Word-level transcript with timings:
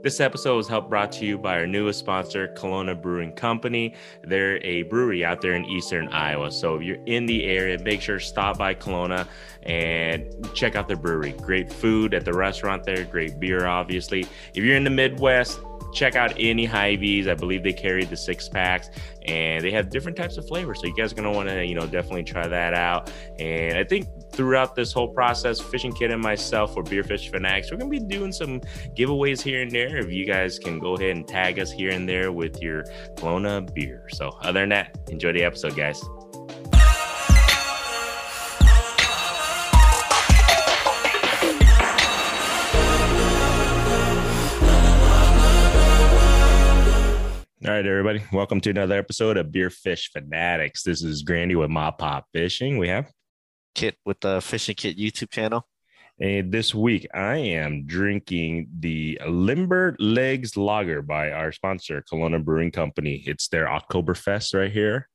This 0.00 0.20
episode 0.20 0.56
was 0.56 0.68
helped 0.68 0.88
brought 0.88 1.10
to 1.12 1.26
you 1.26 1.36
by 1.36 1.58
our 1.58 1.66
newest 1.66 1.98
sponsor, 1.98 2.54
Kalona 2.56 3.00
Brewing 3.00 3.32
Company. 3.32 3.94
They're 4.22 4.64
a 4.64 4.82
brewery 4.82 5.24
out 5.24 5.40
there 5.40 5.54
in 5.54 5.64
eastern 5.64 6.06
Iowa. 6.08 6.52
So 6.52 6.76
if 6.76 6.82
you're 6.82 7.02
in 7.06 7.26
the 7.26 7.44
area, 7.46 7.76
make 7.80 8.00
sure 8.00 8.20
to 8.20 8.24
stop 8.24 8.58
by 8.58 8.74
Kalona 8.74 9.26
and 9.64 10.24
check 10.54 10.76
out 10.76 10.86
their 10.86 10.96
brewery. 10.96 11.32
Great 11.32 11.72
food 11.72 12.14
at 12.14 12.24
the 12.24 12.32
restaurant 12.32 12.84
there, 12.84 13.02
great 13.04 13.40
beer, 13.40 13.66
obviously. 13.66 14.24
If 14.54 14.62
you're 14.62 14.76
in 14.76 14.84
the 14.84 14.90
Midwest, 14.90 15.58
check 15.92 16.16
out 16.16 16.32
any 16.38 16.64
Hy-Vees. 16.64 17.28
I 17.28 17.34
believe 17.34 17.62
they 17.62 17.72
carry 17.72 18.04
the 18.04 18.16
six 18.16 18.48
packs 18.48 18.90
and 19.26 19.62
they 19.62 19.70
have 19.70 19.90
different 19.90 20.16
types 20.16 20.36
of 20.36 20.46
flavors. 20.46 20.80
So 20.80 20.86
you 20.86 20.94
guys 20.94 21.12
are 21.12 21.16
gonna 21.16 21.32
want 21.32 21.48
to, 21.48 21.64
you 21.64 21.74
know, 21.74 21.86
definitely 21.86 22.24
try 22.24 22.46
that 22.46 22.74
out. 22.74 23.12
And 23.38 23.76
I 23.76 23.84
think 23.84 24.08
throughout 24.32 24.74
this 24.74 24.92
whole 24.92 25.08
process, 25.08 25.60
Fishing 25.60 25.92
Kit 25.92 26.10
and 26.10 26.22
myself 26.22 26.74
for 26.74 26.82
Beerfish 26.82 27.30
Fanatics, 27.30 27.70
we're 27.70 27.78
gonna 27.78 27.90
be 27.90 28.00
doing 28.00 28.32
some 28.32 28.60
giveaways 28.96 29.40
here 29.42 29.62
and 29.62 29.70
there. 29.70 29.96
If 29.98 30.10
you 30.10 30.24
guys 30.26 30.58
can 30.58 30.78
go 30.78 30.94
ahead 30.94 31.16
and 31.16 31.26
tag 31.26 31.58
us 31.58 31.70
here 31.70 31.90
and 31.90 32.08
there 32.08 32.32
with 32.32 32.62
your 32.62 32.84
Kalona 33.16 33.72
beer. 33.74 34.08
So 34.12 34.28
other 34.42 34.60
than 34.60 34.70
that, 34.70 34.98
enjoy 35.08 35.32
the 35.32 35.44
episode, 35.44 35.76
guys. 35.76 36.02
All 47.66 47.72
right, 47.72 47.84
everybody. 47.84 48.22
Welcome 48.32 48.60
to 48.60 48.70
another 48.70 48.96
episode 48.96 49.36
of 49.36 49.50
Beer 49.50 49.68
Fish 49.68 50.12
Fanatics. 50.12 50.84
This 50.84 51.02
is 51.02 51.22
Grandy 51.22 51.56
with 51.56 51.70
Ma 51.70 51.90
Pop 51.90 52.26
Fishing. 52.32 52.78
We 52.78 52.86
have 52.86 53.10
Kit 53.74 53.96
with 54.04 54.20
the 54.20 54.40
Fishing 54.40 54.76
Kit 54.76 54.96
YouTube 54.96 55.32
channel. 55.32 55.66
And 56.20 56.52
this 56.52 56.72
week, 56.72 57.08
I 57.12 57.38
am 57.38 57.84
drinking 57.84 58.68
the 58.78 59.20
Limber 59.26 59.96
Legs 59.98 60.56
Lager 60.56 61.02
by 61.02 61.32
our 61.32 61.50
sponsor, 61.50 62.04
Kalona 62.08 62.44
Brewing 62.44 62.70
Company. 62.70 63.24
It's 63.26 63.48
their 63.48 63.66
Oktoberfest 63.66 64.54
right 64.54 64.70
here. 64.70 65.08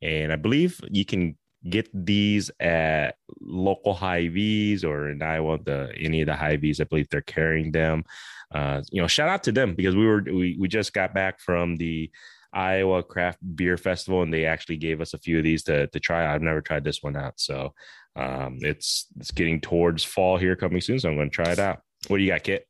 And 0.00 0.32
I 0.32 0.36
believe 0.36 0.80
you 0.92 1.04
can 1.04 1.36
get 1.68 1.90
these 1.92 2.52
at 2.60 3.16
local 3.40 3.94
Hy-Vees 3.94 4.84
or 4.84 5.10
in 5.10 5.22
Iowa, 5.22 5.58
the 5.58 5.92
any 5.98 6.20
of 6.20 6.26
the 6.26 6.36
Hy-Vees. 6.36 6.80
I 6.80 6.84
believe 6.84 7.08
they're 7.08 7.20
carrying 7.20 7.72
them. 7.72 8.04
Uh, 8.52 8.82
you 8.90 9.00
know, 9.00 9.06
shout 9.06 9.28
out 9.28 9.42
to 9.44 9.52
them 9.52 9.74
because 9.74 9.94
we 9.94 10.06
were 10.06 10.22
we 10.22 10.56
we 10.58 10.68
just 10.68 10.92
got 10.92 11.14
back 11.14 11.40
from 11.40 11.76
the 11.76 12.10
Iowa 12.52 13.02
Craft 13.02 13.38
Beer 13.54 13.76
Festival 13.76 14.22
and 14.22 14.32
they 14.32 14.44
actually 14.44 14.76
gave 14.76 15.00
us 15.00 15.14
a 15.14 15.18
few 15.18 15.38
of 15.38 15.44
these 15.44 15.62
to 15.64 15.86
to 15.88 16.00
try. 16.00 16.32
I've 16.32 16.42
never 16.42 16.60
tried 16.60 16.84
this 16.84 17.02
one 17.02 17.16
out, 17.16 17.38
so 17.38 17.74
um, 18.16 18.58
it's 18.60 19.06
it's 19.18 19.30
getting 19.30 19.60
towards 19.60 20.04
fall 20.04 20.36
here 20.36 20.56
coming 20.56 20.80
soon, 20.80 20.98
so 20.98 21.08
I'm 21.08 21.16
going 21.16 21.30
to 21.30 21.34
try 21.34 21.52
it 21.52 21.58
out. 21.58 21.80
What 22.08 22.16
do 22.18 22.22
you 22.22 22.30
got, 22.30 22.42
Kit? 22.42 22.66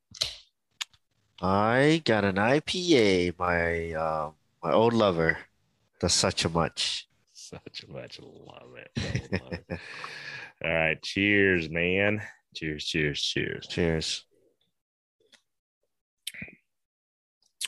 I 1.40 2.02
got 2.04 2.24
an 2.24 2.36
IPA. 2.36 3.38
My 3.38 3.92
uh, 3.92 4.30
my 4.62 4.72
old 4.72 4.92
lover 4.92 5.38
does 5.98 6.12
such 6.12 6.44
a 6.44 6.50
much. 6.50 7.08
Such 7.32 7.84
a 7.88 7.90
much. 7.90 8.20
Love 8.20 8.76
it. 8.76 9.32
Love 9.42 9.52
it. 9.52 9.80
All 10.64 10.70
right. 10.70 11.02
Cheers, 11.02 11.70
man. 11.70 12.20
Cheers. 12.54 12.84
Cheers. 12.84 13.22
Cheers. 13.22 13.66
Cheers. 13.66 14.24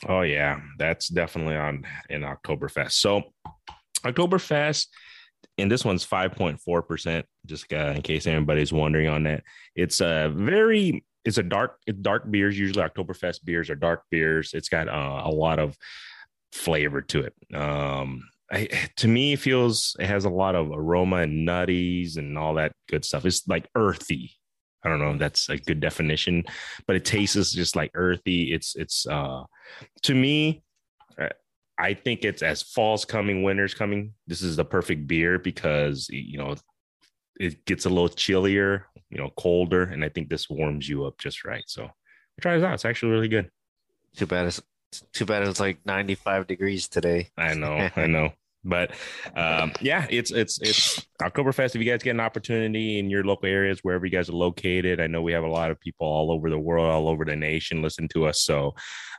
Oh 0.07 0.21
yeah, 0.21 0.59
that's 0.77 1.07
definitely 1.07 1.55
on 1.55 1.85
in 2.09 2.21
Oktoberfest. 2.21 2.93
So 2.93 3.23
Oktoberfest, 4.03 4.87
and 5.57 5.71
this 5.71 5.85
one's 5.85 6.05
5.4%, 6.05 7.23
just 7.45 7.71
uh, 7.71 7.93
in 7.95 8.01
case 8.01 8.27
anybody's 8.27 8.73
wondering 8.73 9.07
on 9.07 9.23
that. 9.23 9.43
It's 9.75 10.01
a 10.01 10.31
very 10.33 11.05
it's 11.25 11.37
a 11.37 11.43
dark 11.43 11.77
dark 12.01 12.29
beers. 12.29 12.59
Usually 12.59 12.83
Oktoberfest 12.83 13.45
beers 13.45 13.69
are 13.69 13.75
dark 13.75 14.03
beers. 14.11 14.53
It's 14.53 14.69
got 14.69 14.89
uh, 14.89 15.21
a 15.23 15.31
lot 15.31 15.59
of 15.59 15.77
flavor 16.51 17.01
to 17.01 17.21
it. 17.21 17.55
Um 17.55 18.23
I, 18.51 18.67
to 18.97 19.07
me, 19.07 19.33
it 19.33 19.39
feels 19.39 19.95
it 19.99 20.05
has 20.05 20.25
a 20.25 20.29
lot 20.29 20.55
of 20.55 20.71
aroma 20.71 21.17
and 21.17 21.47
nutties 21.47 22.17
and 22.17 22.37
all 22.37 22.55
that 22.55 22.73
good 22.87 23.03
stuff. 23.03 23.25
It's 23.25 23.47
like 23.47 23.67
earthy. 23.73 24.35
I 24.83 24.89
don't 24.89 24.99
know 24.99 25.11
if 25.11 25.19
that's 25.19 25.49
a 25.49 25.57
good 25.57 25.79
definition, 25.79 26.43
but 26.87 26.95
it 26.95 27.05
tastes 27.05 27.53
just 27.53 27.75
like 27.75 27.91
earthy. 27.93 28.53
It's 28.53 28.75
it's 28.75 29.05
uh 29.07 29.43
to 30.03 30.13
me, 30.13 30.63
uh, 31.19 31.29
I 31.77 31.93
think 31.93 32.23
it's 32.23 32.41
as 32.41 32.61
fall's 32.61 33.05
coming, 33.05 33.43
winter's 33.43 33.73
coming. 33.73 34.13
This 34.27 34.41
is 34.41 34.55
the 34.55 34.65
perfect 34.65 35.07
beer 35.07 35.39
because 35.39 36.07
you 36.09 36.37
know 36.37 36.55
it 37.39 37.65
gets 37.65 37.85
a 37.85 37.89
little 37.89 38.09
chillier, 38.09 38.87
you 39.09 39.17
know, 39.17 39.31
colder, 39.37 39.83
and 39.83 40.03
I 40.03 40.09
think 40.09 40.29
this 40.29 40.49
warms 40.49 40.87
you 40.87 41.05
up 41.05 41.17
just 41.17 41.45
right. 41.45 41.63
So 41.67 41.89
try 42.41 42.57
it 42.57 42.63
out. 42.63 42.73
It's 42.73 42.85
actually 42.85 43.11
really 43.11 43.29
good. 43.29 43.49
Too 44.15 44.27
bad 44.27 44.47
it's 44.47 44.61
too 45.11 45.25
bad 45.25 45.47
it's 45.47 45.59
like 45.59 45.79
95 45.85 46.47
degrees 46.47 46.87
today. 46.87 47.29
I 47.37 47.53
know, 47.53 47.89
I 47.95 48.07
know. 48.07 48.33
But 48.63 48.91
um, 49.35 49.73
yeah, 49.81 50.07
it's 50.09 50.31
it's 50.31 50.61
it's 50.61 51.05
Oktoberfest. 51.21 51.75
If 51.75 51.81
you 51.81 51.85
guys 51.91 52.03
get 52.03 52.11
an 52.11 52.19
opportunity 52.19 52.99
in 52.99 53.09
your 53.09 53.23
local 53.23 53.49
areas, 53.49 53.79
wherever 53.83 54.05
you 54.05 54.11
guys 54.11 54.29
are 54.29 54.33
located, 54.33 55.01
I 55.01 55.07
know 55.07 55.21
we 55.21 55.33
have 55.33 55.43
a 55.43 55.49
lot 55.49 55.71
of 55.71 55.79
people 55.79 56.07
all 56.07 56.31
over 56.31 56.49
the 56.49 56.59
world, 56.59 56.89
all 56.89 57.09
over 57.09 57.25
the 57.25 57.35
nation, 57.35 57.81
listen 57.81 58.07
to 58.09 58.25
us. 58.25 58.41
So 58.41 58.73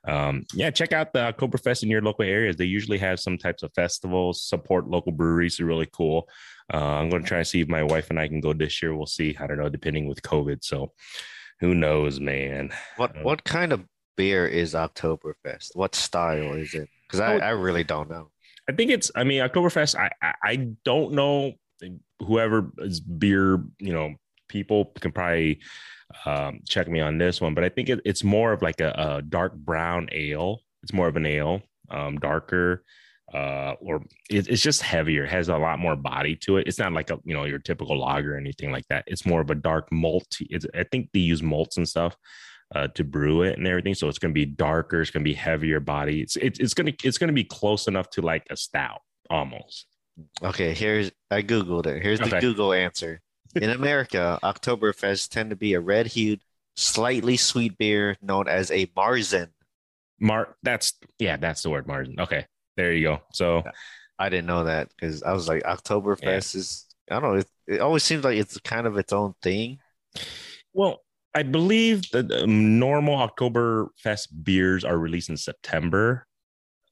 um, 0.07 0.45
yeah, 0.55 0.71
check 0.71 0.93
out 0.93 1.13
the 1.13 1.33
Oktoberfest 1.33 1.83
in 1.83 1.91
your 1.91 2.03
local 2.03 2.25
areas. 2.25 2.57
They 2.57 2.65
usually 2.65 2.99
have 2.99 3.21
some 3.21 3.39
types 3.39 3.63
of 3.63 3.73
festivals, 3.75 4.43
support 4.43 4.89
local 4.89 5.13
breweries. 5.13 5.61
Are 5.61 5.67
really 5.67 5.89
cool. 5.93 6.29
Uh, 6.73 6.79
I'm 6.79 7.11
going 7.11 7.23
to 7.23 7.29
try 7.29 7.39
and 7.39 7.47
see 7.47 7.61
if 7.61 7.69
my 7.69 7.83
wife 7.83 8.09
and 8.11 8.19
I 8.19 8.29
can 8.29 8.41
go 8.41 8.55
this 8.55 8.83
year. 8.83 8.97
We'll 8.97 9.07
see. 9.07 9.37
I 9.39 9.47
don't 9.47 9.59
know, 9.59 9.69
depending 9.69 10.09
with 10.09 10.23
COVID. 10.23 10.65
So 10.65 10.93
who 11.61 11.75
knows, 11.75 12.21
man? 12.21 12.71
What 12.97 13.23
what 13.23 13.45
kind 13.45 13.73
of 13.73 13.85
beer 14.17 14.47
is 14.47 14.75
Oktoberfest? 14.75 15.75
What 15.75 15.95
style 15.95 16.55
is 16.55 16.75
it? 16.75 16.89
Because 17.07 17.21
I, 17.21 17.37
I 17.37 17.51
really 17.51 17.85
don't 17.85 18.09
know. 18.09 18.31
I 18.69 18.73
think 18.73 18.91
it's. 18.91 19.11
I 19.15 19.25
mean, 19.25 19.41
Oktoberfest. 19.41 19.97
I, 19.97 20.11
I 20.23 20.35
I 20.45 20.57
don't 20.85 21.13
know. 21.13 21.53
Whoever 22.21 22.71
is 22.79 23.01
beer, 23.01 23.63
you 23.79 23.93
know, 23.93 24.15
people 24.49 24.87
can 25.01 25.13
probably 25.13 25.61
um, 26.25 26.61
check 26.67 26.89
me 26.89 27.01
on 27.01 27.19
this 27.19 27.41
one, 27.41 27.55
but 27.55 27.65
I 27.65 27.69
think 27.69 27.89
it, 27.89 28.01
it's 28.05 28.25
more 28.25 28.53
of 28.53 28.63
like 28.63 28.81
a, 28.81 29.17
a, 29.17 29.23
dark 29.23 29.55
brown 29.55 30.09
ale. 30.13 30.61
It's 30.83 30.93
more 30.93 31.09
of 31.09 31.17
an 31.17 31.27
ale, 31.27 31.63
um, 31.91 32.19
darker, 32.19 32.85
uh, 33.35 33.73
or 33.81 33.97
it, 34.31 34.49
it's 34.49 34.63
just 34.63 34.83
heavier. 34.83 35.25
It 35.25 35.31
has 35.31 35.49
a 35.49 35.57
lot 35.59 35.79
more 35.79 35.97
body 35.97 36.37
to 36.43 36.59
it. 36.59 36.69
It's 36.69 36.79
not 36.79 36.93
like 36.93 37.11
a 37.11 37.19
you 37.25 37.35
know 37.35 37.45
your 37.45 37.59
typical 37.59 37.99
lager 37.99 38.35
or 38.35 38.39
anything 38.39 38.71
like 38.71 38.87
that. 38.89 39.05
It's 39.07 39.27
more 39.27 39.41
of 39.41 39.51
a 39.51 39.55
dark 39.55 39.91
malt. 39.91 40.37
It's, 40.41 40.67
I 40.75 40.85
think 40.85 41.11
they 41.13 41.21
use 41.21 41.43
malts 41.43 41.77
and 41.77 41.89
stuff 41.89 42.17
uh, 42.75 42.89
to 42.89 43.05
brew 43.05 43.43
it 43.43 43.59
and 43.59 43.67
everything. 43.67 43.95
So 43.95 44.09
it's 44.09 44.19
going 44.19 44.33
to 44.33 44.39
be 44.39 44.47
darker. 44.47 45.01
It's 45.01 45.11
going 45.11 45.25
to 45.25 45.29
be 45.29 45.35
heavier 45.35 45.81
body. 45.81 46.21
It's 46.21 46.37
it's, 46.37 46.59
it's 46.59 46.75
going 46.75 46.87
to 46.87 47.07
it's 47.07 47.19
going 47.19 47.29
to 47.29 47.35
be 47.35 47.45
close 47.45 47.87
enough 47.87 48.11
to 48.11 48.23
like 48.23 48.47
a 48.51 48.57
stout 48.57 49.01
almost. 49.31 49.87
Okay, 50.43 50.75
here's 50.75 51.11
I 51.31 51.43
googled 51.43 51.87
it. 51.87 52.03
Here's 52.03 52.21
the. 52.21 52.39
Google 52.41 52.73
answer. 52.73 53.21
In 53.55 53.71
America, 53.71 54.39
Oktoberfest 54.43 55.31
tend 55.31 55.51
to 55.51 55.57
be 55.57 55.75
a 55.75 55.81
red-hued, 55.81 56.41
slightly 56.77 57.37
sweet 57.37 57.77
beer 57.79 58.17
known 58.23 58.49
as 58.49 58.71
a 58.71 58.87
Marzen. 58.87 59.49
Mar, 60.21 60.57
that's 60.63 60.95
yeah, 61.19 61.37
that's 61.37 61.63
the 61.63 61.71
word 61.71 61.87
Marzen. 61.87 62.19
Okay, 62.19 62.47
there 62.77 62.93
you 62.93 63.03
go. 63.03 63.23
So 63.33 63.63
I 64.19 64.29
didn't 64.29 64.47
know 64.47 64.65
that 64.65 64.91
because 64.95 65.23
I 65.23 65.33
was 65.33 65.49
like 65.49 65.63
Oktoberfest 65.65 66.55
yeah. 66.55 66.61
is 66.61 66.87
I 67.11 67.21
don't 67.21 67.23
know. 67.23 67.35
It, 67.39 67.49
it 67.67 67.81
always 67.81 68.03
seems 68.03 68.25
like 68.25 68.39
it's 68.39 68.59
kind 68.61 68.87
of 68.87 68.97
its 68.97 69.13
own 69.13 69.35
thing. 69.43 69.79
Well, 70.73 71.04
I 71.35 71.43
believe 71.43 72.11
the 72.13 72.45
normal 72.47 73.17
Oktoberfest 73.17 74.29
beers 74.45 74.85
are 74.85 74.99
released 74.99 75.31
in 75.31 75.37
September. 75.37 76.27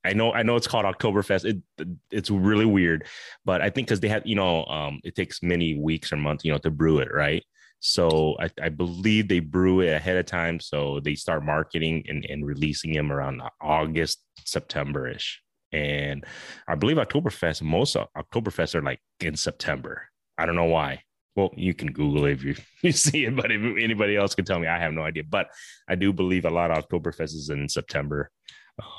I 0.04 0.14
know, 0.14 0.32
I 0.32 0.42
know 0.42 0.56
it's 0.56 0.66
called 0.66 0.84
Oktoberfest. 0.84 1.44
It 1.44 1.88
it's 2.10 2.28
really 2.28 2.64
weird, 2.64 3.06
but 3.44 3.62
I 3.62 3.70
think 3.70 3.86
because 3.86 4.00
they 4.00 4.08
have, 4.08 4.26
you 4.26 4.34
know, 4.34 4.64
um, 4.64 5.00
it 5.04 5.14
takes 5.14 5.42
many 5.44 5.78
weeks 5.78 6.12
or 6.12 6.16
months, 6.16 6.44
you 6.44 6.50
know, 6.50 6.58
to 6.58 6.70
brew 6.72 6.98
it, 6.98 7.12
right? 7.14 7.44
So 7.78 8.36
I, 8.40 8.50
I 8.60 8.68
believe 8.68 9.28
they 9.28 9.40
brew 9.40 9.80
it 9.80 9.92
ahead 9.92 10.16
of 10.16 10.26
time, 10.26 10.58
so 10.58 11.00
they 11.00 11.14
start 11.14 11.44
marketing 11.44 12.04
and, 12.08 12.24
and 12.28 12.44
releasing 12.44 12.92
them 12.92 13.12
around 13.12 13.42
August, 13.60 14.24
September 14.44 15.08
ish. 15.08 15.40
And 15.72 16.24
I 16.68 16.74
believe 16.74 16.96
Oktoberfest, 16.96 17.62
most 17.62 17.96
Oktoberfest 17.96 18.74
are 18.74 18.82
like 18.82 19.00
in 19.20 19.36
September. 19.36 20.08
I 20.36 20.46
don't 20.46 20.56
know 20.56 20.64
why. 20.64 21.02
Well, 21.34 21.50
you 21.56 21.74
can 21.74 21.92
Google 21.92 22.26
it 22.26 22.32
if 22.32 22.44
you, 22.44 22.54
you 22.82 22.92
see 22.92 23.24
it, 23.24 23.36
but 23.36 23.50
if 23.50 23.60
anybody 23.82 24.16
else 24.16 24.34
can 24.34 24.44
tell 24.44 24.58
me, 24.58 24.66
I 24.66 24.78
have 24.78 24.92
no 24.92 25.02
idea. 25.02 25.24
But 25.28 25.48
I 25.88 25.94
do 25.94 26.12
believe 26.12 26.44
a 26.44 26.50
lot 26.50 26.70
of 26.70 26.88
Oktoberfest 26.88 27.34
is 27.34 27.50
in 27.50 27.68
September. 27.68 28.30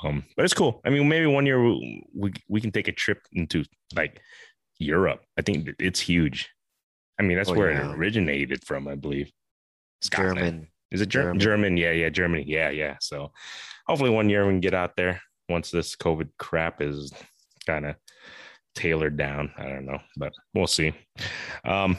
Um, 0.02 0.24
but 0.36 0.44
it's 0.44 0.54
cool. 0.54 0.80
I 0.84 0.90
mean, 0.90 1.08
maybe 1.08 1.26
one 1.26 1.46
year 1.46 1.62
we, 1.62 2.04
we, 2.14 2.32
we 2.48 2.60
can 2.60 2.70
take 2.70 2.88
a 2.88 2.92
trip 2.92 3.18
into 3.32 3.64
like 3.94 4.20
Europe. 4.78 5.20
I 5.38 5.42
think 5.42 5.70
it's 5.78 6.00
huge. 6.00 6.50
I 7.18 7.22
mean, 7.22 7.36
that's 7.36 7.50
oh, 7.50 7.54
where 7.54 7.70
yeah. 7.70 7.90
it 7.90 7.96
originated 7.96 8.64
from, 8.64 8.88
I 8.88 8.94
believe. 8.94 9.30
Scotland. 10.00 10.38
German. 10.38 10.68
Is 10.90 11.00
it 11.00 11.08
German? 11.08 11.40
German? 11.40 11.76
Yeah, 11.76 11.92
yeah, 11.92 12.08
Germany. 12.08 12.44
Yeah, 12.46 12.70
yeah. 12.70 12.96
So 13.00 13.32
hopefully 13.86 14.10
one 14.10 14.28
year 14.28 14.46
we 14.46 14.52
can 14.52 14.60
get 14.60 14.74
out 14.74 14.96
there 14.96 15.20
once 15.48 15.70
this 15.70 15.96
COVID 15.96 16.28
crap 16.38 16.80
is 16.80 17.12
kind 17.66 17.86
of 17.86 17.96
tailored 18.74 19.16
down. 19.16 19.52
I 19.56 19.64
don't 19.64 19.86
know, 19.86 19.98
but 20.16 20.32
we'll 20.54 20.66
see. 20.66 20.92
Um, 21.64 21.98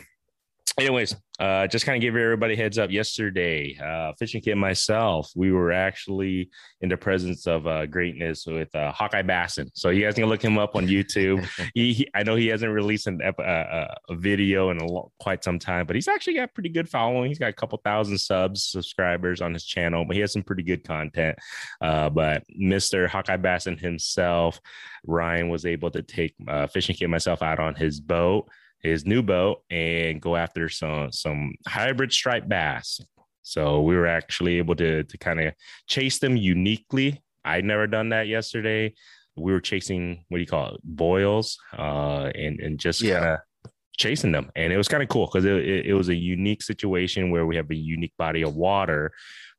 anyways, 0.80 1.16
uh, 1.40 1.68
just 1.68 1.86
kind 1.86 1.96
of 1.98 2.02
give 2.02 2.16
everybody 2.16 2.56
heads 2.56 2.78
up. 2.78 2.92
Yesterday, 2.92 3.78
uh, 3.82 4.14
fishing 4.18 4.42
kit 4.42 4.58
myself, 4.58 5.32
we 5.36 5.52
were 5.52 5.72
actually 5.72 6.50
in 6.82 6.90
the 6.90 6.98
presence 6.98 7.48
of 7.48 7.68
uh, 7.68 7.86
greatness 7.86 8.46
with 8.46 8.74
uh, 8.76 8.92
Hawkeye 8.92 9.22
Bassin. 9.22 9.70
So 9.74 9.90
you 9.90 10.04
guys 10.04 10.16
can 10.16 10.26
look 10.26 10.42
him 10.42 10.58
up 10.58 10.76
on 10.76 10.88
YouTube. 10.88 11.48
he, 11.74 11.94
he, 11.94 12.08
I 12.14 12.24
know 12.24 12.36
he 12.36 12.48
hasn't 12.48 12.72
released 12.72 13.08
an, 13.08 13.22
uh, 13.22 13.42
uh, 13.42 13.96
a 14.10 14.16
video 14.16 14.70
in 14.70 14.78
a 14.78 14.86
lo- 14.86 15.12
quite 15.20 15.44
some 15.44 15.60
time, 15.60 15.86
but 15.86 15.96
he's 15.96 16.08
actually 16.08 16.36
got 16.36 16.54
pretty 16.54 16.70
good 16.70 16.90
following. 16.90 17.30
He's 17.30 17.40
got 17.40 17.50
a 17.50 17.54
couple 17.54 17.80
thousand 17.84 18.18
subs, 18.18 18.64
subscribers 18.64 19.42
on 19.42 19.54
his 19.54 19.66
channel, 19.66 20.06
but 20.06 20.16
he 20.16 20.22
has 20.22 20.34
some 20.34 20.44
pretty 20.44 20.64
good 20.64 20.84
content. 20.84 21.38
Uh, 21.82 22.10
but 22.10 22.44
Mr. 22.60 23.08
Hawkeye 23.08 23.38
Bassin 23.38 23.78
himself, 23.78 24.60
Ryan 25.06 25.50
was 25.50 25.66
able 25.66 25.92
to 25.92 26.02
take 26.02 26.36
uh, 26.48 26.68
fishing 26.68 26.96
kit 26.96 27.10
myself 27.10 27.42
out 27.42 27.60
on 27.60 27.76
his 27.76 28.00
boat 28.00 28.50
his 28.86 29.06
new 29.06 29.22
boat 29.22 29.62
and 29.70 30.22
go 30.22 30.36
after 30.36 30.70
some 30.70 31.12
some 31.12 31.54
hybrid 31.68 32.14
striped 32.14 32.48
bass. 32.48 33.02
So 33.42 33.82
we 33.82 33.96
were 33.96 34.08
actually 34.08 34.58
able 34.58 34.76
to 34.76 35.04
to 35.04 35.18
kind 35.18 35.40
of 35.40 35.54
chase 35.88 36.20
them 36.20 36.36
uniquely. 36.36 37.22
I'd 37.44 37.66
never 37.66 37.88
done 37.88 38.10
that 38.10 38.28
yesterday. 38.28 38.94
We 39.36 39.52
were 39.52 39.62
chasing 39.62 40.24
what 40.30 40.38
do 40.38 40.42
you 40.42 40.48
call 40.48 40.76
it, 40.76 40.82
boils, 40.84 41.58
uh, 41.78 42.32
and 42.34 42.60
and 42.60 42.80
just 42.80 43.02
yeah. 43.02 43.20
kind 43.20 43.32
of 43.34 43.72
chasing 43.98 44.32
them, 44.32 44.52
and 44.56 44.74
it 44.74 44.78
was 44.78 44.88
kind 44.88 45.04
of 45.04 45.10
cool 45.10 45.26
because 45.26 45.46
it, 45.46 45.58
it, 45.58 45.86
it 45.88 45.94
was 45.94 46.10
a 46.10 46.16
unique 46.16 46.64
situation 46.64 47.32
where 47.32 47.46
we 47.46 47.56
have 47.56 47.70
a 47.70 47.76
unique 47.76 48.14
body 48.18 48.44
of 48.44 48.56
water 48.56 49.12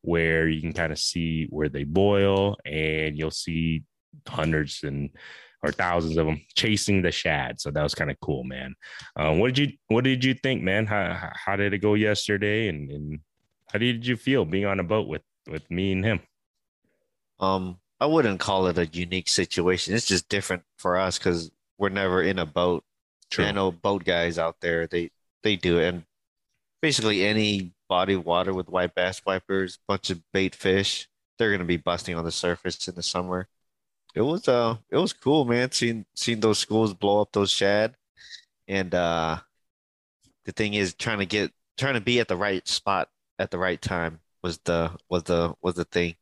where 0.03 0.49
you 0.49 0.61
can 0.61 0.73
kind 0.73 0.93
of 0.93 0.99
see 0.99 1.47
where 1.51 1.69
they 1.69 1.85
boil, 1.85 2.57
and 2.65 3.19
you'll 3.19 3.31
see 3.31 3.83
hundreds 4.27 4.83
and 4.83 5.11
or 5.67 5.73
thousands 5.73 6.17
of 6.17 6.27
them 6.27 6.41
chasing 6.55 7.03
the 7.03 7.11
shad. 7.11 7.61
So 7.61 7.71
that 7.71 7.83
was 7.83 7.95
kind 7.95 8.11
of 8.11 8.19
cool, 8.21 8.45
man. 8.45 8.75
Um, 9.17 9.39
what 9.39 9.55
did 9.55 9.59
you 9.59 9.77
What 9.89 10.05
did 10.05 10.25
you 10.25 10.35
think, 10.35 10.63
man? 10.63 10.87
How 10.87 11.33
How 11.35 11.57
did 11.57 11.75
it 11.75 11.79
go 11.79 11.95
yesterday, 11.95 12.69
and, 12.69 12.91
and 12.91 13.21
how 13.73 13.79
did 13.79 14.07
you 14.07 14.17
feel 14.17 14.45
being 14.45 14.67
on 14.67 14.81
a 14.81 14.85
boat 14.85 15.09
with 15.09 15.23
with 15.49 15.69
me 15.71 15.93
and 15.93 16.05
him? 16.05 16.21
Um, 17.41 17.79
I 18.01 18.07
wouldn't 18.07 18.41
call 18.41 18.67
it 18.69 18.79
a 18.79 18.87
unique 18.87 19.29
situation. 19.29 19.95
It's 19.95 20.07
just 20.07 20.29
different 20.29 20.63
for 20.79 20.97
us 20.97 21.19
because 21.19 21.51
we're 21.79 21.89
never 21.89 22.23
in 22.23 22.39
a 22.39 22.47
boat. 22.47 22.85
True. 23.31 23.45
I 23.45 23.53
know 23.53 23.73
boat 23.73 24.05
guys 24.05 24.39
out 24.39 24.61
there 24.61 24.87
they 24.87 25.11
they 25.43 25.57
do 25.57 25.79
it, 25.79 25.89
and 25.89 26.05
basically 26.81 27.25
any 27.25 27.73
body 27.89 28.15
of 28.15 28.25
water 28.25 28.55
with 28.55 28.69
white 28.69 28.95
bass 28.95 29.23
wipers, 29.27 29.79
bunch 29.87 30.11
of 30.11 30.21
bait 30.33 30.55
fish, 30.55 31.09
they're 31.39 31.51
gonna 31.51 31.65
be 31.65 31.77
busting 31.77 32.15
on 32.15 32.25
the 32.25 32.33
surface 32.33 32.87
in 32.89 32.95
the 32.95 33.03
summer 33.03 33.49
it 34.17 34.23
was 34.23 34.49
uh 34.49 34.77
it 34.91 34.97
was 34.97 35.13
cool, 35.13 35.45
man. 35.45 35.71
Seeing 35.71 36.07
seeing 36.15 36.41
those 36.41 36.59
schools 36.59 36.95
blow 36.95 37.21
up 37.21 37.33
those 37.33 37.51
shad, 37.51 37.95
and 38.67 38.93
uh, 38.95 39.39
the 40.47 40.53
thing 40.53 40.75
is 40.75 40.95
trying 40.95 41.19
to 41.19 41.27
get 41.27 41.53
trying 41.77 41.95
to 41.95 42.01
be 42.01 42.19
at 42.19 42.27
the 42.27 42.37
right 42.37 42.67
spot 42.67 43.11
at 43.39 43.51
the 43.51 43.59
right 43.59 43.81
time 43.81 44.21
was 44.43 44.59
the 44.65 44.91
was 45.11 45.25
the 45.25 45.55
was 45.61 45.75
the 45.75 45.85
thing. 45.85 46.15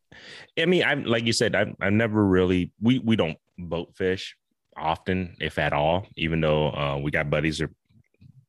I 0.58 0.66
mean, 0.66 0.82
I'm 0.82 1.04
like 1.04 1.24
you 1.24 1.32
said, 1.32 1.54
I've 1.54 1.74
I've 1.80 1.92
never 1.92 2.24
really 2.26 2.72
we 2.82 2.98
we 2.98 3.14
don't 3.14 3.38
boat 3.56 3.94
fish 3.96 4.36
often, 4.76 5.36
if 5.40 5.56
at 5.58 5.72
all. 5.72 6.08
Even 6.16 6.40
though 6.40 6.72
uh, 6.72 6.98
we 6.98 7.12
got 7.12 7.30
buddies 7.30 7.60
or 7.60 7.70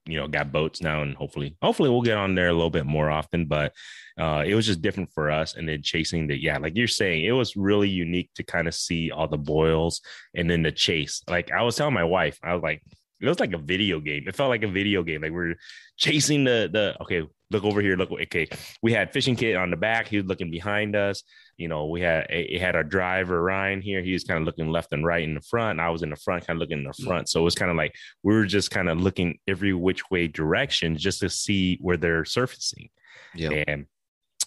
you 0.07 0.19
know 0.19 0.27
got 0.27 0.51
boats 0.51 0.81
now 0.81 1.01
and 1.01 1.15
hopefully 1.15 1.55
hopefully 1.61 1.89
we'll 1.89 2.01
get 2.01 2.17
on 2.17 2.35
there 2.35 2.49
a 2.49 2.53
little 2.53 2.69
bit 2.69 2.85
more 2.85 3.09
often 3.09 3.45
but 3.45 3.73
uh 4.19 4.43
it 4.45 4.53
was 4.53 4.65
just 4.65 4.81
different 4.81 5.11
for 5.11 5.31
us 5.31 5.55
and 5.55 5.67
then 5.67 5.81
chasing 5.81 6.27
the 6.27 6.39
yeah 6.39 6.57
like 6.57 6.75
you're 6.75 6.87
saying 6.87 7.25
it 7.25 7.31
was 7.31 7.55
really 7.55 7.89
unique 7.89 8.29
to 8.35 8.43
kind 8.43 8.67
of 8.67 8.73
see 8.73 9.11
all 9.11 9.27
the 9.27 9.37
boils 9.37 10.01
and 10.35 10.49
then 10.49 10.61
the 10.61 10.71
chase. 10.71 11.23
Like 11.27 11.51
i 11.51 11.61
was 11.63 11.75
telling 11.75 11.93
my 11.93 12.03
wife 12.03 12.39
i 12.43 12.53
was 12.53 12.61
like 12.61 12.83
it 13.21 13.27
was 13.27 13.39
like 13.39 13.53
a 13.53 13.57
video 13.57 13.99
game 13.99 14.23
it 14.27 14.35
felt 14.35 14.49
like 14.49 14.63
a 14.63 14.67
video 14.67 15.03
game 15.03 15.21
like 15.21 15.31
we're 15.31 15.55
chasing 15.97 16.43
the 16.43 16.69
the 16.71 16.95
okay 17.01 17.23
look 17.51 17.63
over 17.63 17.81
here 17.81 17.95
look 17.95 18.11
okay 18.11 18.47
we 18.81 18.91
had 18.91 19.11
fishing 19.11 19.35
kit 19.35 19.55
on 19.55 19.69
the 19.69 19.77
back 19.77 20.07
he 20.07 20.17
was 20.17 20.25
looking 20.25 20.51
behind 20.51 20.95
us 20.95 21.23
you 21.57 21.69
know, 21.69 21.85
we 21.85 22.01
had 22.01 22.25
it 22.29 22.59
had 22.59 22.75
our 22.75 22.83
driver 22.83 23.41
Ryan 23.41 23.81
here. 23.81 24.01
He 24.01 24.11
was 24.11 24.25
kind 24.25 24.39
of 24.39 24.45
looking 24.45 24.69
left 24.69 24.91
and 24.91 25.05
right 25.05 25.23
in 25.23 25.35
the 25.35 25.41
front. 25.41 25.79
I 25.79 25.89
was 25.89 26.03
in 26.03 26.09
the 26.09 26.17
front, 26.17 26.45
kind 26.45 26.57
of 26.57 26.61
looking 26.61 26.79
in 26.79 26.83
the 26.83 27.05
front. 27.05 27.29
So 27.29 27.39
it 27.39 27.43
was 27.43 27.55
kind 27.55 27.71
of 27.71 27.77
like 27.77 27.93
we 28.23 28.33
were 28.33 28.45
just 28.45 28.71
kind 28.71 28.89
of 28.89 28.99
looking 28.99 29.39
every 29.47 29.73
which 29.73 30.09
way 30.11 30.27
direction 30.27 30.97
just 30.97 31.21
to 31.21 31.29
see 31.29 31.77
where 31.81 31.97
they're 31.97 32.25
surfacing. 32.25 32.89
Yeah. 33.33 33.63
And 33.67 33.85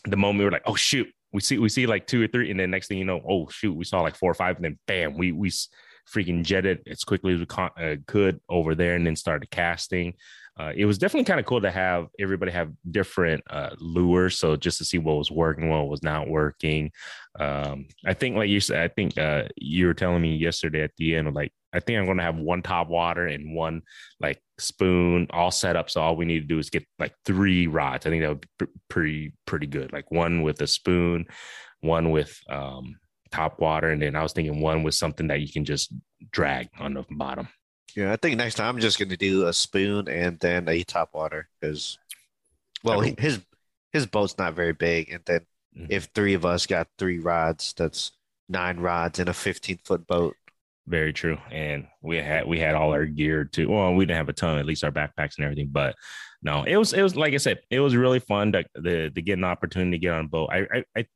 the 0.04 0.16
moment 0.16 0.40
we 0.40 0.44
were 0.44 0.50
like, 0.50 0.64
oh 0.66 0.74
shoot, 0.74 1.08
we 1.32 1.40
see 1.40 1.58
we 1.58 1.70
see 1.70 1.86
like 1.86 2.06
two 2.06 2.22
or 2.22 2.26
three, 2.26 2.50
and 2.50 2.60
then 2.60 2.70
next 2.70 2.88
thing 2.88 2.98
you 2.98 3.04
know, 3.04 3.22
oh 3.28 3.48
shoot, 3.48 3.74
we 3.74 3.84
saw 3.84 4.02
like 4.02 4.16
four 4.16 4.30
or 4.30 4.34
five, 4.34 4.56
and 4.56 4.64
then 4.66 4.78
bam, 4.86 5.16
we 5.16 5.32
we 5.32 5.50
freaking 6.14 6.42
jetted 6.42 6.80
as 6.88 7.04
quickly 7.04 7.34
as 7.34 7.40
we 7.40 7.46
uh, 7.56 7.96
could 8.06 8.40
over 8.48 8.74
there, 8.74 8.94
and 8.94 9.06
then 9.06 9.16
started 9.16 9.50
casting 9.50 10.14
uh, 10.58 10.72
it 10.74 10.86
was 10.86 10.98
definitely 10.98 11.24
kind 11.24 11.38
of 11.38 11.46
cool 11.46 11.60
to 11.60 11.70
have 11.70 12.08
everybody 12.18 12.50
have 12.50 12.72
different 12.90 13.42
uh, 13.48 13.70
lures. 13.78 14.38
So 14.38 14.56
just 14.56 14.78
to 14.78 14.84
see 14.84 14.98
what 14.98 15.16
was 15.16 15.30
working, 15.30 15.68
what 15.68 15.88
was 15.88 16.02
not 16.02 16.28
working. 16.28 16.90
Um, 17.38 17.86
I 18.04 18.14
think, 18.14 18.36
like 18.36 18.48
you 18.48 18.58
said, 18.58 18.78
I 18.82 18.88
think 18.88 19.16
uh, 19.16 19.44
you 19.56 19.86
were 19.86 19.94
telling 19.94 20.20
me 20.20 20.36
yesterday 20.36 20.82
at 20.82 20.90
the 20.98 21.14
end, 21.14 21.32
like 21.32 21.52
I 21.72 21.78
think 21.78 21.98
I'm 21.98 22.06
going 22.06 22.16
to 22.16 22.24
have 22.24 22.36
one 22.36 22.62
top 22.62 22.88
water 22.88 23.26
and 23.26 23.54
one 23.54 23.82
like 24.18 24.42
spoon 24.58 25.28
all 25.30 25.52
set 25.52 25.76
up. 25.76 25.90
So 25.90 26.00
all 26.00 26.16
we 26.16 26.24
need 26.24 26.40
to 26.40 26.46
do 26.46 26.58
is 26.58 26.70
get 26.70 26.84
like 26.98 27.14
three 27.24 27.68
rods. 27.68 28.04
I 28.04 28.10
think 28.10 28.22
that 28.22 28.30
would 28.30 28.46
be 28.58 28.66
pretty 28.88 29.32
pretty 29.46 29.68
good. 29.68 29.92
Like 29.92 30.10
one 30.10 30.42
with 30.42 30.60
a 30.60 30.66
spoon, 30.66 31.26
one 31.82 32.10
with 32.10 32.36
um, 32.50 32.96
top 33.30 33.60
water, 33.60 33.90
and 33.90 34.02
then 34.02 34.16
I 34.16 34.22
was 34.22 34.32
thinking 34.32 34.60
one 34.60 34.82
was 34.82 34.98
something 34.98 35.28
that 35.28 35.40
you 35.40 35.52
can 35.52 35.64
just 35.64 35.92
drag 36.30 36.68
on 36.78 36.94
the 36.94 37.04
bottom. 37.10 37.48
Yeah, 37.94 38.12
I 38.12 38.16
think 38.16 38.36
next 38.36 38.56
time 38.56 38.68
I'm 38.68 38.80
just 38.80 38.98
going 38.98 39.08
to 39.08 39.16
do 39.16 39.46
a 39.46 39.52
spoon 39.52 40.08
and 40.08 40.38
then 40.38 40.68
a 40.68 40.82
top 40.84 41.14
water 41.14 41.48
because, 41.60 41.98
well, 42.84 43.00
his 43.00 43.40
his 43.92 44.06
boat's 44.06 44.38
not 44.38 44.54
very 44.54 44.72
big, 44.72 45.10
and 45.10 45.22
then 45.24 45.40
mm-hmm. 45.76 45.86
if 45.88 46.04
three 46.14 46.34
of 46.34 46.44
us 46.44 46.66
got 46.66 46.88
three 46.98 47.18
rods, 47.18 47.74
that's 47.76 48.12
nine 48.48 48.78
rods 48.78 49.18
in 49.18 49.28
a 49.28 49.34
15 49.34 49.78
foot 49.84 50.06
boat. 50.06 50.36
Very 50.86 51.12
true, 51.12 51.38
and 51.50 51.86
we 52.00 52.16
had 52.16 52.46
we 52.46 52.58
had 52.58 52.74
all 52.74 52.92
our 52.92 53.04
gear 53.04 53.44
too. 53.44 53.68
Well, 53.68 53.94
we 53.94 54.06
didn't 54.06 54.18
have 54.18 54.28
a 54.28 54.32
ton, 54.32 54.58
at 54.58 54.66
least 54.66 54.84
our 54.84 54.92
backpacks 54.92 55.36
and 55.36 55.44
everything, 55.44 55.68
but 55.70 55.96
no, 56.42 56.62
it 56.62 56.76
was 56.76 56.92
it 56.92 57.02
was 57.02 57.16
like 57.16 57.34
I 57.34 57.38
said, 57.38 57.60
it 57.70 57.80
was 57.80 57.96
really 57.96 58.20
fun 58.20 58.52
to 58.52 58.64
to, 58.82 59.10
to 59.10 59.22
get 59.22 59.38
an 59.38 59.44
opportunity 59.44 59.92
to 59.92 59.98
get 59.98 60.14
on 60.14 60.26
a 60.26 60.28
boat. 60.28 60.50
I 60.52 60.66
I. 60.72 60.84
I 60.96 61.06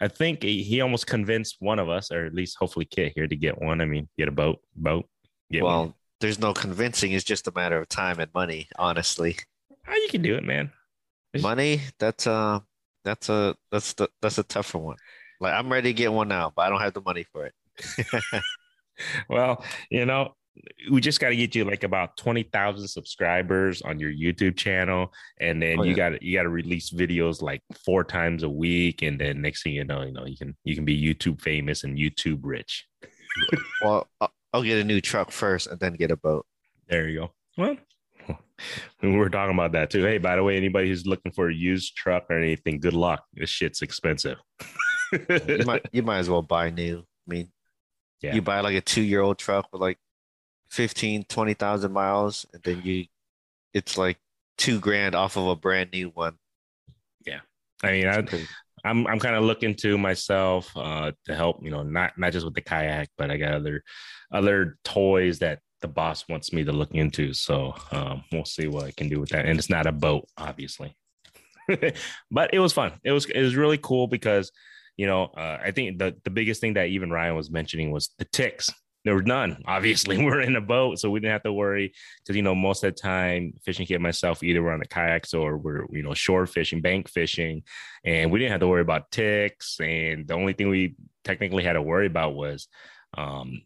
I 0.00 0.08
think 0.08 0.42
he 0.42 0.80
almost 0.80 1.06
convinced 1.06 1.56
one 1.60 1.78
of 1.78 1.88
us, 1.88 2.10
or 2.10 2.26
at 2.26 2.34
least 2.34 2.56
hopefully 2.58 2.84
Kit 2.84 3.12
here, 3.14 3.26
to 3.26 3.36
get 3.36 3.60
one. 3.60 3.80
I 3.80 3.84
mean, 3.86 4.08
get 4.18 4.28
a 4.28 4.32
boat, 4.32 4.60
boat. 4.76 5.08
Get 5.50 5.62
well, 5.62 5.80
one 5.80 5.94
there's 6.20 6.38
no 6.38 6.52
convincing. 6.52 7.12
It's 7.12 7.24
just 7.24 7.46
a 7.48 7.52
matter 7.54 7.78
of 7.78 7.88
time 7.88 8.18
and 8.20 8.32
money, 8.34 8.68
honestly. 8.78 9.36
Oh, 9.70 9.94
you 9.94 10.08
can 10.08 10.22
do 10.22 10.34
it, 10.34 10.44
man. 10.44 10.70
money, 11.40 11.80
that's 11.98 12.26
uh 12.26 12.60
that's 13.04 13.28
a 13.28 13.54
that's 13.70 13.92
the 13.94 14.08
that's 14.22 14.38
a 14.38 14.42
tougher 14.42 14.78
one. 14.78 14.96
Like 15.40 15.54
I'm 15.54 15.70
ready 15.70 15.90
to 15.90 15.94
get 15.94 16.12
one 16.12 16.28
now, 16.28 16.52
but 16.54 16.62
I 16.62 16.68
don't 16.70 16.80
have 16.80 16.94
the 16.94 17.02
money 17.02 17.24
for 17.30 17.46
it. 17.46 18.42
well, 19.28 19.64
you 19.90 20.06
know, 20.06 20.34
we 20.90 21.00
just 21.00 21.20
got 21.20 21.30
to 21.30 21.36
get 21.36 21.54
you 21.54 21.64
like 21.64 21.84
about 21.84 22.16
20,000 22.16 22.86
subscribers 22.88 23.82
on 23.82 23.98
your 23.98 24.12
YouTube 24.12 24.56
channel 24.56 25.12
and 25.40 25.60
then 25.62 25.80
oh, 25.80 25.82
you 25.82 25.94
got 25.94 26.10
to 26.10 26.18
you 26.24 26.36
got 26.36 26.44
to 26.44 26.48
release 26.48 26.90
videos 26.90 27.42
like 27.42 27.62
four 27.84 28.04
times 28.04 28.42
a 28.42 28.48
week 28.48 29.02
and 29.02 29.20
then 29.20 29.42
next 29.42 29.62
thing 29.62 29.72
you 29.72 29.84
know, 29.84 30.02
you 30.02 30.12
know, 30.12 30.26
you 30.26 30.36
can 30.36 30.56
you 30.64 30.74
can 30.74 30.84
be 30.84 31.00
YouTube 31.00 31.40
famous 31.40 31.84
and 31.84 31.98
YouTube 31.98 32.40
rich. 32.42 32.86
well, 33.82 34.08
I'll 34.52 34.62
get 34.62 34.78
a 34.78 34.84
new 34.84 35.00
truck 35.00 35.30
first 35.30 35.66
and 35.66 35.78
then 35.80 35.94
get 35.94 36.10
a 36.10 36.16
boat. 36.16 36.46
There 36.88 37.08
you 37.08 37.20
go. 37.20 37.30
Well, 37.58 37.76
we 39.02 39.10
were 39.16 39.28
talking 39.28 39.54
about 39.54 39.72
that 39.72 39.90
too. 39.90 40.04
Hey, 40.04 40.18
by 40.18 40.36
the 40.36 40.42
way, 40.42 40.56
anybody 40.56 40.88
who's 40.88 41.06
looking 41.06 41.32
for 41.32 41.50
a 41.50 41.54
used 41.54 41.96
truck 41.96 42.24
or 42.30 42.38
anything, 42.38 42.80
good 42.80 42.94
luck. 42.94 43.24
This 43.34 43.50
shit's 43.50 43.82
expensive. 43.82 44.38
you 45.12 45.64
might 45.66 45.86
you 45.92 46.02
might 46.02 46.18
as 46.18 46.30
well 46.30 46.42
buy 46.42 46.70
new. 46.70 47.00
I 47.00 47.30
mean, 47.30 47.52
yeah. 48.22 48.34
you 48.34 48.42
buy 48.42 48.60
like 48.60 48.76
a 48.76 48.80
two 48.80 49.02
year 49.02 49.20
old 49.20 49.38
truck 49.38 49.68
with 49.72 49.80
like 49.80 49.98
15, 50.70 51.24
20,000 51.24 51.92
miles, 51.92 52.46
and 52.52 52.62
then 52.62 52.82
you 52.84 53.06
it's 53.72 53.98
like 53.98 54.18
two 54.56 54.80
grand 54.80 55.14
off 55.14 55.36
of 55.36 55.46
a 55.48 55.56
brand 55.56 55.90
new 55.92 56.08
one. 56.10 56.34
Yeah. 57.26 57.40
I 57.82 57.92
mean, 57.92 58.06
I, 58.06 58.24
I'm 58.84 59.06
I'm 59.06 59.18
kind 59.18 59.36
of 59.36 59.44
looking 59.44 59.74
to 59.76 59.98
myself 59.98 60.74
uh, 60.76 61.12
to 61.26 61.34
help, 61.34 61.62
you 61.62 61.70
know, 61.70 61.82
not 61.82 62.18
not 62.18 62.32
just 62.32 62.44
with 62.44 62.54
the 62.54 62.60
kayak, 62.60 63.10
but 63.18 63.30
I 63.30 63.36
got 63.36 63.52
other 63.52 63.82
other 64.32 64.78
toys 64.84 65.40
that 65.40 65.60
the 65.82 65.88
boss 65.88 66.24
wants 66.28 66.52
me 66.52 66.64
to 66.64 66.72
look 66.72 66.94
into. 66.94 67.32
So 67.34 67.74
um, 67.92 68.24
we'll 68.32 68.44
see 68.44 68.66
what 68.66 68.84
I 68.84 68.92
can 68.92 69.08
do 69.08 69.20
with 69.20 69.30
that. 69.30 69.44
And 69.44 69.58
it's 69.58 69.70
not 69.70 69.86
a 69.86 69.92
boat, 69.92 70.26
obviously, 70.38 70.96
but 72.30 72.54
it 72.54 72.58
was 72.58 72.72
fun. 72.72 72.92
It 73.04 73.12
was 73.12 73.26
it 73.26 73.42
was 73.42 73.56
really 73.56 73.78
cool 73.78 74.06
because 74.06 74.50
you 74.96 75.06
know 75.06 75.24
uh, 75.36 75.58
I 75.62 75.70
think 75.70 75.98
the 75.98 76.16
the 76.24 76.30
biggest 76.30 76.60
thing 76.60 76.74
that 76.74 76.88
even 76.88 77.10
Ryan 77.10 77.36
was 77.36 77.50
mentioning 77.50 77.90
was 77.90 78.10
the 78.18 78.24
ticks 78.24 78.70
there 79.06 79.14
were 79.14 79.22
none. 79.22 79.62
Obviously, 79.66 80.18
we 80.24 80.26
are 80.26 80.40
in 80.40 80.56
a 80.56 80.60
boat, 80.60 80.98
so 80.98 81.10
we 81.10 81.20
didn't 81.20 81.32
have 81.32 81.42
to 81.44 81.52
worry 81.52 81.92
because 82.18 82.36
you 82.36 82.42
know 82.42 82.54
most 82.54 82.84
of 82.84 82.94
the 82.94 83.00
time 83.00 83.54
fishing 83.64 83.86
kit 83.86 84.00
myself 84.00 84.42
either 84.42 84.62
we're 84.62 84.72
on 84.72 84.80
the 84.80 84.86
kayaks 84.86 85.32
or 85.34 85.56
we're 85.56 85.86
you 85.90 86.02
know 86.02 86.14
shore 86.14 86.46
fishing, 86.46 86.80
bank 86.80 87.08
fishing, 87.08 87.62
and 88.04 88.30
we 88.30 88.38
didn't 88.38 88.52
have 88.52 88.60
to 88.60 88.68
worry 88.68 88.82
about 88.82 89.10
ticks. 89.10 89.78
And 89.80 90.26
the 90.26 90.34
only 90.34 90.52
thing 90.52 90.68
we 90.68 90.96
technically 91.24 91.64
had 91.64 91.74
to 91.74 91.82
worry 91.82 92.06
about 92.06 92.34
was 92.34 92.68
um, 93.16 93.62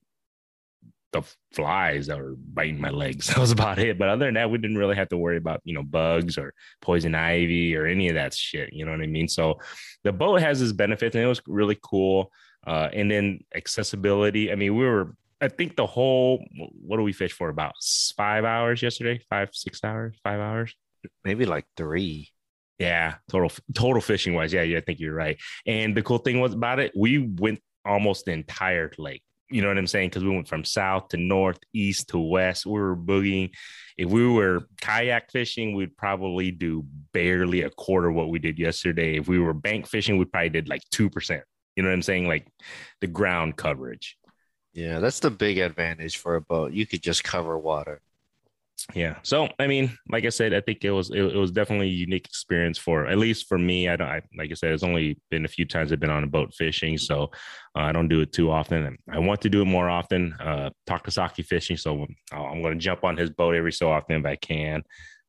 the 1.13 1.23
flies 1.53 2.07
that 2.07 2.19
were 2.19 2.37
biting 2.37 2.81
my 2.81 2.91
legs. 2.91 3.27
That 3.31 3.39
was 3.39 3.51
about 3.51 3.79
it. 3.79 3.99
But 3.99 4.09
other 4.09 4.27
than 4.27 4.35
that, 4.35 4.51
we 4.51 4.59
didn't 4.59 4.79
really 4.79 4.97
have 4.97 5.09
to 5.09 5.17
worry 5.17 5.37
about, 5.37 5.61
you 5.65 5.75
know, 5.75 5.83
bugs 5.83 6.39
or 6.39 6.55
poison 6.81 7.15
ivy 7.15 7.77
or 7.77 7.87
any 7.87 8.09
of 8.09 8.15
that 8.15 8.35
shit. 8.35 8.73
You 8.73 8.85
know 8.85 8.93
what 8.93 9.01
I 9.01 9.07
mean? 9.07 9.29
So 9.29 9.61
the 10.05 10.13
boat 10.13 10.41
has 10.41 10.63
its 10.63 10.73
benefits 10.73 11.15
and 11.15 11.25
it 11.25 11.29
was 11.29 11.43
really 11.47 11.79
cool. 11.83 12.31
Uh, 12.67 12.89
and 12.93 13.11
then 13.11 13.41
accessibility. 13.55 14.53
I 14.53 14.55
mean, 14.55 14.77
we 14.77 14.85
were, 14.85 15.15
I 15.41 15.49
think 15.49 15.77
the 15.77 15.87
whole, 15.87 16.45
what 16.83 16.99
do 16.99 17.03
we 17.03 17.13
fish 17.13 17.33
for? 17.33 17.49
About 17.49 17.73
five 18.17 18.45
hours 18.45 18.83
yesterday? 18.83 19.21
Five, 19.31 19.51
six 19.53 19.83
hours, 19.83 20.19
five 20.23 20.41
hours? 20.41 20.75
Maybe 21.25 21.47
like 21.47 21.65
three. 21.77 22.31
Yeah, 22.79 23.17
total 23.31 23.51
total 23.75 24.01
fishing 24.01 24.35
wise. 24.35 24.53
Yeah, 24.53 24.63
yeah, 24.63 24.79
I 24.79 24.81
think 24.81 25.01
you're 25.01 25.15
right. 25.15 25.39
And 25.67 25.95
the 25.95 26.03
cool 26.03 26.19
thing 26.19 26.41
was 26.41 26.55
about 26.55 26.79
it, 26.79 26.93
we 26.97 27.19
went 27.19 27.61
almost 27.85 28.25
the 28.25 28.33
entire 28.33 28.91
lake. 28.97 29.23
You 29.51 29.63
know 29.63 29.69
what 29.69 29.79
I'm 29.79 29.87
saying? 29.87 30.11
Because 30.11 30.25
we 30.25 30.31
went 30.31 30.49
from 30.49 30.65
south 30.65 31.09
to 31.09 31.17
north, 31.17 31.59
east 31.75 32.09
to 32.09 32.19
west. 32.19 32.65
We 32.65 32.73
were 32.73 32.97
boogieing. 32.97 33.51
If 33.99 34.09
we 34.09 34.27
were 34.27 34.61
kayak 34.81 35.31
fishing, 35.31 35.75
we'd 35.75 35.97
probably 35.97 36.53
do 36.53 36.87
barely 37.13 37.63
a 37.63 37.71
quarter 37.71 38.13
what 38.13 38.31
we 38.31 38.39
did 38.39 38.59
yesterday. 38.59 39.17
If 39.17 39.29
we 39.29 39.39
were 39.39 39.53
bank 39.53 39.87
fishing, 39.87 40.17
we 40.17 40.25
probably 40.25 40.51
did 40.51 40.69
like 40.69 40.83
two 40.91 41.11
percent. 41.11 41.43
You 41.77 41.83
know 41.83 41.89
what 41.89 41.95
I'm 41.95 42.03
saying? 42.03 42.29
Like 42.29 42.47
the 43.01 43.09
ground 43.09 43.57
coverage. 43.57 44.17
Yeah, 44.81 44.99
that's 44.99 45.21
the 45.21 45.31
big 45.31 45.59
advantage 45.59 46.17
for 46.17 46.37
a 46.37 46.41
boat. 46.41 46.73
You 46.73 46.87
could 46.87 47.03
just 47.03 47.23
cover 47.23 47.59
water. 47.59 48.01
Yeah. 48.95 49.17
So 49.23 49.47
i 49.59 49.67
mean 49.67 49.99
like 50.09 50.25
i 50.25 50.31
said 50.31 50.55
i 50.55 50.61
think 50.63 50.83
it 50.87 50.91
was 50.91 51.11
it, 51.11 51.21
it, 51.21 51.37
was 51.37 51.51
definitely 51.51 51.89
a 51.89 52.03
unique 52.07 52.25
experience 52.25 52.79
for 52.79 53.07
at 53.07 53.19
least 53.19 53.47
for 53.47 53.59
me 53.59 53.91
i 53.91 53.95
don't 53.95 54.09
I, 54.09 54.23
like 54.39 54.51
i 54.51 54.55
said 54.55 54.73
it's 54.73 54.83
only 54.83 55.19
been 55.31 55.45
a 55.45 55.49
few 55.49 55.67
times 55.67 55.93
i've 55.93 56.01
been 56.01 56.09
on 56.09 56.25
a 56.25 56.27
boat 56.27 56.55
fishing 56.55 56.97
so 56.97 57.25
uh, 57.77 57.81
i 57.81 57.93
don't 57.93 58.09
do 58.09 58.23
it 58.23 58.33
too 58.33 58.51
often. 58.51 58.97
I 59.13 59.19
want 59.19 59.43
to 59.43 59.51
do 59.51 59.61
it 59.61 59.67
more 59.67 59.91
often 59.91 60.33
uh 60.41 60.71
takasaki 60.89 61.45
fishing 61.45 61.77
so 61.77 62.07
i'm 62.33 62.63
going 62.63 62.73
to 62.73 62.83
jump 62.83 63.05
on 63.05 63.19
his 63.19 63.29
boat 63.29 63.55
every 63.55 63.73
so 63.73 63.93
often 63.93 64.17
if 64.17 64.25
i 64.25 64.37
can 64.37 64.83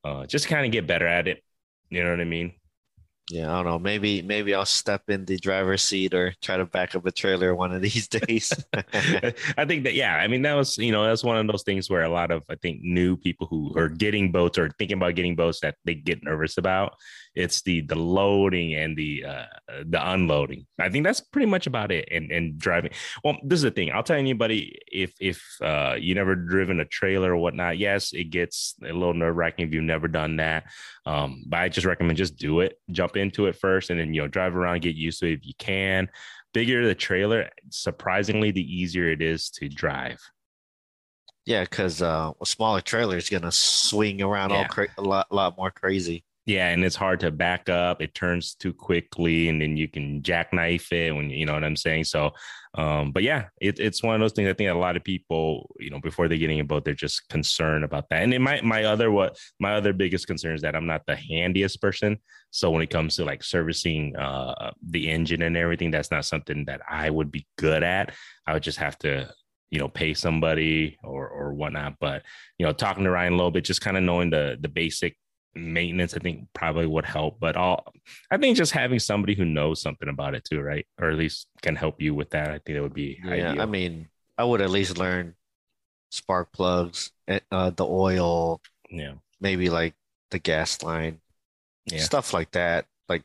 uh 0.06 0.26
just 0.26 0.48
kind 0.48 0.66
of 0.66 0.72
get 0.72 0.88
better 0.88 1.06
at 1.06 1.28
it. 1.28 1.44
You 1.90 2.06
know 2.06 2.12
what 2.12 2.22
i 2.22 2.24
mean 2.24 2.54
yeah, 3.32 3.50
I 3.50 3.56
don't 3.56 3.66
know. 3.66 3.80
Maybe 3.80 4.22
maybe 4.22 4.54
I'll 4.54 4.66
step 4.66 5.10
in 5.10 5.24
the 5.24 5.38
driver's 5.38 5.82
seat 5.82 6.14
or 6.14 6.34
try 6.42 6.58
to 6.58 6.66
back 6.66 6.96
up 6.96 7.06
a 7.06 7.12
trailer 7.12 7.56
one 7.56 7.72
of 7.72 7.82
these 7.82 8.08
days. 8.28 8.52
I 8.74 9.66
think 9.66 9.86
that 9.86 9.94
yeah, 9.94 10.18
I 10.18 10.28
mean 10.28 10.42
that 10.42 10.56
was 10.56 10.78
you 10.78 10.92
know 10.92 11.06
that's 11.06 11.24
one 11.24 11.38
of 11.38 11.48
those 11.48 11.64
things 11.64 11.90
where 11.90 12.04
a 12.04 12.10
lot 12.10 12.32
of 12.32 12.44
I 12.50 12.56
think 12.56 12.82
new 12.82 13.16
people 13.16 13.48
who 13.48 13.74
are 13.78 13.88
getting 13.88 14.32
boats 14.32 14.58
or 14.58 14.70
thinking 14.78 14.98
about 14.98 15.16
getting 15.16 15.38
boats 15.38 15.62
that 15.62 15.76
they 15.86 15.96
get 15.96 16.24
nervous 16.24 16.58
about. 16.58 16.96
It's 17.34 17.62
the 17.62 17.82
the 17.82 17.96
loading 17.96 18.76
and 18.76 18.96
the 18.98 19.26
uh, 19.26 19.46
the 19.86 20.12
unloading. 20.12 20.68
I 20.80 20.90
think 20.90 21.06
that's 21.06 21.22
pretty 21.22 21.46
much 21.46 21.66
about 21.66 21.92
it. 21.92 22.10
And 22.12 22.32
and 22.32 22.58
driving. 22.58 22.92
Well, 23.24 23.38
this 23.44 23.58
is 23.58 23.64
the 23.64 23.72
thing. 23.72 23.92
I'll 23.92 24.04
tell 24.04 24.18
anybody 24.18 24.78
if 24.88 25.14
if 25.20 25.42
uh, 25.62 25.96
you 26.00 26.14
never 26.14 26.36
driven 26.36 26.80
a 26.82 26.86
trailer 26.86 27.32
or 27.34 27.38
whatnot. 27.38 27.78
Yes, 27.78 28.12
it 28.12 28.26
gets 28.26 28.76
a 28.84 28.92
little 28.92 29.14
nerve 29.14 29.36
wracking 29.36 29.68
if 29.68 29.74
you've 29.74 29.84
never 29.84 30.08
done 30.08 30.38
that. 30.38 30.66
Um, 31.06 31.44
but 31.48 31.62
I 31.62 31.70
just 31.70 31.88
recommend 31.88 32.18
just 32.18 32.36
do 32.36 32.60
it. 32.60 32.80
Jump 32.92 33.16
into 33.16 33.46
it 33.46 33.56
first, 33.56 33.90
and 33.90 34.00
then 34.00 34.14
you 34.14 34.22
know 34.22 34.28
drive 34.28 34.56
around, 34.56 34.82
get 34.82 34.96
used 34.96 35.20
to 35.22 35.28
it 35.28 35.34
if 35.34 35.46
you 35.46 35.54
can. 35.58 36.10
Bigger 36.54 36.86
the 36.86 36.96
trailer, 36.96 37.50
surprisingly, 37.70 38.52
the 38.52 38.62
easier 38.62 39.10
it 39.10 39.22
is 39.22 39.50
to 39.52 39.70
drive. 39.70 40.20
Yeah, 41.46 41.64
because 41.64 42.02
uh, 42.02 42.32
a 42.40 42.46
smaller 42.46 42.82
trailer 42.82 43.18
is 43.18 43.30
gonna 43.30 43.52
swing 43.52 44.22
around 44.22 44.52
yeah. 44.52 44.58
all 44.58 44.66
cra- 44.66 44.88
a 44.98 45.02
lot, 45.02 45.32
lot 45.32 45.58
more 45.58 45.72
crazy. 45.72 46.24
Yeah, 46.52 46.68
and 46.68 46.84
it's 46.84 46.98
hard 46.98 47.22
to 47.22 47.32
back 47.32 47.70
up. 47.70 48.02
It 48.02 48.14
turns 48.14 48.56
too 48.56 48.74
quickly, 48.74 49.48
and 49.48 49.62
then 49.62 49.78
you 49.78 49.88
can 49.88 50.22
jackknife 50.22 50.92
it 50.92 51.16
when 51.16 51.30
you 51.30 51.46
know 51.46 51.54
what 51.54 51.64
I'm 51.64 51.78
saying. 51.78 52.04
So, 52.04 52.32
um, 52.74 53.14
but 53.14 53.24
yeah, 53.24 53.46
it, 53.62 53.80
it's 53.80 54.04
one 54.04 54.16
of 54.16 54.20
those 54.20 54.34
things. 54.34 54.50
I 54.50 54.54
think 54.54 54.70
a 54.70 54.74
lot 54.74 54.98
of 54.98 55.04
people, 55.06 55.74
you 55.80 55.90
know, 55.90 56.02
before 56.02 56.28
they're 56.28 56.38
getting 56.38 56.60
a 56.60 56.66
boat, 56.66 56.84
they're 56.84 56.94
just 56.94 57.30
concerned 57.30 57.86
about 57.86 58.10
that. 58.10 58.24
And 58.24 58.44
my 58.44 58.60
my 58.64 58.84
other 58.84 59.12
what 59.12 59.38
my 59.62 59.76
other 59.76 59.94
biggest 59.94 60.28
concern 60.28 60.54
is 60.54 60.62
that 60.64 60.76
I'm 60.76 60.88
not 60.88 61.06
the 61.08 61.16
handiest 61.16 61.82
person. 61.82 62.18
So 62.50 62.70
when 62.70 62.82
it 62.82 62.90
comes 62.90 63.16
to 63.16 63.24
like 63.24 63.44
servicing 63.44 64.18
uh, 64.18 64.72
the 64.86 65.10
engine 65.10 65.44
and 65.44 65.56
everything, 65.56 65.90
that's 65.90 66.12
not 66.12 66.26
something 66.26 66.66
that 66.66 66.82
I 66.90 67.10
would 67.10 67.32
be 67.32 67.48
good 67.58 67.82
at. 67.82 68.14
I 68.46 68.52
would 68.52 68.64
just 68.64 68.80
have 68.80 68.98
to 69.00 69.34
you 69.70 69.80
know 69.80 69.88
pay 69.88 70.14
somebody 70.14 70.98
or 71.02 71.30
or 71.30 71.54
whatnot 71.54 71.96
but 72.02 72.24
you 72.58 72.66
know 72.66 72.74
talking 72.74 73.06
to 73.06 73.10
ryan 73.10 73.32
a 73.32 73.38
little 73.38 73.52
bit 73.52 73.64
just 73.64 73.80
kind 73.80 73.96
of 73.96 74.04
knowing 74.04 74.30
the 74.30 74.58
the 74.60 74.68
basic 74.68 75.16
maintenance, 75.56 76.14
I 76.14 76.20
think 76.20 76.48
probably 76.54 76.86
would 76.86 77.06
help. 77.06 77.40
But 77.40 77.56
all 77.56 77.94
I 78.30 78.38
think 78.38 78.58
just 78.58 78.72
having 78.72 79.00
somebody 79.00 79.36
who 79.36 79.46
knows 79.46 79.82
something 79.82 80.10
about 80.10 80.36
it 80.36 80.46
too, 80.46 80.62
right? 80.62 80.86
Or 81.00 81.10
at 81.10 81.18
least 81.18 81.48
can 81.62 81.76
help 81.76 82.02
you 82.02 82.16
with 82.16 82.30
that. 82.32 82.50
I 82.50 82.60
think 82.60 82.78
that 82.78 82.82
would 82.82 82.94
be 82.94 83.20
yeah. 83.24 83.52
Ideal. 83.52 83.62
I 83.62 83.66
mean, 83.66 84.08
I 84.38 84.44
would 84.44 84.62
at 84.62 84.70
least 84.70 84.98
learn 84.98 85.36
spark 86.10 86.52
plugs, 86.52 87.12
eh, 87.28 87.40
uh, 87.52 87.72
the 87.72 87.86
oil, 87.86 88.62
yeah, 88.90 89.14
maybe 89.40 89.70
like 89.70 89.96
the 90.32 90.40
gas 90.40 90.82
line, 90.84 91.20
yeah. 91.86 92.00
stuff 92.00 92.34
like 92.34 92.52
that. 92.52 92.86
Like 93.10 93.24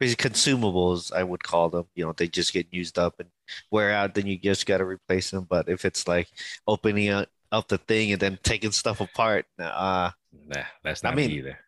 basically 0.00 0.30
consumables, 0.30 1.12
I 1.12 1.22
would 1.22 1.42
call 1.42 1.70
them. 1.70 1.86
You 1.94 2.06
know, 2.06 2.12
they 2.12 2.28
just 2.28 2.52
get 2.52 2.66
used 2.72 2.98
up 2.98 3.20
and 3.20 3.28
wear 3.70 3.92
out. 3.92 4.14
Then 4.14 4.26
you 4.26 4.38
just 4.38 4.66
got 4.66 4.78
to 4.78 4.84
replace 4.84 5.30
them. 5.30 5.46
But 5.48 5.68
if 5.68 5.84
it's 5.84 6.08
like 6.08 6.28
opening 6.66 7.10
up, 7.10 7.28
up 7.50 7.68
the 7.68 7.78
thing 7.78 8.12
and 8.12 8.20
then 8.20 8.38
taking 8.42 8.72
stuff 8.72 9.00
apart, 9.00 9.46
uh 9.58 10.10
Nah, 10.32 10.64
that's 10.82 11.02
not 11.02 11.12
I 11.12 11.16
mean, 11.16 11.30
me 11.30 11.38
either. 11.38 11.58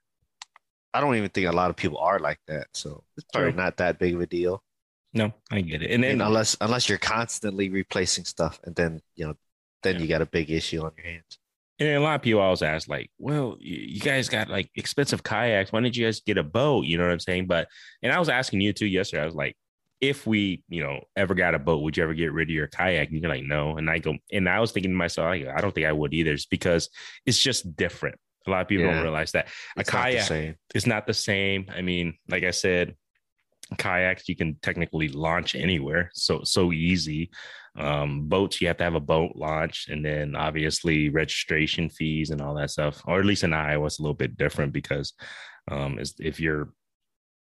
I 0.92 1.00
don't 1.00 1.14
even 1.16 1.30
think 1.30 1.46
a 1.46 1.52
lot 1.52 1.70
of 1.70 1.76
people 1.76 1.98
are 1.98 2.18
like 2.18 2.40
that, 2.48 2.68
so 2.72 3.04
it's 3.16 3.26
probably 3.32 3.52
not 3.52 3.76
that 3.78 3.98
big 3.98 4.14
of 4.14 4.20
a 4.20 4.26
deal. 4.26 4.62
No, 5.12 5.32
I 5.50 5.60
get 5.60 5.82
it. 5.82 5.90
And 5.90 6.04
then 6.04 6.12
and 6.12 6.22
unless 6.22 6.56
unless 6.60 6.88
you're 6.88 6.98
constantly 6.98 7.68
replacing 7.68 8.24
stuff, 8.24 8.60
and 8.64 8.74
then 8.74 9.00
you 9.16 9.26
know, 9.26 9.34
then 9.82 9.96
yeah. 9.96 10.00
you 10.02 10.08
got 10.08 10.22
a 10.22 10.26
big 10.26 10.50
issue 10.50 10.82
on 10.82 10.92
your 10.96 11.06
hands. 11.06 11.38
And 11.80 11.88
a 11.88 12.00
lot 12.00 12.16
of 12.16 12.22
people 12.22 12.42
always 12.42 12.60
ask, 12.60 12.88
like, 12.88 13.10
well, 13.18 13.56
you 13.58 14.00
guys 14.00 14.28
got 14.28 14.50
like 14.50 14.70
expensive 14.76 15.22
kayaks. 15.22 15.72
Why 15.72 15.80
didn't 15.80 15.96
you 15.96 16.04
guys 16.04 16.20
get 16.20 16.36
a 16.36 16.42
boat? 16.42 16.84
You 16.84 16.98
know 16.98 17.04
what 17.04 17.12
I'm 17.12 17.20
saying? 17.20 17.46
But, 17.46 17.68
and 18.02 18.12
I 18.12 18.18
was 18.18 18.28
asking 18.28 18.60
you 18.60 18.74
too 18.74 18.86
yesterday. 18.86 19.22
I 19.22 19.24
was 19.24 19.34
like, 19.34 19.56
if 19.98 20.26
we, 20.26 20.62
you 20.68 20.82
know, 20.82 21.00
ever 21.16 21.34
got 21.34 21.54
a 21.54 21.58
boat, 21.58 21.82
would 21.82 21.96
you 21.96 22.02
ever 22.02 22.12
get 22.12 22.34
rid 22.34 22.50
of 22.50 22.54
your 22.54 22.66
kayak? 22.66 23.08
And 23.08 23.22
you're 23.22 23.30
like, 23.30 23.44
no. 23.44 23.78
And 23.78 23.88
I 23.88 23.98
go, 23.98 24.14
and 24.30 24.46
I 24.46 24.60
was 24.60 24.72
thinking 24.72 24.90
to 24.90 24.96
myself, 24.96 25.28
I 25.28 25.60
don't 25.62 25.74
think 25.74 25.86
I 25.86 25.92
would 25.92 26.12
either. 26.12 26.32
It's 26.32 26.44
because 26.44 26.90
it's 27.24 27.38
just 27.38 27.74
different. 27.76 28.16
A 28.46 28.50
lot 28.50 28.62
of 28.62 28.68
people 28.68 28.86
yeah. 28.86 28.94
don't 28.94 29.02
realize 29.02 29.32
that 29.32 29.48
a 29.76 29.80
it's 29.80 29.90
kayak 29.90 30.30
not 30.30 30.54
is 30.74 30.86
not 30.86 31.06
the 31.06 31.14
same. 31.14 31.66
I 31.74 31.82
mean, 31.82 32.14
like 32.28 32.44
I 32.44 32.52
said, 32.52 32.96
kayaks 33.76 34.28
you 34.28 34.36
can 34.36 34.56
technically 34.62 35.08
launch 35.08 35.54
anywhere, 35.54 36.10
so 36.14 36.42
so 36.44 36.72
easy. 36.72 37.30
Um, 37.78 38.28
boats 38.28 38.60
you 38.60 38.66
have 38.66 38.78
to 38.78 38.84
have 38.84 38.94
a 38.94 39.00
boat 39.00 39.32
launch, 39.36 39.88
and 39.88 40.04
then 40.04 40.34
obviously 40.34 41.08
registration 41.08 41.88
fees 41.88 42.30
and 42.30 42.40
all 42.40 42.54
that 42.54 42.70
stuff. 42.70 43.02
Or 43.06 43.20
at 43.20 43.26
least 43.26 43.44
in 43.44 43.52
Iowa, 43.52 43.86
it's 43.86 43.98
a 43.98 44.02
little 44.02 44.14
bit 44.14 44.36
different 44.36 44.72
because 44.72 45.12
um, 45.70 45.98
if 46.18 46.40
your 46.40 46.72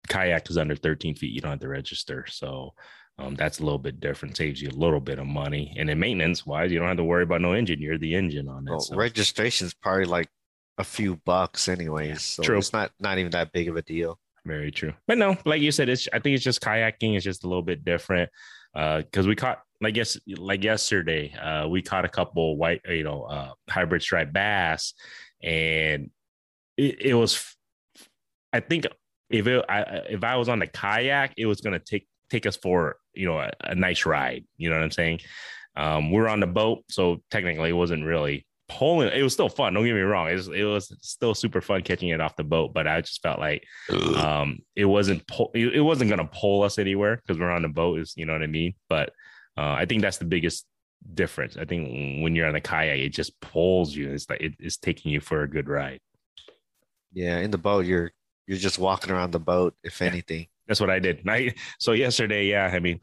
kayak 0.08 0.48
is 0.50 0.58
under 0.58 0.76
13 0.76 1.16
feet, 1.16 1.32
you 1.32 1.40
don't 1.40 1.52
have 1.52 1.60
to 1.60 1.68
register. 1.68 2.26
So 2.28 2.74
um, 3.18 3.34
that's 3.34 3.60
a 3.60 3.64
little 3.64 3.78
bit 3.78 4.00
different, 4.00 4.36
saves 4.36 4.60
you 4.60 4.68
a 4.68 4.70
little 4.70 5.00
bit 5.00 5.18
of 5.18 5.26
money. 5.26 5.74
And 5.78 5.88
then 5.88 5.98
maintenance 5.98 6.44
wise, 6.44 6.72
you 6.72 6.78
don't 6.78 6.88
have 6.88 6.96
to 6.96 7.04
worry 7.04 7.22
about 7.22 7.40
no 7.40 7.52
engine. 7.52 7.80
You're 7.80 7.98
the 7.98 8.14
engine 8.14 8.48
on 8.48 8.66
it. 8.66 8.70
Well, 8.70 8.80
so. 8.80 8.96
Registration 8.96 9.66
is 9.66 9.74
probably 9.74 10.04
like 10.04 10.28
a 10.78 10.84
few 10.84 11.16
bucks 11.24 11.68
anyways. 11.68 12.22
So 12.22 12.42
true. 12.42 12.58
it's 12.58 12.72
not 12.72 12.90
not 13.00 13.18
even 13.18 13.30
that 13.32 13.52
big 13.52 13.68
of 13.68 13.76
a 13.76 13.82
deal. 13.82 14.18
Very 14.44 14.70
true. 14.70 14.92
But 15.06 15.18
no, 15.18 15.36
like 15.44 15.62
you 15.62 15.72
said, 15.72 15.88
it's 15.88 16.08
I 16.12 16.18
think 16.18 16.34
it's 16.34 16.44
just 16.44 16.60
kayaking 16.60 17.16
It's 17.16 17.24
just 17.24 17.44
a 17.44 17.48
little 17.48 17.62
bit 17.62 17.84
different. 17.84 18.30
Uh, 18.74 18.98
because 18.98 19.26
we 19.26 19.36
caught 19.36 19.60
like 19.80 19.96
yes, 19.96 20.18
like 20.26 20.64
yesterday, 20.64 21.32
uh, 21.34 21.68
we 21.68 21.80
caught 21.80 22.04
a 22.04 22.08
couple 22.08 22.56
white, 22.56 22.80
you 22.88 23.04
know, 23.04 23.22
uh 23.22 23.52
hybrid 23.68 24.02
striped 24.02 24.32
bass, 24.32 24.94
and 25.42 26.10
it, 26.76 27.00
it 27.00 27.14
was 27.14 27.54
I 28.52 28.60
think 28.60 28.86
if 29.30 29.46
it 29.46 29.64
I, 29.68 29.80
if 30.10 30.24
I 30.24 30.36
was 30.36 30.48
on 30.48 30.58
the 30.58 30.66
kayak, 30.66 31.34
it 31.36 31.46
was 31.46 31.60
gonna 31.60 31.78
take 31.78 32.06
take 32.30 32.46
us 32.46 32.56
for 32.56 32.96
you 33.14 33.26
know 33.26 33.38
a, 33.38 33.50
a 33.60 33.74
nice 33.74 34.06
ride. 34.06 34.44
You 34.56 34.70
know 34.70 34.76
what 34.76 34.84
I'm 34.84 34.90
saying? 34.90 35.20
Um, 35.76 36.10
we're 36.10 36.28
on 36.28 36.40
the 36.40 36.46
boat, 36.46 36.84
so 36.88 37.22
technically 37.30 37.70
it 37.70 37.74
wasn't 37.74 38.04
really 38.04 38.46
pulling 38.74 39.08
it 39.08 39.22
was 39.22 39.32
still 39.32 39.48
fun 39.48 39.72
don't 39.72 39.84
get 39.84 39.94
me 39.94 40.00
wrong. 40.00 40.28
It 40.28 40.34
was, 40.34 40.48
it 40.48 40.64
was 40.64 40.96
still 41.00 41.34
super 41.34 41.60
fun 41.60 41.82
catching 41.82 42.08
it 42.08 42.20
off 42.20 42.36
the 42.36 42.44
boat 42.44 42.74
but 42.74 42.86
i 42.88 43.00
just 43.00 43.22
felt 43.22 43.38
like 43.38 43.64
um 44.16 44.58
it 44.74 44.84
wasn't 44.84 45.26
pull, 45.28 45.50
it 45.54 45.80
wasn't 45.80 46.10
going 46.10 46.18
to 46.18 46.32
pull 46.32 46.62
us 46.62 46.78
anywhere 46.78 47.16
because 47.16 47.38
we're 47.38 47.50
on 47.50 47.62
the 47.62 47.68
boat 47.68 48.00
is 48.00 48.14
you 48.16 48.26
know 48.26 48.32
what 48.32 48.42
i 48.42 48.46
mean? 48.46 48.74
But 48.88 49.10
uh, 49.56 49.74
i 49.78 49.86
think 49.86 50.02
that's 50.02 50.18
the 50.18 50.24
biggest 50.24 50.66
difference. 51.12 51.56
I 51.56 51.64
think 51.66 52.22
when 52.22 52.34
you're 52.34 52.46
on 52.46 52.54
the 52.54 52.60
kayak 52.60 52.98
it 52.98 53.10
just 53.10 53.38
pulls 53.40 53.94
you. 53.94 54.10
It's 54.10 54.28
like 54.28 54.40
it, 54.40 54.54
it's 54.58 54.78
taking 54.78 55.12
you 55.12 55.20
for 55.20 55.42
a 55.42 55.48
good 55.48 55.68
ride. 55.68 56.00
Yeah 57.12 57.38
in 57.38 57.50
the 57.50 57.58
boat 57.58 57.86
you're 57.86 58.10
you're 58.46 58.58
just 58.58 58.78
walking 58.78 59.12
around 59.12 59.32
the 59.32 59.38
boat 59.38 59.74
if 59.84 60.00
yeah, 60.00 60.08
anything. 60.08 60.46
That's 60.66 60.80
what 60.80 60.90
i 60.90 60.98
did. 60.98 61.22
I, 61.28 61.54
so 61.78 61.92
yesterday 61.92 62.46
yeah 62.46 62.70
i 62.72 62.80
mean 62.80 62.98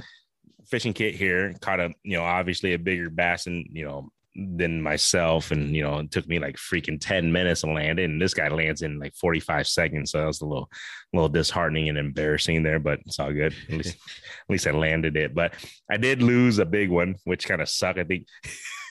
fishing 0.66 0.94
kit 0.94 1.16
here 1.16 1.54
caught 1.62 1.80
a 1.80 1.94
you 2.04 2.18
know 2.18 2.24
obviously 2.24 2.74
a 2.74 2.80
bigger 2.80 3.10
bass 3.10 3.48
and 3.48 3.68
you 3.72 3.86
know 3.86 4.10
than 4.36 4.82
myself. 4.82 5.52
And, 5.52 5.76
you 5.76 5.84
know, 5.84 6.00
it 6.00 6.12
took 6.12 6.28
me 6.28 6.40
like 6.40 6.56
freaking 6.56 7.00
10 7.00 7.32
minutes 7.32 7.62
to 7.62 7.72
land 7.72 8.00
in. 8.00 8.20
This 8.20 8.34
guy 8.34 8.48
lands 8.48 8.82
in 8.82 9.00
like 9.00 9.16
45 9.16 9.68
seconds. 9.68 10.12
So 10.12 10.20
that 10.20 10.28
was 10.28 10.42
a 10.42 10.46
little, 10.46 10.70
a 11.14 11.18
little 11.18 11.30
disheartening 11.30 11.90
and 11.90 11.98
embarrassing 11.98 12.64
there, 12.64 12.80
but 12.80 13.00
it's 13.06 13.20
all 13.20 13.34
good. 13.34 13.54
At 13.70 13.78
least, 13.78 13.96
at 13.98 14.50
least 14.50 14.68
I 14.68 14.72
landed 14.72 15.18
it. 15.18 15.36
But 15.36 15.54
I 15.90 15.98
did 15.98 16.22
lose 16.22 16.60
a 16.60 16.66
big 16.66 16.90
one, 16.90 17.16
which 17.26 17.48
kind 17.48 17.62
of 17.62 17.70
sucked. 17.70 18.00
I 18.00 18.04
think 18.04 18.28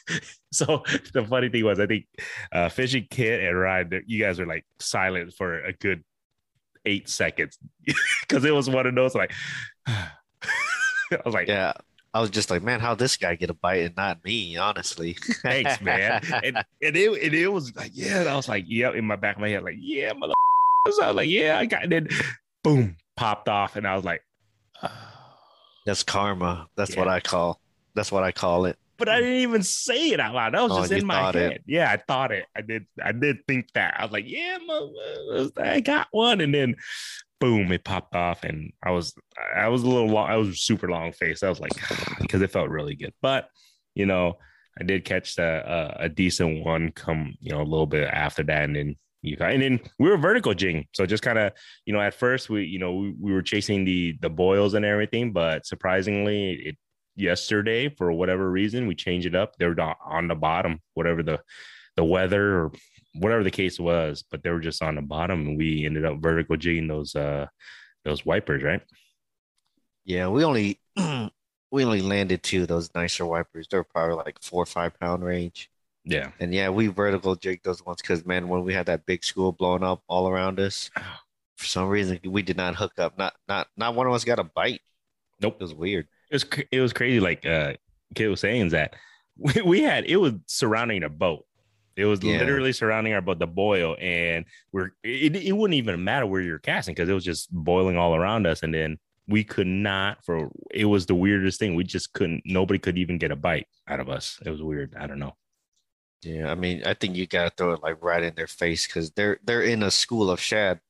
so 0.52 0.82
the 1.12 1.24
funny 1.24 1.48
thing 1.48 1.64
was, 1.64 1.80
I 1.80 1.86
think 1.86 2.06
uh, 2.52 2.68
fishing 2.68 3.06
kit 3.10 3.42
and 3.42 3.58
Ryan, 3.58 4.02
you 4.06 4.20
guys 4.20 4.38
were 4.38 4.46
like 4.46 4.66
silent 4.78 5.32
for 5.34 5.64
a 5.64 5.72
good 5.72 6.04
eight 6.86 7.08
seconds 7.08 7.58
because 8.22 8.44
it 8.44 8.54
was 8.54 8.68
one 8.68 8.86
of 8.86 8.94
those 8.94 9.14
like. 9.14 9.32
I 11.12 11.22
was 11.24 11.34
like, 11.34 11.48
yeah. 11.48 11.72
I 12.12 12.20
was 12.20 12.30
just 12.30 12.50
like, 12.50 12.62
man, 12.62 12.80
how 12.80 12.94
this 12.94 13.16
guy 13.16 13.36
get 13.36 13.50
a 13.50 13.54
bite 13.54 13.84
and 13.84 13.96
not 13.96 14.24
me? 14.24 14.56
Honestly, 14.56 15.16
thanks, 15.42 15.80
man. 15.80 16.20
and, 16.42 16.56
and 16.82 16.96
it 16.96 17.22
and 17.24 17.34
it 17.34 17.48
was 17.48 17.74
like, 17.76 17.92
yeah. 17.94 18.24
I 18.28 18.34
was 18.34 18.48
like, 18.48 18.64
yeah, 18.66 18.92
in 18.92 19.04
my 19.04 19.16
back 19.16 19.36
of 19.36 19.42
my 19.42 19.48
head, 19.48 19.62
like, 19.62 19.76
yeah, 19.78 20.12
mother. 20.12 20.34
So 20.90 21.04
I 21.04 21.06
was 21.08 21.16
like, 21.16 21.28
yeah, 21.28 21.58
I 21.58 21.66
got. 21.66 21.84
it. 21.84 21.90
then, 21.90 22.08
boom, 22.64 22.96
popped 23.16 23.48
off, 23.48 23.76
and 23.76 23.86
I 23.86 23.94
was 23.94 24.04
like, 24.04 24.22
oh. 24.82 24.90
that's 25.86 26.02
karma. 26.02 26.68
That's 26.76 26.94
yeah. 26.94 27.00
what 27.00 27.08
I 27.08 27.20
call. 27.20 27.60
That's 27.94 28.10
what 28.10 28.24
I 28.24 28.32
call 28.32 28.66
it. 28.66 28.76
But 28.96 29.08
I 29.08 29.20
didn't 29.20 29.36
even 29.36 29.62
say 29.62 30.10
it 30.10 30.20
out 30.20 30.34
loud. 30.34 30.52
That 30.52 30.62
was 30.62 30.72
oh, 30.72 30.80
just 30.80 30.92
in 30.92 31.06
my 31.06 31.32
head. 31.32 31.36
It. 31.36 31.62
Yeah, 31.66 31.90
I 31.90 31.96
thought 31.96 32.32
it. 32.32 32.46
I 32.56 32.60
did. 32.60 32.84
I 33.02 33.12
did 33.12 33.38
think 33.46 33.72
that. 33.72 33.94
I 33.98 34.04
was 34.04 34.12
like, 34.12 34.28
yeah, 34.28 34.58
I 35.56 35.80
got 35.80 36.08
one, 36.10 36.40
and 36.40 36.52
then 36.52 36.76
boom, 37.40 37.72
it 37.72 37.84
popped 37.84 38.14
off, 38.14 38.44
and 38.44 38.72
I 38.82 38.90
was 38.90 39.14
I 39.56 39.68
was 39.68 39.82
a 39.82 39.88
little 39.88 40.08
long. 40.08 40.28
I 40.28 40.36
was 40.36 40.60
super 40.60 40.88
long 40.88 41.12
face. 41.12 41.42
I 41.42 41.48
was 41.48 41.60
like, 41.60 41.72
because 42.20 42.42
it 42.42 42.52
felt 42.52 42.70
really 42.70 42.94
good. 42.94 43.12
But 43.22 43.48
you 43.94 44.06
know, 44.06 44.34
I 44.78 44.84
did 44.84 45.04
catch 45.04 45.36
a, 45.38 45.42
a, 45.42 45.46
uh, 45.46 45.96
a 46.00 46.08
decent 46.08 46.64
one. 46.64 46.92
Come 46.92 47.34
you 47.40 47.52
know 47.52 47.60
a 47.60 47.64
little 47.64 47.86
bit 47.86 48.08
after 48.08 48.42
that, 48.44 48.64
and 48.64 48.76
then 48.76 48.96
you 49.22 49.36
got, 49.36 49.52
and 49.52 49.62
then 49.62 49.80
we 49.98 50.08
were 50.08 50.16
vertical 50.16 50.54
jigging, 50.54 50.86
So 50.92 51.04
just 51.06 51.22
kind 51.22 51.38
of 51.38 51.52
you 51.84 51.92
know 51.92 52.00
at 52.00 52.14
first 52.14 52.48
we 52.48 52.64
you 52.64 52.78
know 52.78 52.94
we, 52.94 53.14
we 53.20 53.32
were 53.32 53.42
chasing 53.42 53.84
the 53.84 54.16
the 54.20 54.30
boils 54.30 54.74
and 54.74 54.84
everything, 54.84 55.32
but 55.32 55.66
surprisingly 55.66 56.52
it 56.52 56.76
yesterday 57.16 57.88
for 57.88 58.12
whatever 58.12 58.50
reason 58.50 58.86
we 58.86 58.94
changed 58.94 59.26
it 59.26 59.34
up. 59.34 59.56
They 59.56 59.66
were 59.66 59.76
on 60.04 60.28
the 60.28 60.34
bottom, 60.34 60.80
whatever 60.94 61.22
the 61.22 61.40
the 61.96 62.04
weather 62.04 62.60
or 62.60 62.72
whatever 63.14 63.42
the 63.42 63.50
case 63.50 63.78
was, 63.78 64.24
but 64.30 64.42
they 64.42 64.50
were 64.50 64.60
just 64.60 64.82
on 64.82 64.94
the 64.94 65.02
bottom, 65.02 65.46
and 65.46 65.58
we 65.58 65.84
ended 65.84 66.04
up 66.04 66.18
vertical 66.20 66.56
jigging 66.56 66.88
those 66.88 67.14
uh 67.14 67.46
those 68.04 68.24
wipers, 68.24 68.62
right? 68.62 68.82
Yeah, 70.04 70.28
we 70.28 70.44
only 70.44 70.80
we 70.96 71.84
only 71.84 72.02
landed 72.02 72.42
two 72.42 72.62
of 72.62 72.68
those 72.68 72.90
nicer 72.94 73.26
wipers. 73.26 73.66
They're 73.70 73.84
probably 73.84 74.16
like 74.16 74.42
four 74.42 74.62
or 74.62 74.66
five 74.66 74.98
pound 74.98 75.24
range. 75.24 75.70
Yeah, 76.04 76.30
and 76.40 76.54
yeah, 76.54 76.70
we 76.70 76.86
vertical 76.86 77.36
jigged 77.36 77.64
those 77.64 77.84
ones 77.84 78.00
because 78.00 78.24
man, 78.24 78.48
when 78.48 78.64
we 78.64 78.72
had 78.72 78.86
that 78.86 79.06
big 79.06 79.24
school 79.24 79.52
blowing 79.52 79.82
up 79.82 80.02
all 80.08 80.28
around 80.28 80.58
us, 80.58 80.90
for 81.56 81.66
some 81.66 81.88
reason 81.88 82.18
we 82.24 82.42
did 82.42 82.56
not 82.56 82.74
hook 82.74 82.98
up. 82.98 83.18
Not 83.18 83.34
not 83.46 83.68
not 83.76 83.94
one 83.94 84.06
of 84.06 84.14
us 84.14 84.24
got 84.24 84.38
a 84.38 84.44
bite. 84.44 84.80
Nope, 85.40 85.56
it 85.60 85.62
was 85.62 85.74
weird. 85.74 86.08
It 86.30 86.34
was 86.34 86.46
it 86.72 86.80
was 86.80 86.92
crazy. 86.92 87.20
Like 87.20 87.44
uh, 87.44 87.74
Kit 88.14 88.30
was 88.30 88.40
saying 88.40 88.70
that 88.70 88.94
we, 89.36 89.60
we 89.62 89.82
had 89.82 90.06
it 90.06 90.16
was 90.16 90.34
surrounding 90.46 91.02
a 91.02 91.10
boat. 91.10 91.44
It 92.00 92.06
was 92.06 92.22
yeah. 92.22 92.38
literally 92.38 92.72
surrounding 92.72 93.12
our 93.12 93.20
but 93.20 93.38
the 93.38 93.46
boil, 93.46 93.96
and 94.00 94.46
we're 94.72 94.90
it, 95.04 95.36
it 95.36 95.52
wouldn't 95.52 95.76
even 95.76 96.02
matter 96.02 96.26
where 96.26 96.40
you're 96.40 96.58
casting 96.58 96.94
because 96.94 97.08
it 97.08 97.14
was 97.14 97.24
just 97.24 97.52
boiling 97.52 97.96
all 97.96 98.14
around 98.14 98.46
us, 98.46 98.62
and 98.62 98.72
then 98.72 98.98
we 99.28 99.44
could 99.44 99.66
not 99.66 100.24
for 100.24 100.50
it 100.70 100.86
was 100.86 101.06
the 101.06 101.14
weirdest 101.14 101.58
thing. 101.58 101.74
We 101.74 101.84
just 101.84 102.12
couldn't. 102.12 102.42
Nobody 102.46 102.78
could 102.78 102.98
even 102.98 103.18
get 103.18 103.30
a 103.30 103.36
bite 103.36 103.68
out 103.86 104.00
of 104.00 104.08
us. 104.08 104.38
It 104.44 104.50
was 104.50 104.62
weird. 104.62 104.94
I 104.98 105.06
don't 105.06 105.18
know. 105.18 105.36
Yeah, 106.22 106.50
I 106.50 106.54
mean, 106.54 106.82
I 106.84 106.94
think 106.94 107.16
you 107.16 107.26
gotta 107.26 107.52
throw 107.56 107.72
it 107.72 107.82
like 107.82 108.02
right 108.02 108.22
in 108.22 108.34
their 108.34 108.46
face 108.46 108.86
because 108.86 109.10
they're 109.12 109.38
they're 109.44 109.62
in 109.62 109.82
a 109.82 109.90
school 109.90 110.30
of 110.30 110.40
shad. 110.40 110.80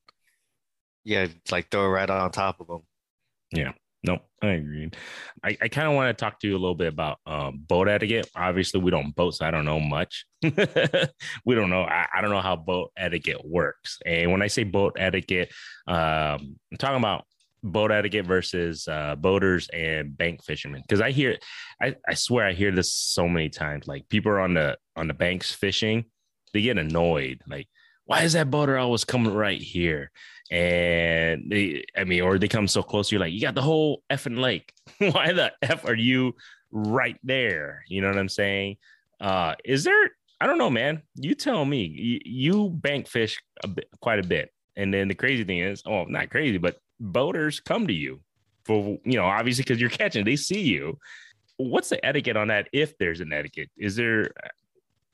Yeah, 1.04 1.26
like 1.50 1.70
throw 1.70 1.86
it 1.86 1.88
right 1.88 2.10
on 2.10 2.30
top 2.30 2.60
of 2.60 2.66
them. 2.68 2.82
Yeah. 3.52 3.72
No, 4.02 4.18
I 4.42 4.48
agree. 4.52 4.90
I, 5.44 5.58
I 5.60 5.68
kind 5.68 5.86
of 5.86 5.94
want 5.94 6.16
to 6.16 6.24
talk 6.24 6.40
to 6.40 6.48
you 6.48 6.54
a 6.54 6.58
little 6.58 6.74
bit 6.74 6.88
about 6.88 7.18
um, 7.26 7.62
boat 7.66 7.86
etiquette. 7.86 8.30
Obviously, 8.34 8.80
we 8.80 8.90
don't 8.90 9.14
boat, 9.14 9.34
so 9.34 9.44
I 9.44 9.50
don't 9.50 9.66
know 9.66 9.78
much. 9.78 10.24
we 10.42 11.54
don't 11.54 11.68
know. 11.68 11.82
I, 11.82 12.06
I, 12.14 12.22
don't 12.22 12.30
know 12.30 12.40
how 12.40 12.56
boat 12.56 12.92
etiquette 12.96 13.44
works. 13.44 13.98
And 14.06 14.32
when 14.32 14.40
I 14.40 14.46
say 14.46 14.64
boat 14.64 14.96
etiquette, 14.98 15.52
um, 15.86 16.56
I'm 16.72 16.78
talking 16.78 16.96
about 16.96 17.24
boat 17.62 17.92
etiquette 17.92 18.24
versus 18.24 18.88
uh, 18.88 19.16
boaters 19.16 19.68
and 19.68 20.16
bank 20.16 20.42
fishermen. 20.44 20.80
Because 20.80 21.02
I 21.02 21.10
hear, 21.10 21.36
I, 21.82 21.94
I 22.08 22.14
swear, 22.14 22.46
I 22.46 22.54
hear 22.54 22.72
this 22.72 22.94
so 22.94 23.28
many 23.28 23.50
times. 23.50 23.86
Like 23.86 24.08
people 24.08 24.32
are 24.32 24.40
on 24.40 24.54
the 24.54 24.78
on 24.96 25.08
the 25.08 25.14
banks 25.14 25.52
fishing, 25.52 26.06
they 26.54 26.62
get 26.62 26.78
annoyed. 26.78 27.42
Like, 27.46 27.68
why 28.10 28.22
is 28.22 28.32
that 28.32 28.50
boater 28.50 28.76
always 28.76 29.04
coming 29.04 29.32
right 29.32 29.60
here? 29.60 30.10
and 30.50 31.44
they 31.48 31.84
i 31.96 32.02
mean 32.02 32.22
or 32.22 32.36
they 32.36 32.48
come 32.48 32.66
so 32.66 32.82
close 32.82 33.12
you're 33.12 33.20
like 33.20 33.32
you 33.32 33.40
got 33.40 33.54
the 33.54 33.62
whole 33.62 34.02
effing 34.10 34.38
lake. 34.38 34.72
Why 34.98 35.32
the 35.32 35.52
f 35.62 35.84
are 35.84 35.94
you 35.94 36.34
right 36.72 37.16
there? 37.22 37.84
You 37.88 38.02
know 38.02 38.08
what 38.08 38.18
i'm 38.18 38.28
saying? 38.28 38.76
Uh 39.20 39.54
is 39.64 39.84
there 39.84 40.10
i 40.40 40.46
don't 40.46 40.58
know 40.58 40.70
man. 40.70 41.02
You 41.14 41.34
tell 41.34 41.64
me. 41.64 41.84
You, 41.84 42.20
you 42.24 42.70
bank 42.70 43.06
fish 43.06 43.38
a 43.62 43.68
bit, 43.68 43.88
quite 44.00 44.18
a 44.18 44.26
bit. 44.26 44.50
And 44.76 44.92
then 44.92 45.08
the 45.08 45.14
crazy 45.14 45.44
thing 45.44 45.60
is 45.60 45.82
oh 45.86 46.04
not 46.04 46.30
crazy 46.30 46.58
but 46.58 46.78
boaters 46.98 47.60
come 47.60 47.86
to 47.86 47.94
you 47.94 48.20
for 48.64 48.98
you 49.04 49.16
know 49.16 49.26
obviously 49.26 49.62
because 49.62 49.80
you're 49.80 49.90
catching 49.90 50.24
they 50.24 50.36
see 50.36 50.60
you. 50.60 50.98
What's 51.58 51.90
the 51.90 52.04
etiquette 52.04 52.36
on 52.36 52.48
that 52.48 52.68
if 52.72 52.98
there's 52.98 53.20
an 53.20 53.32
etiquette? 53.32 53.70
Is 53.76 53.94
there 53.94 54.30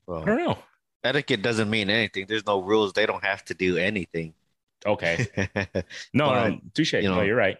well, 0.07 0.23
i 0.23 0.25
don't 0.25 0.37
know 0.37 0.57
etiquette 1.07 1.41
doesn't 1.41 1.69
mean 1.69 1.89
anything 1.89 2.25
there's 2.27 2.45
no 2.45 2.61
rules 2.61 2.93
they 2.93 3.05
don't 3.05 3.23
have 3.23 3.43
to 3.43 3.53
do 3.53 3.77
anything 3.77 4.33
Okay. 4.85 5.27
No, 6.13 6.27
but, 6.29 6.49
no, 6.49 6.59
touche. 6.73 6.93
You 6.93 7.03
know, 7.03 7.15
no, 7.15 7.21
you're 7.21 7.35
right. 7.35 7.57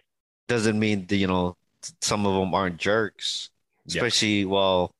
Doesn't 0.48 0.78
mean 0.78 1.06
that, 1.06 1.16
you 1.16 1.26
know, 1.26 1.56
some 2.00 2.26
of 2.26 2.34
them 2.34 2.54
aren't 2.54 2.78
jerks. 2.78 3.50
Especially 3.86 4.40
yep. 4.40 4.48
while 4.48 4.90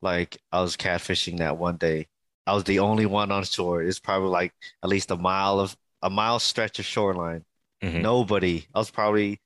like 0.00 0.38
I 0.50 0.62
was 0.62 0.76
catfishing 0.76 1.38
that 1.38 1.58
one 1.58 1.76
day. 1.76 2.06
I 2.46 2.54
was 2.54 2.64
the 2.64 2.78
only 2.78 3.04
one 3.04 3.30
on 3.30 3.44
shore. 3.44 3.82
It's 3.82 3.98
probably 3.98 4.30
like 4.30 4.54
at 4.82 4.88
least 4.88 5.10
a 5.10 5.16
mile 5.16 5.60
of 5.60 5.76
a 6.02 6.08
mile 6.08 6.38
stretch 6.38 6.78
of 6.78 6.86
shoreline. 6.86 7.44
Mm-hmm. 7.82 8.00
Nobody. 8.00 8.66
I 8.74 8.78
was 8.78 8.90
probably 8.90 9.40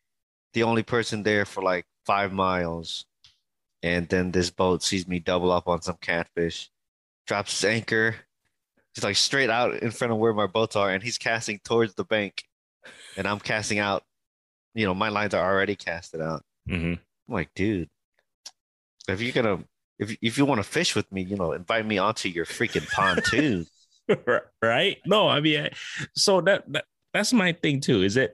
the 0.52 0.62
only 0.62 0.84
person 0.84 1.24
there 1.24 1.44
for 1.44 1.62
like 1.62 1.86
five 2.06 2.32
miles. 2.32 3.04
And 3.82 4.08
then 4.08 4.30
this 4.30 4.50
boat 4.50 4.84
sees 4.84 5.08
me 5.08 5.18
double 5.18 5.50
up 5.50 5.66
on 5.66 5.82
some 5.82 5.96
catfish, 6.00 6.70
drops 7.32 7.60
his 7.60 7.64
anchor, 7.64 8.14
He's 8.94 9.04
like 9.04 9.16
straight 9.16 9.48
out 9.48 9.76
in 9.76 9.90
front 9.90 10.12
of 10.12 10.18
where 10.18 10.34
my 10.34 10.46
boats 10.46 10.76
are, 10.76 10.90
and 10.90 11.02
he's 11.02 11.16
casting 11.16 11.60
towards 11.64 11.94
the 11.94 12.04
bank, 12.04 12.44
and 13.16 13.26
I'm 13.26 13.40
casting 13.40 13.78
out. 13.78 14.04
You 14.74 14.84
know, 14.84 14.94
my 14.94 15.08
lines 15.08 15.32
are 15.32 15.50
already 15.50 15.76
casted 15.76 16.20
out. 16.20 16.42
Mm-hmm. 16.68 16.94
I'm 16.94 17.00
like, 17.34 17.48
dude, 17.54 17.88
if 19.08 19.22
you're 19.22 19.32
gonna, 19.32 19.64
if 19.98 20.14
if 20.20 20.36
you 20.36 20.44
want 20.44 20.58
to 20.58 20.68
fish 20.68 20.94
with 20.94 21.10
me, 21.10 21.22
you 21.22 21.36
know, 21.36 21.52
invite 21.52 21.86
me 21.86 21.96
onto 21.96 22.28
your 22.28 22.44
freaking 22.44 22.86
pond 22.90 23.22
Too. 23.30 23.64
Right? 24.62 24.98
No, 25.06 25.26
I 25.26 25.40
mean, 25.40 25.70
so 26.14 26.42
that, 26.42 26.70
that 26.70 26.84
that's 27.14 27.32
my 27.32 27.52
thing 27.52 27.80
too. 27.80 28.02
Is 28.02 28.14
that 28.14 28.32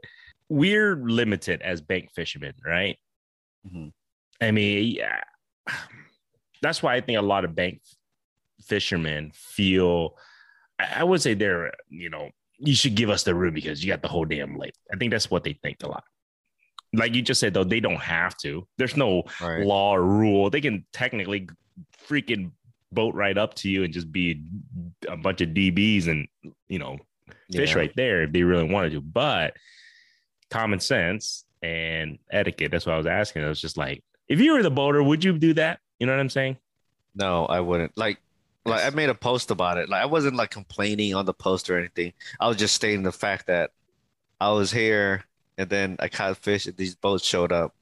we're 0.49 0.97
limited 0.97 1.63
as 1.63 1.81
bank 1.81 2.11
fishermen, 2.13 2.55
right? 2.67 2.99
Mm-hmm. 3.65 3.89
I 4.45 4.51
mean, 4.51 4.97
yeah, 4.97 5.21
that's 6.63 6.83
why 6.83 6.97
I 6.97 7.01
think 7.01 7.19
a 7.19 7.23
lot 7.23 7.45
of 7.45 7.55
bank 7.55 7.81
fishermen 8.61 9.33
feel 9.35 10.17
I 10.79 11.05
would 11.05 11.21
say 11.21 11.35
they're, 11.35 11.73
you 11.89 12.11
know, 12.11 12.31
you 12.59 12.75
should 12.75 12.95
give 12.95 13.11
us 13.11 13.25
the 13.25 13.35
room 13.35 13.55
because 13.55 13.85
you 13.85 13.91
got 13.91 14.03
the 14.03 14.09
whole 14.09 14.25
damn 14.25 14.57
lake. 14.57 14.75
I 14.93 14.97
think 14.97 15.11
that's 15.11 15.31
what 15.31 15.45
they 15.45 15.55
think 15.55 15.83
a 15.83 15.89
lot. 15.89 16.05
Like 16.93 17.15
you 17.15 17.23
just 17.23 17.41
said, 17.41 17.55
though, 17.55 17.65
they 17.65 17.81
don't 17.81 18.01
have 18.01 18.37
to. 18.39 18.67
There's 18.79 18.97
no 18.97 19.25
right. 19.41 19.65
law 19.65 19.95
or 19.95 20.03
rule. 20.03 20.51
They 20.51 20.61
can 20.61 20.87
technically 20.93 21.49
freaking 22.09 22.53
boat 22.93 23.15
right 23.15 23.37
up 23.37 23.55
to 23.55 23.69
you 23.69 23.85
and 23.85 23.93
just 23.93 24.11
be 24.11 24.43
a 25.07 25.17
bunch 25.17 25.41
of 25.41 25.51
DBs 25.51 26.09
and, 26.09 26.27
you 26.69 26.79
know, 26.79 26.97
fish 27.53 27.73
yeah. 27.73 27.79
right 27.79 27.93
there 27.95 28.23
if 28.23 28.33
they 28.33 28.43
really 28.43 28.65
wanted 28.65 28.93
to. 28.93 29.01
But 29.01 29.55
common 30.51 30.81
sense 30.81 31.45
and 31.63 32.19
etiquette, 32.31 32.71
that's 32.71 32.87
what 32.87 32.95
I 32.95 32.99
was 32.99 33.07
asking. 33.07 33.45
I 33.45 33.49
was 33.49 33.61
just 33.61 33.77
like, 33.77 34.03
if 34.29 34.41
you 34.41 34.53
were 34.53 34.63
the 34.63 34.71
boater, 34.71 35.03
would 35.03 35.23
you 35.23 35.39
do 35.39 35.55
that? 35.55 35.81
You 35.99 36.07
know 36.07 36.13
what 36.15 36.21
I'm 36.21 36.31
saying? 36.31 36.57
No, 37.15 37.47
I 37.47 37.61
wouldn't. 37.61 37.97
Like 37.99 38.19
like 38.69 38.85
I 38.85 38.91
made 38.91 39.09
a 39.09 39.15
post 39.15 39.51
about 39.51 39.79
it. 39.79 39.89
Like 39.89 40.03
I 40.03 40.07
wasn't 40.07 40.37
like 40.37 40.51
complaining 40.51 41.15
on 41.15 41.27
the 41.27 41.35
post 41.35 41.71
or 41.71 41.79
anything. 41.79 42.13
I 42.41 42.49
was 42.49 42.57
just 42.57 42.75
stating 42.75 43.03
the 43.03 43.13
fact 43.13 43.47
that 43.47 43.73
I 44.41 44.51
was 44.53 44.71
here 44.73 45.25
and 45.59 45.69
then 45.69 45.97
I 46.01 46.09
caught 46.09 46.37
fish 46.39 46.67
and 46.67 46.77
these 46.77 46.95
boats 46.95 47.25
showed 47.25 47.53
up. 47.53 47.75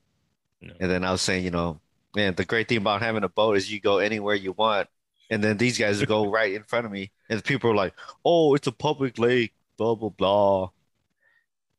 No. 0.61 0.75
And 0.81 0.91
then 0.91 1.05
I 1.05 1.13
was 1.13 1.23
saying, 1.23 1.45
you 1.45 1.51
know, 1.51 1.81
man, 2.15 2.35
the 2.35 2.45
great 2.45 2.69
thing 2.69 2.79
about 2.79 3.03
having 3.03 3.25
a 3.25 3.29
boat 3.29 3.57
is 3.57 3.71
you 3.71 3.81
go 3.81 3.99
anywhere 3.99 4.35
you 4.35 4.53
want. 4.53 4.89
And 5.31 5.43
then 5.45 5.57
these 5.59 5.79
guys 5.79 6.03
go 6.05 6.31
right 6.31 6.53
in 6.55 6.63
front 6.63 6.87
of 6.87 6.93
me. 6.93 7.13
And 7.29 7.45
people 7.45 7.71
are 7.71 7.75
like, 7.75 7.95
oh, 8.25 8.55
it's 8.55 8.67
a 8.67 8.73
public 8.73 9.19
lake, 9.19 9.53
blah, 9.77 9.95
blah, 9.95 10.09
blah. 10.11 10.71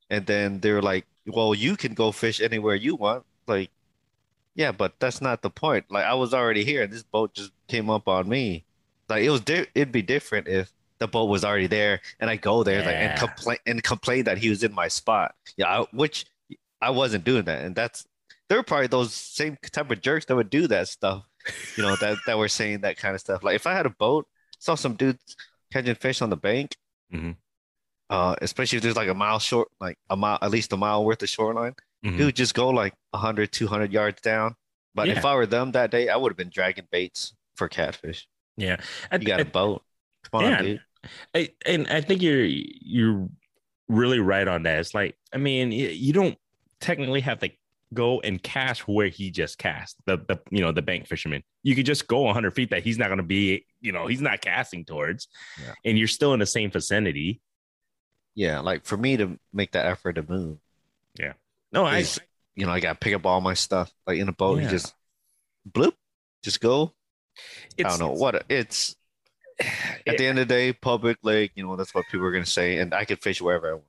And 0.09 0.25
then 0.25 0.59
they're 0.59 0.81
like, 0.81 1.05
well, 1.25 1.53
you 1.53 1.75
can 1.77 1.93
go 1.93 2.11
fish 2.11 2.39
anywhere 2.41 2.75
you 2.75 2.95
want. 2.95 3.25
Like, 3.47 3.71
yeah, 4.55 4.71
but 4.73 4.99
that's 4.99 5.21
not 5.21 5.41
the 5.43 5.51
point. 5.51 5.85
Like, 5.91 6.05
I 6.05 6.15
was 6.15 6.33
already 6.33 6.65
here 6.65 6.83
and 6.83 6.93
this 6.93 7.03
boat 7.03 7.33
just 7.35 7.53
came 7.67 7.89
up 7.91 8.07
on 8.07 8.29
me. 8.29 8.65
Like 9.09 9.23
it 9.23 9.29
was, 9.29 9.41
di- 9.41 9.67
it'd 9.73 9.91
be 9.91 10.01
different 10.01 10.47
if 10.47 10.71
the 10.99 11.07
boat 11.07 11.25
was 11.25 11.45
already 11.45 11.67
there 11.67 12.01
and 12.19 12.29
I 12.29 12.35
go 12.35 12.63
there 12.63 12.79
yeah. 12.79 12.85
like 12.85 12.95
and 12.95 13.19
complain 13.19 13.57
and 13.65 13.83
complain 13.83 14.23
that 14.25 14.37
he 14.37 14.49
was 14.49 14.63
in 14.63 14.73
my 14.73 14.87
spot. 14.87 15.35
Yeah, 15.55 15.81
I, 15.81 15.85
which 15.91 16.25
I 16.81 16.89
wasn't 16.91 17.23
doing 17.23 17.43
that, 17.43 17.65
and 17.65 17.75
that's 17.75 18.05
there 18.49 18.57
were 18.57 18.63
probably 18.63 18.87
those 18.87 19.13
same 19.13 19.57
type 19.71 19.91
of 19.91 20.01
jerks 20.01 20.25
that 20.25 20.35
would 20.35 20.49
do 20.49 20.67
that 20.67 20.87
stuff. 20.87 21.23
you 21.77 21.83
know, 21.83 21.95
that 21.97 22.17
that 22.25 22.37
were 22.37 22.47
saying 22.47 22.81
that 22.81 22.97
kind 22.97 23.15
of 23.15 23.21
stuff. 23.21 23.43
Like 23.43 23.55
if 23.55 23.67
I 23.67 23.73
had 23.73 23.85
a 23.85 23.91
boat, 23.91 24.27
saw 24.59 24.75
some 24.75 24.95
dudes 24.95 25.35
catching 25.71 25.95
fish 25.95 26.21
on 26.21 26.29
the 26.29 26.37
bank, 26.37 26.75
mm-hmm. 27.13 27.31
uh, 28.09 28.35
especially 28.41 28.77
if 28.77 28.83
there's 28.83 28.95
like 28.95 29.09
a 29.09 29.13
mile 29.13 29.39
short, 29.39 29.69
like 29.79 29.97
a 30.09 30.15
mile, 30.15 30.39
at 30.41 30.51
least 30.51 30.73
a 30.73 30.77
mile 30.77 31.05
worth 31.05 31.21
of 31.21 31.29
shoreline, 31.29 31.75
mm-hmm. 32.05 32.17
dude, 32.17 32.35
just 32.35 32.53
go 32.53 32.69
like 32.69 32.93
100, 33.11 33.51
200 33.51 33.93
yards 33.93 34.21
down. 34.21 34.55
But 34.93 35.07
yeah. 35.07 35.17
if 35.17 35.25
I 35.25 35.35
were 35.35 35.45
them 35.45 35.71
that 35.71 35.91
day, 35.91 36.09
I 36.09 36.17
would 36.17 36.31
have 36.31 36.37
been 36.37 36.49
dragging 36.49 36.87
baits 36.91 37.33
for 37.55 37.67
catfish. 37.67 38.27
Yeah, 38.57 38.77
I, 39.11 39.17
you 39.17 39.27
got 39.27 39.39
a 39.39 39.45
boat. 39.45 39.83
Come 40.31 40.43
on, 40.43 40.51
yeah. 40.51 40.61
dude. 40.61 40.81
I, 41.33 41.49
and 41.65 41.87
I 41.87 42.01
think 42.01 42.21
you're 42.21 42.43
you're 42.43 43.29
really 43.87 44.19
right 44.19 44.47
on 44.47 44.63
that. 44.63 44.79
It's 44.79 44.93
like, 44.93 45.15
I 45.33 45.37
mean, 45.37 45.71
you 45.71 46.13
don't 46.13 46.37
technically 46.81 47.21
have 47.21 47.39
to 47.39 47.49
go 47.93 48.19
and 48.19 48.41
cast 48.41 48.87
where 48.87 49.07
he 49.07 49.31
just 49.31 49.57
cast 49.57 49.95
the 50.05 50.17
the 50.17 50.39
you 50.49 50.61
know 50.61 50.71
the 50.71 50.81
bank 50.81 51.07
fisherman. 51.07 51.43
You 51.63 51.75
could 51.75 51.85
just 51.85 52.07
go 52.07 52.21
100 52.21 52.51
feet 52.51 52.71
that 52.71 52.83
he's 52.83 52.97
not 52.97 53.07
going 53.07 53.17
to 53.17 53.23
be 53.23 53.65
you 53.81 53.91
know 53.91 54.07
he's 54.07 54.21
not 54.21 54.41
casting 54.41 54.85
towards, 54.85 55.27
yeah. 55.61 55.73
and 55.85 55.97
you're 55.97 56.07
still 56.07 56.33
in 56.33 56.39
the 56.39 56.45
same 56.45 56.71
vicinity. 56.71 57.41
Yeah, 58.35 58.59
like 58.59 58.85
for 58.85 58.97
me 58.97 59.17
to 59.17 59.39
make 59.53 59.71
that 59.71 59.85
effort 59.85 60.13
to 60.13 60.25
move. 60.27 60.57
Yeah. 61.17 61.33
No, 61.71 61.85
I. 61.85 62.05
You 62.55 62.65
know, 62.65 62.71
I 62.71 62.79
got 62.79 62.93
to 62.93 62.99
pick 62.99 63.13
up 63.13 63.23
all 63.23 63.39
my 63.39 63.53
stuff 63.53 63.91
like 64.07 64.17
in 64.17 64.29
a 64.29 64.33
boat. 64.33 64.57
Yeah. 64.57 64.63
You 64.63 64.69
just 64.71 64.95
bloop, 65.69 65.93
just 66.43 66.59
go. 66.59 66.95
It's, 67.77 67.85
I 67.85 67.89
don't 67.89 67.99
know 67.99 68.19
what 68.19 68.45
it's. 68.49 68.95
At 70.05 70.17
the 70.17 70.25
end 70.25 70.37
of 70.37 70.47
the 70.47 70.53
day, 70.53 70.71
public 70.71 71.17
lake. 71.23 71.51
You 71.55 71.65
know 71.65 71.75
that's 71.75 71.93
what 71.93 72.05
people 72.11 72.25
are 72.27 72.31
going 72.31 72.43
to 72.43 72.49
say, 72.49 72.77
and 72.77 72.93
I 72.93 73.05
could 73.05 73.21
fish 73.21 73.41
wherever 73.41 73.69
I 73.69 73.73
want, 73.73 73.85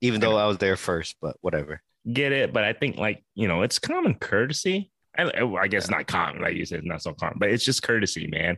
even 0.00 0.20
though 0.20 0.36
I 0.36 0.46
was 0.46 0.58
there 0.58 0.76
first. 0.76 1.16
But 1.20 1.36
whatever 1.42 1.82
get 2.10 2.32
it, 2.32 2.52
but 2.52 2.64
I 2.64 2.72
think 2.72 2.96
like 2.96 3.24
you 3.34 3.48
know, 3.48 3.62
it's 3.62 3.78
common 3.78 4.14
courtesy. 4.14 4.90
I, 5.16 5.30
I 5.60 5.68
guess 5.68 5.90
not 5.90 6.06
common, 6.06 6.40
like 6.40 6.56
you 6.56 6.64
said, 6.64 6.84
not 6.84 7.02
so 7.02 7.12
common, 7.12 7.36
but 7.38 7.50
it's 7.50 7.64
just 7.64 7.82
courtesy, 7.82 8.28
man. 8.28 8.56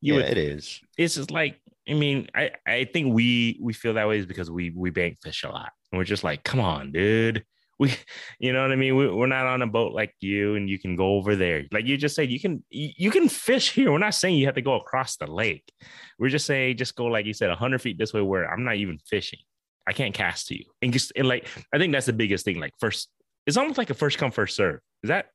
You 0.00 0.14
yeah, 0.14 0.22
would, 0.22 0.30
it 0.30 0.38
is. 0.38 0.80
It's 0.98 1.14
just 1.14 1.30
like 1.30 1.60
I 1.88 1.94
mean, 1.94 2.28
I 2.34 2.50
I 2.66 2.84
think 2.84 3.14
we 3.14 3.58
we 3.60 3.72
feel 3.72 3.94
that 3.94 4.08
way 4.08 4.18
is 4.18 4.26
because 4.26 4.50
we 4.50 4.70
we 4.70 4.90
bank 4.90 5.18
fish 5.22 5.44
a 5.44 5.48
lot, 5.48 5.72
and 5.90 5.98
we're 5.98 6.04
just 6.04 6.24
like, 6.24 6.44
come 6.44 6.60
on, 6.60 6.92
dude. 6.92 7.44
We, 7.78 7.94
you 8.38 8.52
know 8.52 8.62
what 8.62 8.72
I 8.72 8.76
mean? 8.76 8.96
We, 8.96 9.08
we're 9.08 9.26
not 9.26 9.46
on 9.46 9.62
a 9.62 9.66
boat 9.66 9.92
like 9.92 10.14
you, 10.20 10.54
and 10.54 10.68
you 10.68 10.78
can 10.78 10.96
go 10.96 11.14
over 11.16 11.36
there. 11.36 11.64
Like 11.72 11.86
you 11.86 11.96
just 11.96 12.14
said, 12.14 12.30
you 12.30 12.40
can 12.40 12.64
you 12.70 13.10
can 13.10 13.28
fish 13.28 13.72
here. 13.72 13.92
We're 13.92 13.98
not 13.98 14.14
saying 14.14 14.36
you 14.36 14.46
have 14.46 14.54
to 14.54 14.62
go 14.62 14.74
across 14.74 15.16
the 15.16 15.30
lake. 15.30 15.70
We're 16.18 16.30
just 16.30 16.46
saying 16.46 16.76
just 16.76 16.94
go 16.94 17.06
like 17.06 17.26
you 17.26 17.34
said, 17.34 17.50
hundred 17.50 17.82
feet 17.82 17.98
this 17.98 18.12
way, 18.12 18.22
where 18.22 18.50
I'm 18.50 18.64
not 18.64 18.76
even 18.76 18.98
fishing. 18.98 19.40
I 19.86 19.92
can't 19.92 20.14
cast 20.14 20.48
to 20.48 20.56
you. 20.56 20.64
And 20.82 20.92
just 20.92 21.12
and 21.16 21.28
like 21.28 21.46
I 21.72 21.78
think 21.78 21.92
that's 21.92 22.06
the 22.06 22.12
biggest 22.12 22.44
thing. 22.44 22.58
Like 22.58 22.72
first, 22.80 23.08
it's 23.46 23.56
almost 23.56 23.78
like 23.78 23.90
a 23.90 23.94
first 23.94 24.18
come 24.18 24.30
first 24.30 24.56
serve. 24.56 24.80
Is 25.02 25.08
that 25.08 25.26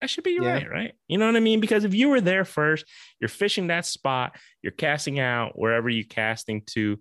that 0.00 0.10
should 0.10 0.24
be 0.24 0.38
yeah. 0.40 0.52
right, 0.52 0.70
right? 0.70 0.92
You 1.08 1.18
know 1.18 1.26
what 1.26 1.36
I 1.36 1.40
mean? 1.40 1.60
Because 1.60 1.84
if 1.84 1.94
you 1.94 2.08
were 2.08 2.20
there 2.20 2.44
first, 2.44 2.84
you're 3.20 3.28
fishing 3.28 3.68
that 3.68 3.86
spot, 3.86 4.36
you're 4.62 4.72
casting 4.72 5.18
out 5.18 5.58
wherever 5.58 5.88
you're 5.88 6.04
casting 6.04 6.62
to. 6.72 6.98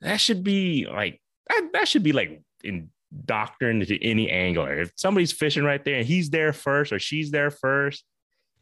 That 0.00 0.18
should 0.18 0.44
be 0.44 0.86
like 0.88 1.20
that. 1.48 1.70
That 1.72 1.88
should 1.88 2.02
be 2.04 2.12
like 2.12 2.42
in 2.62 2.90
doctrine 3.24 3.84
to 3.84 4.04
any 4.04 4.30
angler. 4.30 4.80
If 4.80 4.92
somebody's 4.96 5.32
fishing 5.32 5.64
right 5.64 5.84
there 5.84 5.96
and 5.96 6.06
he's 6.06 6.30
there 6.30 6.52
first 6.52 6.92
or 6.92 6.98
she's 6.98 7.30
there 7.30 7.50
first, 7.50 8.04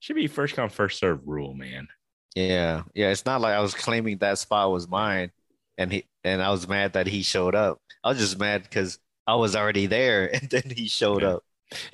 should 0.00 0.16
be 0.16 0.26
first 0.26 0.54
come 0.54 0.68
first 0.68 0.98
serve 0.98 1.20
rule, 1.24 1.54
man. 1.54 1.88
Yeah, 2.35 2.83
yeah. 2.94 3.11
It's 3.11 3.24
not 3.24 3.40
like 3.40 3.54
I 3.54 3.61
was 3.61 3.74
claiming 3.74 4.18
that 4.18 4.38
spot 4.38 4.70
was 4.70 4.88
mine 4.88 5.30
and 5.78 5.92
he 5.92 6.07
and 6.22 6.42
I 6.42 6.50
was 6.50 6.68
mad 6.68 6.94
that 6.94 7.07
he 7.07 7.22
showed 7.22 7.54
up. 7.54 7.78
I 8.02 8.11
was 8.11 8.18
just 8.18 8.38
mad 8.38 8.62
because 8.62 8.98
I 9.26 9.35
was 9.37 9.57
already 9.57 9.87
there, 9.87 10.35
and 10.35 10.48
then 10.50 10.70
he 10.74 10.88
showed 10.88 11.22
yeah. 11.22 11.35
up. 11.35 11.42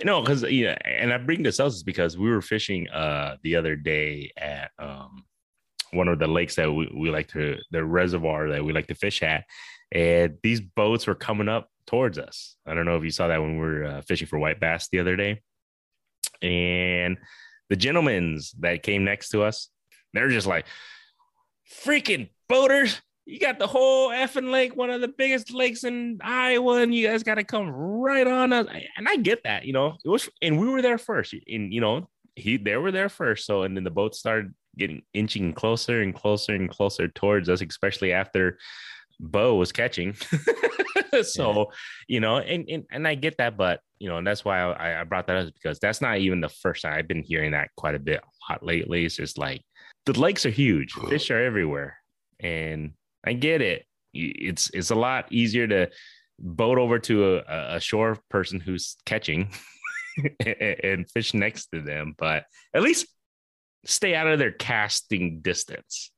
No, 0.04 0.20
because 0.20 0.42
yeah, 0.42 0.76
and 0.84 1.12
I 1.12 1.18
bring 1.18 1.42
this 1.42 1.60
up 1.60 1.68
is 1.68 1.82
because 1.82 2.18
we 2.18 2.30
were 2.30 2.42
fishing 2.42 2.88
uh 2.88 3.36
the 3.42 3.56
other 3.56 3.76
day 3.76 4.32
at 4.36 4.70
um 4.78 5.24
one 5.92 6.08
of 6.08 6.18
the 6.18 6.26
lakes 6.26 6.56
that 6.56 6.70
we, 6.70 6.88
we 6.94 7.10
like 7.10 7.28
to 7.28 7.56
the 7.70 7.84
reservoir 7.84 8.50
that 8.50 8.64
we 8.64 8.72
like 8.72 8.88
to 8.88 8.94
fish 8.94 9.22
at, 9.22 9.44
and 9.92 10.36
these 10.42 10.60
boats 10.60 11.06
were 11.06 11.14
coming 11.14 11.48
up 11.48 11.68
towards 11.90 12.18
us. 12.18 12.56
I 12.66 12.74
don't 12.74 12.86
know 12.86 12.96
if 12.96 13.04
you 13.04 13.10
saw 13.10 13.28
that 13.28 13.40
when 13.42 13.54
we 13.54 13.58
were 13.58 13.84
uh, 13.84 14.02
fishing 14.02 14.28
for 14.28 14.38
white 14.38 14.60
bass 14.60 14.88
the 14.90 15.00
other 15.00 15.16
day, 15.16 15.42
and 16.40 17.18
the 17.68 17.76
gentlemen's 17.76 18.52
that 18.60 18.82
came 18.82 19.04
next 19.04 19.30
to 19.30 19.42
us, 19.42 19.68
they're 20.14 20.28
just 20.28 20.46
like 20.46 20.66
freaking 21.84 22.30
boaters 22.48 23.00
you 23.26 23.38
got 23.38 23.60
the 23.60 23.66
whole 23.66 24.10
effing 24.10 24.50
lake, 24.50 24.74
one 24.74 24.90
of 24.90 25.00
the 25.00 25.08
biggest 25.08 25.52
lakes 25.52 25.84
in 25.84 26.18
Iowa, 26.20 26.82
and 26.82 26.92
you 26.92 27.06
guys 27.06 27.22
got 27.22 27.36
to 27.36 27.44
come 27.44 27.70
right 27.70 28.26
on 28.26 28.52
us. 28.52 28.66
And 28.96 29.08
I 29.08 29.16
get 29.16 29.44
that, 29.44 29.64
you 29.64 29.72
know, 29.72 29.96
it 30.04 30.08
was, 30.08 30.28
and 30.42 30.58
we 30.58 30.68
were 30.68 30.82
there 30.82 30.98
first, 30.98 31.32
and 31.32 31.72
you 31.72 31.80
know, 31.80 32.08
he 32.34 32.56
they 32.56 32.76
were 32.76 32.90
there 32.90 33.08
first. 33.08 33.46
So, 33.46 33.62
and 33.62 33.76
then 33.76 33.84
the 33.84 33.90
boat 33.90 34.16
started 34.16 34.52
getting 34.76 35.02
inching 35.14 35.52
closer 35.52 36.02
and 36.02 36.14
closer 36.14 36.54
and 36.54 36.68
closer 36.68 37.06
towards 37.06 37.48
us, 37.48 37.62
especially 37.62 38.12
after 38.12 38.58
Bo 39.20 39.54
was 39.56 39.70
catching. 39.70 40.14
so, 41.22 41.52
yeah. 41.52 41.64
you 42.08 42.20
know, 42.20 42.38
and, 42.38 42.68
and 42.68 42.84
and 42.90 43.06
I 43.06 43.14
get 43.14 43.36
that, 43.36 43.56
but 43.56 43.80
you 43.98 44.08
know, 44.08 44.16
and 44.16 44.26
that's 44.26 44.44
why 44.44 44.60
I, 44.60 45.00
I 45.00 45.04
brought 45.04 45.26
that 45.26 45.36
up 45.36 45.54
because 45.54 45.78
that's 45.78 46.00
not 46.00 46.18
even 46.18 46.40
the 46.40 46.48
first 46.48 46.82
time 46.82 46.94
I've 46.94 47.08
been 47.08 47.22
hearing 47.22 47.52
that 47.52 47.70
quite 47.76 47.94
a 47.94 47.98
bit 47.98 48.20
a 48.22 48.52
lot 48.52 48.64
lately. 48.64 49.04
It's 49.04 49.16
just 49.16 49.38
like 49.38 49.62
the 50.06 50.18
lakes 50.18 50.46
are 50.46 50.50
huge, 50.50 50.92
fish 50.92 51.30
are 51.30 51.42
everywhere, 51.42 51.98
and 52.40 52.92
I 53.24 53.34
get 53.34 53.60
it. 53.60 53.84
It's 54.14 54.70
it's 54.70 54.90
a 54.90 54.96
lot 54.96 55.30
easier 55.30 55.66
to 55.66 55.90
boat 56.38 56.78
over 56.78 56.98
to 56.98 57.36
a, 57.36 57.76
a 57.76 57.80
shore 57.80 58.18
person 58.30 58.58
who's 58.58 58.96
catching 59.04 59.52
and 60.40 61.08
fish 61.10 61.34
next 61.34 61.66
to 61.66 61.82
them, 61.82 62.14
but 62.18 62.44
at 62.74 62.82
least 62.82 63.06
stay 63.84 64.14
out 64.14 64.26
of 64.26 64.38
their 64.38 64.52
casting 64.52 65.40
distance. 65.40 66.10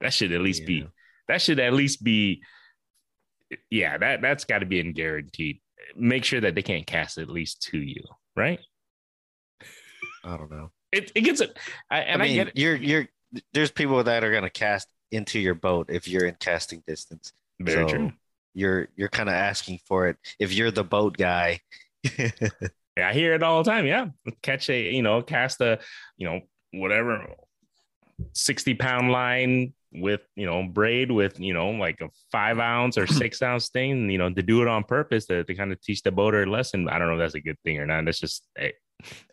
That 0.00 0.12
should 0.12 0.32
at 0.32 0.40
least 0.40 0.62
yeah. 0.62 0.66
be 0.66 0.86
that 1.32 1.40
should 1.40 1.58
at 1.58 1.72
least 1.72 2.04
be 2.04 2.42
yeah, 3.70 3.98
that 3.98 4.20
that's 4.20 4.44
got 4.44 4.58
to 4.58 4.66
be 4.66 4.80
in 4.80 4.92
guaranteed. 4.92 5.60
Make 5.96 6.24
sure 6.24 6.40
that 6.40 6.54
they 6.54 6.62
can't 6.62 6.86
cast 6.86 7.18
at 7.18 7.28
least 7.28 7.62
to 7.70 7.78
you, 7.78 8.02
right? 8.36 8.60
I 10.24 10.36
don't 10.36 10.50
know. 10.50 10.70
It, 10.92 11.10
it 11.14 11.22
gets 11.22 11.40
it, 11.40 11.58
I, 11.90 12.00
and 12.00 12.22
I, 12.22 12.24
mean, 12.26 12.32
I 12.32 12.34
get 12.34 12.48
it. 12.48 12.58
You're 12.58 12.76
you're 12.76 13.06
there's 13.54 13.70
people 13.70 14.02
that 14.04 14.24
are 14.24 14.32
gonna 14.32 14.50
cast 14.50 14.88
into 15.10 15.40
your 15.40 15.54
boat 15.54 15.86
if 15.88 16.06
you're 16.06 16.26
in 16.26 16.36
casting 16.38 16.82
distance. 16.86 17.32
Very 17.58 17.88
so 17.88 17.96
true. 17.96 18.12
You're 18.54 18.88
you're 18.94 19.08
kind 19.08 19.30
of 19.30 19.34
asking 19.34 19.80
for 19.86 20.08
it 20.08 20.18
if 20.38 20.52
you're 20.52 20.70
the 20.70 20.84
boat 20.84 21.16
guy. 21.16 21.60
yeah, 22.18 22.28
I 22.98 23.14
hear 23.14 23.32
it 23.32 23.42
all 23.42 23.62
the 23.62 23.70
time. 23.70 23.86
Yeah, 23.86 24.08
catch 24.42 24.68
a 24.68 24.92
you 24.92 25.02
know 25.02 25.22
cast 25.22 25.62
a 25.62 25.78
you 26.18 26.26
know 26.26 26.40
whatever 26.72 27.26
sixty 28.34 28.74
pound 28.74 29.10
line 29.10 29.72
with 29.94 30.20
you 30.36 30.46
know 30.46 30.62
braid 30.62 31.10
with 31.10 31.38
you 31.38 31.52
know 31.52 31.70
like 31.70 32.00
a 32.00 32.08
five 32.30 32.58
ounce 32.58 32.96
or 32.96 33.06
six 33.22 33.42
ounce 33.42 33.68
thing 33.68 34.08
you 34.10 34.18
know 34.18 34.32
to 34.32 34.42
do 34.42 34.62
it 34.62 34.68
on 34.68 34.82
purpose 34.84 35.26
to, 35.26 35.44
to 35.44 35.54
kind 35.54 35.72
of 35.72 35.80
teach 35.82 36.02
the 36.02 36.10
boater 36.10 36.42
a 36.42 36.46
lesson 36.46 36.88
i 36.88 36.98
don't 36.98 37.08
know 37.08 37.14
if 37.14 37.18
that's 37.18 37.34
a 37.34 37.40
good 37.40 37.58
thing 37.64 37.78
or 37.78 37.86
not 37.86 38.04
that's 38.04 38.18
just 38.18 38.46
hey, 38.56 38.72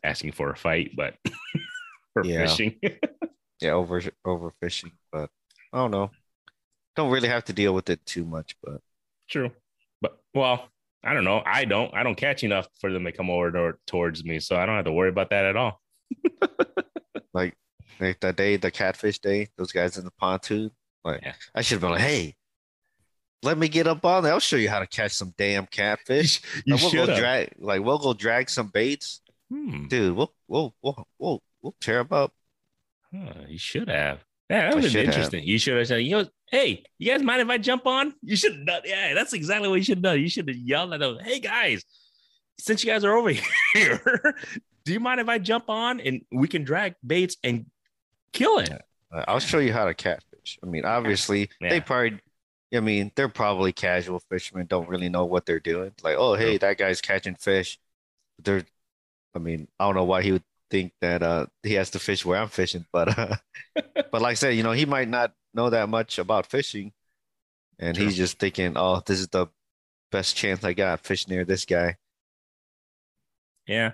asking 0.04 0.32
for 0.32 0.50
a 0.50 0.56
fight 0.56 0.92
but 0.98 1.16
for 2.14 2.26
yeah. 2.26 2.46
fishing 2.46 2.76
yeah 3.62 3.72
over 3.72 4.02
overfishing 4.26 4.92
but 5.12 5.30
I 5.72 5.78
don't 5.78 5.92
know. 5.92 6.12
Don't 6.96 7.12
really 7.12 7.28
have 7.28 7.46
to 7.46 7.54
deal 7.54 7.74
with 7.74 7.90
it 7.90 8.06
too 8.06 8.26
much, 8.26 8.56
but 8.64 8.82
true. 9.30 9.52
But 10.02 10.18
well, 10.34 10.68
I 11.04 11.14
don't 11.14 11.24
know. 11.24 11.42
I 11.46 11.66
don't. 11.66 11.94
I 11.94 12.04
don't 12.04 12.16
catch 12.16 12.44
enough 12.44 12.68
for 12.82 12.92
them 12.92 13.06
to 13.06 13.12
come 13.12 13.30
over 13.30 13.52
to, 13.52 13.74
towards 13.88 14.24
me, 14.26 14.40
so 14.40 14.56
I 14.56 14.66
don't 14.66 14.76
have 14.76 14.86
to 14.86 14.92
worry 14.92 15.10
about 15.10 15.30
that 15.30 15.46
at 15.46 15.56
all. 15.56 15.80
like, 17.34 17.56
like 18.00 18.20
that 18.22 18.36
day, 18.36 18.58
the 18.58 18.72
catfish 18.72 19.20
day, 19.20 19.50
those 19.58 19.72
guys 19.72 19.98
in 19.98 20.06
the 20.06 20.12
pontoon. 20.12 20.72
Like, 21.04 21.22
yeah. 21.24 21.34
I 21.54 21.62
should 21.62 21.76
have 21.76 21.82
been 21.82 21.92
like, 21.92 22.02
hey, 22.02 22.36
let 23.44 23.58
me 23.58 23.68
get 23.68 23.88
up 23.88 24.04
on 24.06 24.24
there. 24.24 24.34
I'll 24.34 24.40
show 24.40 24.58
you 24.58 24.70
how 24.70 24.80
to 24.80 24.88
catch 24.88 25.14
some 25.14 25.34
damn 25.38 25.66
catfish. 25.66 26.42
You 26.66 26.76
we'll 26.76 26.92
go 26.92 27.18
drag, 27.18 27.54
like 27.58 27.84
we'll 27.84 27.98
go 27.98 28.14
drag 28.14 28.50
some 28.50 28.68
baits, 28.68 29.22
hmm. 29.50 29.88
dude. 29.88 30.16
We'll 30.16 30.34
we'll 30.48 30.74
we'll 30.82 31.08
we'll 31.18 31.44
we'll 31.62 31.76
tear 31.80 32.04
them 32.04 32.08
up. 32.12 32.34
Huh, 33.14 33.34
you 33.48 33.58
should 33.58 33.90
have. 33.90 34.20
Yeah, 34.50 34.70
that 34.70 34.76
was 34.76 34.96
interesting. 34.96 35.42
Have. 35.42 35.48
You 35.48 35.60
should 35.60 35.78
have 35.78 35.88
said, 35.88 35.98
you 35.98 36.18
know, 36.18 36.26
hey, 36.52 36.84
you 36.98 37.12
guys 37.12 37.22
mind 37.22 37.42
if 37.42 37.50
I 37.50 37.58
jump 37.60 37.86
on? 37.86 38.14
You 38.22 38.36
should 38.36 38.56
have 38.56 38.66
done. 38.66 38.82
Yeah, 38.86 39.14
that's 39.14 39.34
exactly 39.34 39.70
what 39.70 39.76
you 39.76 39.84
should 39.84 40.00
have 40.00 40.04
done. 40.04 40.20
You 40.20 40.30
should 40.30 40.48
have 40.48 40.58
yelled 40.58 40.94
at 40.94 41.00
them, 41.00 41.20
hey 41.24 41.40
guys, 41.40 41.84
since 42.58 42.84
you 42.84 42.92
guys 42.92 43.04
are 43.04 43.16
over 43.16 43.32
here, 43.74 44.36
do 44.86 44.94
you 44.94 45.00
mind 45.00 45.22
if 45.22 45.30
I 45.30 45.38
jump 45.38 45.70
on 45.70 46.00
and 46.00 46.22
we 46.32 46.48
can 46.48 46.64
drag 46.64 46.96
baits 47.06 47.38
and 47.44 47.68
kill 48.32 48.60
it? 48.60 48.70
Yeah. 48.70 49.24
I'll 49.28 49.40
show 49.40 49.60
you 49.60 49.74
how 49.74 49.86
to 49.86 49.94
catfish. 49.94 50.60
I 50.64 50.68
mean, 50.68 50.86
obviously, 50.86 51.50
yeah. 51.60 51.70
they 51.70 51.82
probably, 51.82 52.20
I 52.74 52.80
mean, 52.80 53.12
they're 53.16 53.30
probably 53.30 53.74
casual 53.74 54.22
fishermen, 54.30 54.68
don't 54.68 54.88
really 54.88 55.10
know 55.10 55.26
what 55.26 55.46
they're 55.46 55.60
doing. 55.60 55.92
Like, 56.04 56.16
oh, 56.18 56.36
hey, 56.36 56.58
that 56.58 56.78
guy's 56.78 57.02
catching 57.02 57.36
fish. 57.36 57.80
They're, 58.44 58.64
I 59.36 59.40
mean, 59.40 59.68
I 59.80 59.86
don't 59.86 59.96
know 59.96 60.04
why 60.04 60.22
he 60.22 60.32
would 60.32 60.44
think 60.70 60.94
that 61.02 61.24
uh, 61.24 61.48
he 61.64 61.74
has 61.74 61.90
to 61.92 62.00
fish 62.00 62.26
where 62.26 62.40
I'm 62.40 62.48
fishing, 62.50 62.86
but 62.92 63.18
uh, 63.18 63.36
but 63.76 64.22
like 64.22 64.32
I 64.32 64.34
said, 64.36 64.56
you 64.56 64.64
know, 64.64 64.72
he 64.72 64.86
might 64.86 65.10
not 65.10 65.34
know 65.54 65.70
that 65.70 65.90
much 65.90 66.20
about 66.20 66.46
fishing, 66.46 66.94
and 67.80 67.96
True. 67.96 68.06
he's 68.06 68.18
just 68.18 68.40
thinking, 68.40 68.74
"Oh, 68.76 69.02
this 69.06 69.20
is 69.20 69.28
the 69.28 69.48
best 70.12 70.36
chance 70.36 70.64
I 70.64 70.74
got 70.74 71.02
fish 71.02 71.28
near 71.28 71.46
this 71.46 71.66
guy." 71.66 71.98
Yeah, 73.68 73.94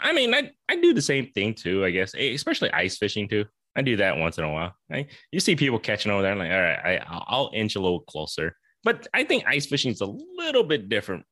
I 0.00 0.12
mean, 0.12 0.34
I 0.34 0.50
I 0.68 0.76
do 0.76 0.94
the 0.94 1.02
same 1.02 1.30
thing 1.32 1.54
too. 1.54 1.84
I 1.84 1.90
guess, 1.90 2.14
especially 2.14 2.70
ice 2.72 2.96
fishing 2.96 3.28
too. 3.28 3.44
I 3.74 3.82
do 3.82 3.96
that 3.96 4.18
once 4.18 4.38
in 4.38 4.44
a 4.44 4.52
while. 4.52 4.74
I, 4.92 5.06
you 5.30 5.40
see 5.40 5.56
people 5.56 5.78
catching 5.78 6.12
over 6.12 6.22
there. 6.22 6.32
I'm 6.32 6.38
like, 6.38 6.52
all 6.52 6.60
right, 6.60 7.00
I, 7.00 7.22
I'll 7.26 7.50
inch 7.54 7.74
a 7.74 7.80
little 7.80 8.00
closer. 8.00 8.56
But 8.84 9.06
I 9.14 9.24
think 9.24 9.44
ice 9.46 9.66
fishing 9.66 9.92
is 9.92 10.00
a 10.00 10.06
little 10.06 10.64
bit 10.64 10.88
different. 10.88 11.24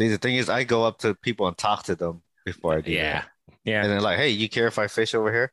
See, 0.00 0.08
the 0.08 0.18
thing 0.18 0.36
is, 0.36 0.48
I 0.48 0.64
go 0.64 0.84
up 0.84 0.98
to 1.00 1.14
people 1.14 1.46
and 1.48 1.58
talk 1.58 1.84
to 1.84 1.96
them 1.96 2.22
before 2.46 2.78
I 2.78 2.80
do. 2.80 2.92
Yeah, 2.92 3.22
that. 3.22 3.28
yeah. 3.64 3.82
And 3.82 3.90
they're 3.90 4.00
like, 4.00 4.18
"Hey, 4.18 4.30
you 4.30 4.48
care 4.48 4.66
if 4.66 4.78
I 4.78 4.86
fish 4.86 5.14
over 5.14 5.30
here?" 5.30 5.52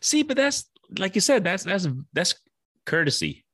See, 0.00 0.22
but 0.22 0.36
that's 0.36 0.70
like 0.96 1.14
you 1.14 1.20
said, 1.20 1.44
that's 1.44 1.64
that's 1.64 1.88
that's 2.12 2.34
courtesy. 2.86 3.44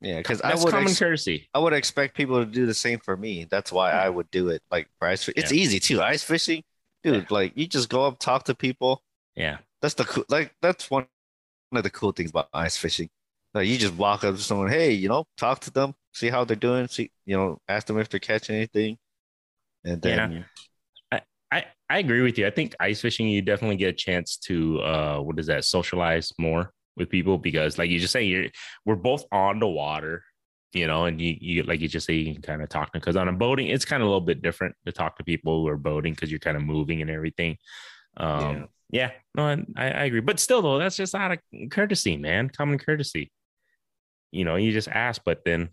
Yeah, 0.00 0.18
because 0.18 0.40
I 0.40 0.56
would 0.56 0.70
common 0.72 0.88
ex- 0.88 0.98
courtesy. 0.98 1.48
I 1.54 1.60
would 1.60 1.72
expect 1.72 2.16
people 2.16 2.44
to 2.44 2.50
do 2.50 2.66
the 2.66 2.74
same 2.74 2.98
for 2.98 3.16
me. 3.16 3.46
That's 3.48 3.70
why 3.70 3.92
I 3.92 4.08
would 4.08 4.30
do 4.32 4.48
it. 4.48 4.62
Like 4.70 4.88
for 4.98 5.06
ice, 5.06 5.28
it's 5.28 5.52
yeah. 5.52 5.58
easy 5.58 5.78
too. 5.78 6.02
Ice 6.02 6.24
fishing, 6.24 6.64
dude. 7.02 7.14
Yeah. 7.14 7.24
Like 7.30 7.52
you 7.54 7.66
just 7.66 7.88
go 7.88 8.06
up, 8.06 8.18
talk 8.18 8.44
to 8.44 8.54
people. 8.54 9.02
Yeah, 9.34 9.58
that's 9.80 9.94
the 9.94 10.04
cool. 10.04 10.24
Like 10.28 10.54
that's 10.62 10.90
one 10.90 11.06
of 11.72 11.82
the 11.82 11.90
cool 11.90 12.12
things 12.12 12.30
about 12.30 12.48
ice 12.52 12.76
fishing. 12.76 13.08
Like 13.54 13.68
you 13.68 13.78
just 13.78 13.94
walk 13.94 14.24
up 14.24 14.34
to 14.36 14.40
someone, 14.40 14.68
hey, 14.68 14.92
you 14.92 15.08
know, 15.08 15.24
talk 15.36 15.60
to 15.60 15.70
them, 15.70 15.94
see 16.12 16.30
how 16.30 16.44
they're 16.44 16.56
doing, 16.56 16.88
see, 16.88 17.10
you 17.26 17.36
know, 17.36 17.58
ask 17.68 17.86
them 17.86 17.98
if 17.98 18.08
they're 18.08 18.20
catching 18.20 18.56
anything, 18.56 18.98
and 19.84 20.00
then. 20.00 20.32
Yeah. 20.32 20.42
I, 21.12 21.20
I, 21.50 21.64
I 21.90 21.98
agree 21.98 22.22
with 22.22 22.38
you. 22.38 22.46
I 22.46 22.50
think 22.50 22.74
ice 22.80 23.02
fishing, 23.02 23.28
you 23.28 23.42
definitely 23.42 23.76
get 23.76 23.90
a 23.90 23.92
chance 23.92 24.38
to 24.46 24.80
uh, 24.80 25.18
what 25.18 25.38
is 25.38 25.48
that, 25.48 25.66
socialize 25.66 26.32
more 26.38 26.72
with 26.96 27.10
people 27.10 27.36
because, 27.36 27.76
like 27.76 27.90
you 27.90 27.98
just 27.98 28.12
say, 28.12 28.24
you're 28.24 28.46
we're 28.86 28.96
both 28.96 29.26
on 29.30 29.58
the 29.58 29.68
water, 29.68 30.24
you 30.72 30.86
know, 30.86 31.04
and 31.04 31.20
you 31.20 31.36
you 31.40 31.62
like 31.64 31.80
you 31.80 31.88
just 31.88 32.06
say 32.06 32.14
you 32.14 32.32
can 32.32 32.42
kind 32.42 32.62
of 32.62 32.68
talk 32.68 32.92
to 32.92 32.98
because 32.98 33.16
on 33.16 33.28
a 33.28 33.32
boating, 33.32 33.68
it's 33.68 33.84
kind 33.84 34.02
of 34.02 34.06
a 34.06 34.10
little 34.10 34.20
bit 34.20 34.42
different 34.42 34.74
to 34.86 34.92
talk 34.92 35.16
to 35.18 35.24
people 35.24 35.62
who 35.62 35.68
are 35.68 35.76
boating 35.76 36.14
because 36.14 36.30
you're 36.30 36.40
kind 36.40 36.56
of 36.56 36.62
moving 36.62 37.00
and 37.02 37.10
everything. 37.10 37.56
Um, 38.16 38.68
yeah. 38.90 39.10
yeah, 39.10 39.10
no, 39.34 39.64
I, 39.76 39.90
I 39.90 40.04
agree, 40.04 40.20
but 40.20 40.38
still 40.38 40.62
though, 40.62 40.78
that's 40.78 40.96
just 40.96 41.14
out 41.14 41.32
of 41.32 41.38
courtesy, 41.70 42.16
man, 42.16 42.50
common 42.50 42.78
courtesy 42.78 43.30
you 44.32 44.44
know, 44.44 44.56
you 44.56 44.72
just 44.72 44.88
ask, 44.88 45.22
but 45.24 45.44
then 45.44 45.68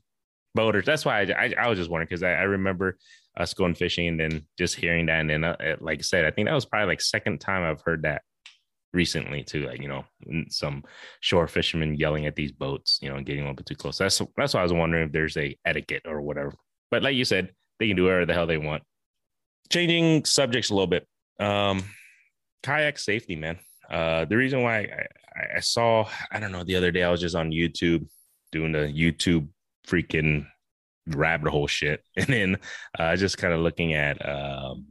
boaters, 0.54 0.86
that's 0.86 1.06
why 1.06 1.22
I, 1.22 1.46
I, 1.46 1.54
I 1.58 1.70
was 1.70 1.80
just 1.80 1.90
wondering 1.90 2.08
because 2.08 2.24
I, 2.24 2.34
I, 2.34 2.44
remember 2.44 2.98
us 3.38 3.54
going 3.54 3.74
fishing 3.74 4.10
and 4.10 4.20
then 4.20 4.46
just 4.58 4.76
hearing 4.76 5.08
that. 5.08 5.22
And 5.22 5.30
then, 5.30 5.44
uh, 5.46 5.78
like 5.80 6.00
I 6.00 6.02
said, 6.02 6.26
I 6.26 6.32
think 6.32 6.48
that 6.48 6.54
was 6.54 6.66
probably 6.66 6.88
like 6.88 7.02
second 7.02 7.40
time 7.40 7.64
I've 7.64 7.82
heard 7.82 8.04
that 8.04 8.22
recently 8.94 9.44
too. 9.44 9.66
Like, 9.68 9.82
you 9.82 9.88
know, 9.88 10.06
some 10.50 10.84
shore 11.22 11.48
fishermen 11.48 11.96
yelling 11.96 12.26
at 12.26 12.36
these 12.36 12.52
boats, 12.52 13.00
you 13.02 13.10
know, 13.10 13.22
getting 13.22 13.42
a 13.42 13.44
little 13.44 13.56
bit 13.56 13.66
too 13.66 13.76
close. 13.76 13.98
That's, 13.98 14.22
that's 14.38 14.54
why 14.54 14.62
I 14.62 14.64
was 14.64 14.74
wondering 14.74 15.08
if 15.08 15.12
there's 15.12 15.38
a 15.38 15.58
etiquette 15.66 16.04
or 16.06 16.22
whatever. 16.22 16.54
But 16.92 17.04
like 17.04 17.16
you 17.16 17.26
said, 17.26 17.54
they 17.80 17.88
can 17.88 17.96
do 17.96 18.06
whatever 18.06 18.26
the 18.26 18.34
hell 18.34 18.48
they 18.48 18.58
want. 18.58 18.84
Changing 19.70 20.26
subjects 20.26 20.70
a 20.70 20.74
little 20.74 20.88
bit. 20.88 21.08
Um, 21.40 21.84
kayak 22.64 23.00
safety, 23.00 23.36
man. 23.36 23.60
Uh, 23.90 24.26
the 24.26 24.38
reason 24.38 24.62
why 24.62 24.80
I, 24.80 25.58
I 25.58 25.60
saw, 25.60 26.08
I 26.32 26.40
don't 26.40 26.52
know, 26.52 26.64
the 26.64 26.76
other 26.76 26.92
day 26.92 27.04
I 27.04 27.10
was 27.10 27.22
just 27.22 27.36
on 27.36 27.52
YouTube 27.52 28.08
doing 28.52 28.72
the 28.72 28.80
YouTube 28.80 29.48
freaking 29.88 30.46
rabbit 31.08 31.50
hole 31.50 31.68
shit, 31.68 32.04
and 32.18 32.28
then 32.28 32.58
uh, 32.98 33.16
just 33.16 33.38
kind 33.38 33.54
of 33.54 33.62
looking 33.62 33.94
at 33.94 34.18
um, 34.28 34.88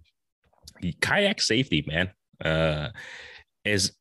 kayak 1.00 1.40
safety, 1.40 1.84
man. 1.87 2.11
Uh, 2.44 2.90
is 3.68 3.92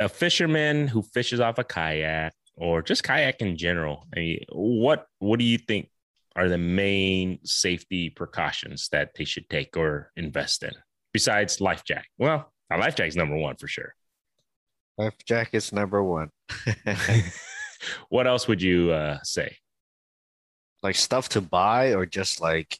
a 0.00 0.08
fisherman 0.08 0.88
who 0.88 1.02
fishes 1.02 1.40
off 1.40 1.58
a 1.58 1.64
kayak 1.64 2.32
or 2.56 2.82
just 2.82 3.02
kayak 3.02 3.40
in 3.40 3.56
general. 3.56 4.06
I 4.14 4.18
mean, 4.20 4.44
what 4.52 5.06
what 5.18 5.38
do 5.38 5.44
you 5.44 5.58
think 5.58 5.90
are 6.34 6.48
the 6.48 6.58
main 6.58 7.38
safety 7.44 8.10
precautions 8.10 8.88
that 8.92 9.10
they 9.16 9.24
should 9.24 9.48
take 9.48 9.76
or 9.76 10.12
invest 10.16 10.62
in 10.62 10.72
besides 11.12 11.60
life 11.60 11.84
jacket? 11.84 12.10
Well, 12.18 12.52
a 12.70 12.78
life 12.78 12.94
jacket 12.96 13.08
is 13.08 13.16
number 13.16 13.36
one 13.36 13.56
for 13.56 13.68
sure. 13.68 13.94
Life 14.98 15.14
jacket's 15.26 15.72
number 15.72 16.02
one. 16.02 16.30
what 18.08 18.26
else 18.26 18.48
would 18.48 18.62
you 18.62 18.92
uh, 18.92 19.18
say? 19.22 19.56
Like 20.82 20.96
stuff 20.96 21.28
to 21.30 21.40
buy, 21.40 21.94
or 21.94 22.06
just 22.06 22.40
like, 22.40 22.78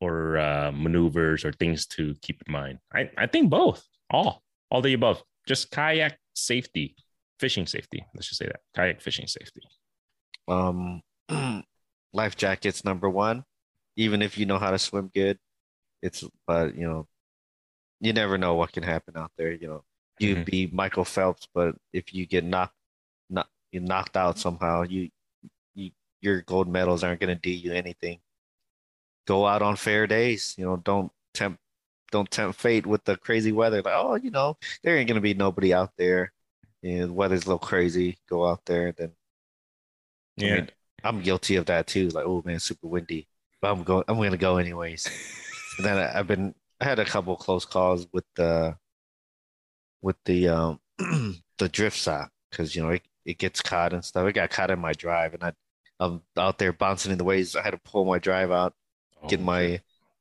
or 0.00 0.38
uh, 0.38 0.72
maneuvers, 0.72 1.44
or 1.44 1.52
things 1.52 1.86
to 1.88 2.14
keep 2.20 2.42
in 2.46 2.52
mind. 2.52 2.78
I 2.92 3.10
I 3.16 3.26
think 3.26 3.48
both, 3.48 3.84
all, 4.10 4.42
all 4.70 4.82
the 4.82 4.94
above. 4.94 5.22
Just 5.46 5.70
kayak 5.70 6.18
safety, 6.34 6.96
fishing 7.38 7.66
safety. 7.66 8.04
Let's 8.14 8.28
just 8.28 8.38
say 8.38 8.46
that 8.46 8.60
kayak 8.74 9.00
fishing 9.00 9.26
safety. 9.26 9.62
Um, 10.48 11.02
life 12.12 12.36
jackets 12.36 12.84
number 12.84 13.08
one. 13.08 13.44
Even 13.96 14.22
if 14.22 14.38
you 14.38 14.46
know 14.46 14.58
how 14.58 14.70
to 14.70 14.78
swim 14.78 15.10
good, 15.12 15.38
it's 16.02 16.24
but 16.46 16.74
you 16.74 16.86
know, 16.86 17.06
you 18.00 18.12
never 18.12 18.38
know 18.38 18.54
what 18.54 18.72
can 18.72 18.82
happen 18.82 19.16
out 19.16 19.32
there. 19.36 19.52
You 19.52 19.68
know, 19.68 19.84
you 20.18 20.36
mm-hmm. 20.36 20.44
be 20.44 20.70
Michael 20.72 21.04
Phelps, 21.04 21.48
but 21.52 21.74
if 21.92 22.14
you 22.14 22.26
get 22.26 22.44
knocked 22.44 22.74
not 23.28 23.48
you 23.72 23.80
knocked 23.80 24.16
out 24.16 24.38
somehow, 24.38 24.82
you, 24.82 25.10
you 25.74 25.90
your 26.20 26.42
gold 26.42 26.68
medals 26.68 27.02
aren't 27.04 27.20
going 27.20 27.34
to 27.34 27.40
do 27.40 27.50
you 27.50 27.72
anything. 27.72 28.20
Go 29.26 29.46
out 29.46 29.62
on 29.62 29.76
fair 29.76 30.06
days. 30.06 30.54
You 30.56 30.64
know, 30.64 30.76
don't 30.76 31.12
tempt 31.34 31.60
don't 32.10 32.30
tempt 32.30 32.60
fate 32.60 32.86
with 32.86 33.04
the 33.04 33.16
crazy 33.16 33.52
weather. 33.52 33.82
Like, 33.82 33.94
oh, 33.96 34.16
you 34.16 34.30
know, 34.30 34.56
there 34.82 34.96
ain't 34.96 35.08
gonna 35.08 35.20
be 35.20 35.34
nobody 35.34 35.72
out 35.72 35.92
there. 35.96 36.32
You 36.82 37.00
know, 37.00 37.06
the 37.08 37.12
weather's 37.12 37.44
a 37.44 37.46
little 37.46 37.58
crazy. 37.58 38.18
Go 38.28 38.46
out 38.46 38.64
there, 38.66 38.88
and 38.88 38.96
then. 38.96 39.12
Yeah, 40.36 40.52
I 40.52 40.56
mean, 40.56 40.70
I'm 41.04 41.22
guilty 41.22 41.56
of 41.56 41.66
that 41.66 41.86
too. 41.86 42.08
Like, 42.08 42.24
oh 42.26 42.42
man, 42.44 42.60
super 42.60 42.86
windy, 42.86 43.28
but 43.60 43.70
I'm 43.72 43.82
going. 43.82 44.04
I'm 44.08 44.16
gonna 44.16 44.36
go 44.36 44.58
anyways. 44.58 45.06
and 45.78 45.86
then 45.86 45.98
I, 45.98 46.18
I've 46.18 46.26
been. 46.26 46.54
I 46.80 46.84
had 46.84 46.98
a 46.98 47.04
couple 47.04 47.36
close 47.36 47.66
calls 47.66 48.06
with 48.10 48.24
the, 48.36 48.74
with 50.00 50.16
the 50.24 50.48
um, 50.48 50.80
the 50.98 51.68
drift 51.68 51.98
sock 51.98 52.30
because 52.50 52.74
you 52.74 52.82
know 52.82 52.90
it, 52.90 53.02
it 53.24 53.38
gets 53.38 53.60
caught 53.60 53.92
and 53.92 54.04
stuff. 54.04 54.26
It 54.26 54.32
got 54.32 54.50
caught 54.50 54.70
in 54.70 54.78
my 54.78 54.92
drive, 54.92 55.34
and 55.34 55.44
I, 55.44 55.52
I'm 55.98 56.22
out 56.36 56.58
there 56.58 56.72
bouncing 56.72 57.12
in 57.12 57.18
the 57.18 57.24
waves. 57.24 57.54
I 57.54 57.62
had 57.62 57.72
to 57.72 57.78
pull 57.78 58.04
my 58.04 58.18
drive 58.18 58.50
out, 58.50 58.74
oh, 59.22 59.28
get 59.28 59.40
my 59.40 59.80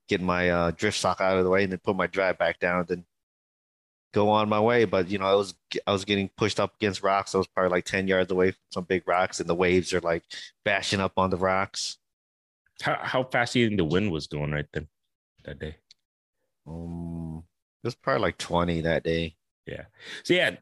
get 0.10 0.22
my 0.22 0.50
uh, 0.50 0.72
drift 0.72 0.98
sock 0.98 1.22
out 1.22 1.38
of 1.38 1.44
the 1.46 1.50
way, 1.50 1.64
and 1.64 1.72
then 1.72 1.80
put 1.80 1.96
my 1.96 2.08
drive 2.08 2.38
back 2.38 2.60
down. 2.60 2.86
Then 2.88 3.06
go 4.14 4.30
on 4.30 4.50
my 4.50 4.60
way. 4.60 4.86
But 4.86 5.10
you 5.10 5.20
know, 5.20 5.26
I 5.26 5.36
was 5.36 5.54
I 5.88 5.92
was 5.92 6.04
getting 6.04 6.30
pushed 6.36 6.60
up 6.60 6.76
against 6.76 7.04
rocks. 7.04 7.34
I 7.34 7.38
was 7.38 7.48
probably 7.48 7.72
like 7.72 7.86
ten 7.86 8.08
yards 8.08 8.32
away 8.32 8.52
from 8.52 8.60
some 8.72 8.84
big 8.84 9.08
rocks, 9.08 9.40
and 9.40 9.48
the 9.48 9.56
waves 9.56 9.94
are 9.94 10.02
like 10.02 10.24
bashing 10.66 11.00
up 11.00 11.14
on 11.18 11.30
the 11.30 11.38
rocks. 11.38 11.98
How 12.82 12.98
how 13.02 13.24
fast 13.24 13.54
do 13.54 13.60
you 13.60 13.68
think 13.68 13.78
the 13.78 13.86
wind 13.86 14.12
was 14.12 14.28
going 14.28 14.52
right 14.52 14.68
then 14.74 14.88
that 15.46 15.60
day? 15.60 15.78
Um, 16.68 17.44
it 17.84 17.88
was 17.88 17.96
probably 17.96 18.24
like 18.24 18.38
twenty 18.38 18.82
that 18.82 19.04
day. 19.04 19.36
Yeah. 19.66 19.86
So 20.24 20.34
yeah, 20.34 20.56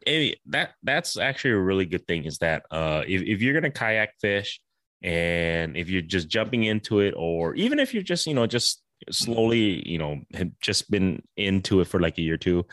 that 0.46 0.74
that's 0.82 1.16
actually 1.16 1.52
a 1.52 1.58
really 1.58 1.86
good 1.86 2.06
thing 2.06 2.26
is 2.26 2.38
that 2.38 2.66
uh 2.70 3.04
if, 3.06 3.22
if 3.22 3.40
you're 3.40 3.54
gonna 3.54 3.70
kayak 3.70 4.10
fish 4.20 4.60
and 5.02 5.76
if 5.76 5.88
you're 5.88 6.02
just 6.02 6.28
jumping 6.28 6.64
into 6.64 7.00
it, 7.00 7.14
or 7.16 7.54
even 7.54 7.78
if 7.78 7.94
you're 7.94 8.02
just, 8.02 8.26
you 8.26 8.34
know, 8.34 8.46
just 8.46 8.82
slowly, 9.10 9.88
you 9.88 9.98
know, 9.98 10.20
have 10.34 10.50
just 10.60 10.90
been 10.90 11.22
into 11.36 11.80
it 11.80 11.86
for 11.86 12.00
like 12.00 12.18
a 12.18 12.22
year 12.22 12.34
or 12.34 12.38
two, 12.38 12.66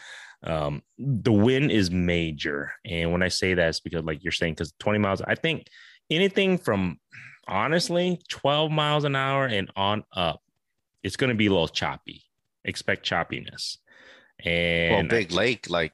um, 0.43 0.81
the 0.97 1.31
win 1.31 1.69
is 1.69 1.91
major. 1.91 2.71
And 2.85 3.11
when 3.11 3.23
I 3.23 3.29
say 3.29 3.53
that, 3.53 3.69
it's 3.69 3.79
because 3.79 4.03
like 4.03 4.23
you're 4.23 4.31
saying, 4.31 4.53
because 4.53 4.73
20 4.79 4.99
miles, 4.99 5.21
I 5.21 5.35
think 5.35 5.67
anything 6.09 6.57
from 6.57 6.99
honestly 7.47 8.21
12 8.29 8.71
miles 8.71 9.03
an 9.03 9.15
hour 9.15 9.45
and 9.45 9.71
on 9.75 10.03
up, 10.13 10.41
it's 11.03 11.15
gonna 11.15 11.35
be 11.35 11.47
a 11.47 11.51
little 11.51 11.67
choppy. 11.67 12.23
Expect 12.63 13.05
choppiness. 13.07 13.77
And 14.43 15.09
well, 15.09 15.19
big 15.19 15.31
lake, 15.31 15.69
like 15.69 15.93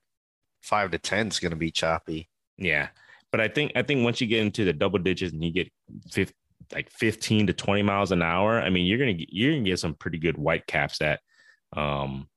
five 0.62 0.91
to 0.91 0.98
ten 0.98 1.28
is 1.28 1.39
going 1.39 1.52
to 1.52 1.58
be 1.58 1.72
choppy. 1.72 2.30
Yeah, 2.58 2.89
but 3.32 3.41
I 3.41 3.48
think 3.48 3.74
I 3.76 3.84
think 3.84 4.04
once 4.04 4.22
you 4.22 4.28
get 4.28 4.41
into 4.41 4.65
the 4.65 4.74
double 4.74 5.00
digits 5.00 5.34
and 5.34 5.44
you 5.44 5.52
get 5.52 5.72
50, 6.12 6.34
like 6.74 6.90
fifteen 6.92 7.48
to 7.48 7.54
twenty 7.54 7.82
miles 7.82 8.12
an 8.12 8.22
hour, 8.22 8.62
I 8.62 8.70
mean 8.70 8.86
you're 8.86 9.00
gonna 9.00 9.14
get, 9.14 9.30
you're 9.32 9.54
gonna 9.54 9.64
get 9.64 9.80
some 9.80 9.94
pretty 9.94 10.18
good 10.18 10.38
white 10.38 10.68
caps. 10.68 11.00
That 11.00 11.20
um, 11.74 12.28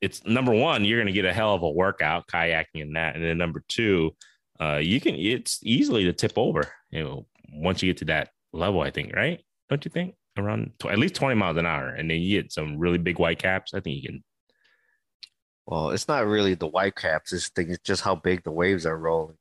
it's 0.00 0.24
number 0.24 0.52
one, 0.52 0.84
you're 0.84 1.00
gonna 1.00 1.12
get 1.12 1.24
a 1.24 1.32
hell 1.32 1.54
of 1.54 1.62
a 1.62 1.70
workout 1.70 2.26
kayaking 2.26 2.82
and 2.82 2.96
that, 2.96 3.14
and 3.14 3.24
then 3.24 3.38
number 3.38 3.64
two, 3.68 4.14
uh, 4.60 4.76
you 4.76 5.00
can 5.00 5.14
it's 5.14 5.60
easily 5.62 6.04
to 6.04 6.12
tip 6.12 6.32
over. 6.36 6.70
You 6.90 7.04
know, 7.04 7.26
once 7.52 7.82
you 7.82 7.90
get 7.90 7.98
to 7.98 8.04
that 8.06 8.30
level, 8.52 8.80
I 8.80 8.90
think, 8.90 9.14
right? 9.14 9.42
Don't 9.68 9.84
you 9.84 9.90
think? 9.90 10.14
Around 10.38 10.72
tw- 10.78 10.86
at 10.86 10.98
least 10.98 11.14
20 11.14 11.34
miles 11.34 11.56
an 11.56 11.64
hour, 11.64 11.88
and 11.88 12.10
then 12.10 12.20
you 12.20 12.42
get 12.42 12.52
some 12.52 12.76
really 12.76 12.98
big 12.98 13.18
white 13.18 13.38
caps. 13.38 13.72
I 13.72 13.80
think 13.80 13.96
you 13.96 14.08
can 14.08 14.24
well, 15.66 15.90
it's 15.90 16.06
not 16.06 16.26
really 16.26 16.54
the 16.54 16.68
white 16.68 16.94
caps. 16.94 17.32
This 17.32 17.48
thing 17.48 17.70
it's 17.70 17.82
just 17.82 18.02
how 18.02 18.14
big 18.14 18.44
the 18.44 18.52
waves 18.52 18.86
are 18.86 18.96
rolling. 18.96 19.36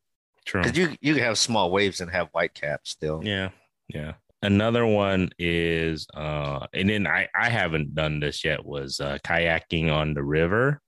True. 0.45 0.63
Because 0.63 0.77
you 0.77 0.95
you 0.99 1.13
can 1.13 1.23
have 1.23 1.37
small 1.37 1.71
waves 1.71 2.01
and 2.01 2.11
have 2.11 2.29
white 2.31 2.53
caps 2.53 2.91
still. 2.91 3.21
Yeah, 3.23 3.49
yeah. 3.87 4.13
Another 4.45 4.85
one 4.85 5.29
is, 5.39 6.07
uh, 6.13 6.67
and 6.73 6.89
then 6.89 7.07
I 7.07 7.27
I 7.35 7.49
haven't 7.49 7.95
done 7.95 8.19
this 8.19 8.43
yet. 8.43 8.65
Was 8.65 8.99
uh, 8.99 9.17
kayaking 9.25 9.91
on 9.91 10.13
the 10.13 10.23
river 10.23 10.81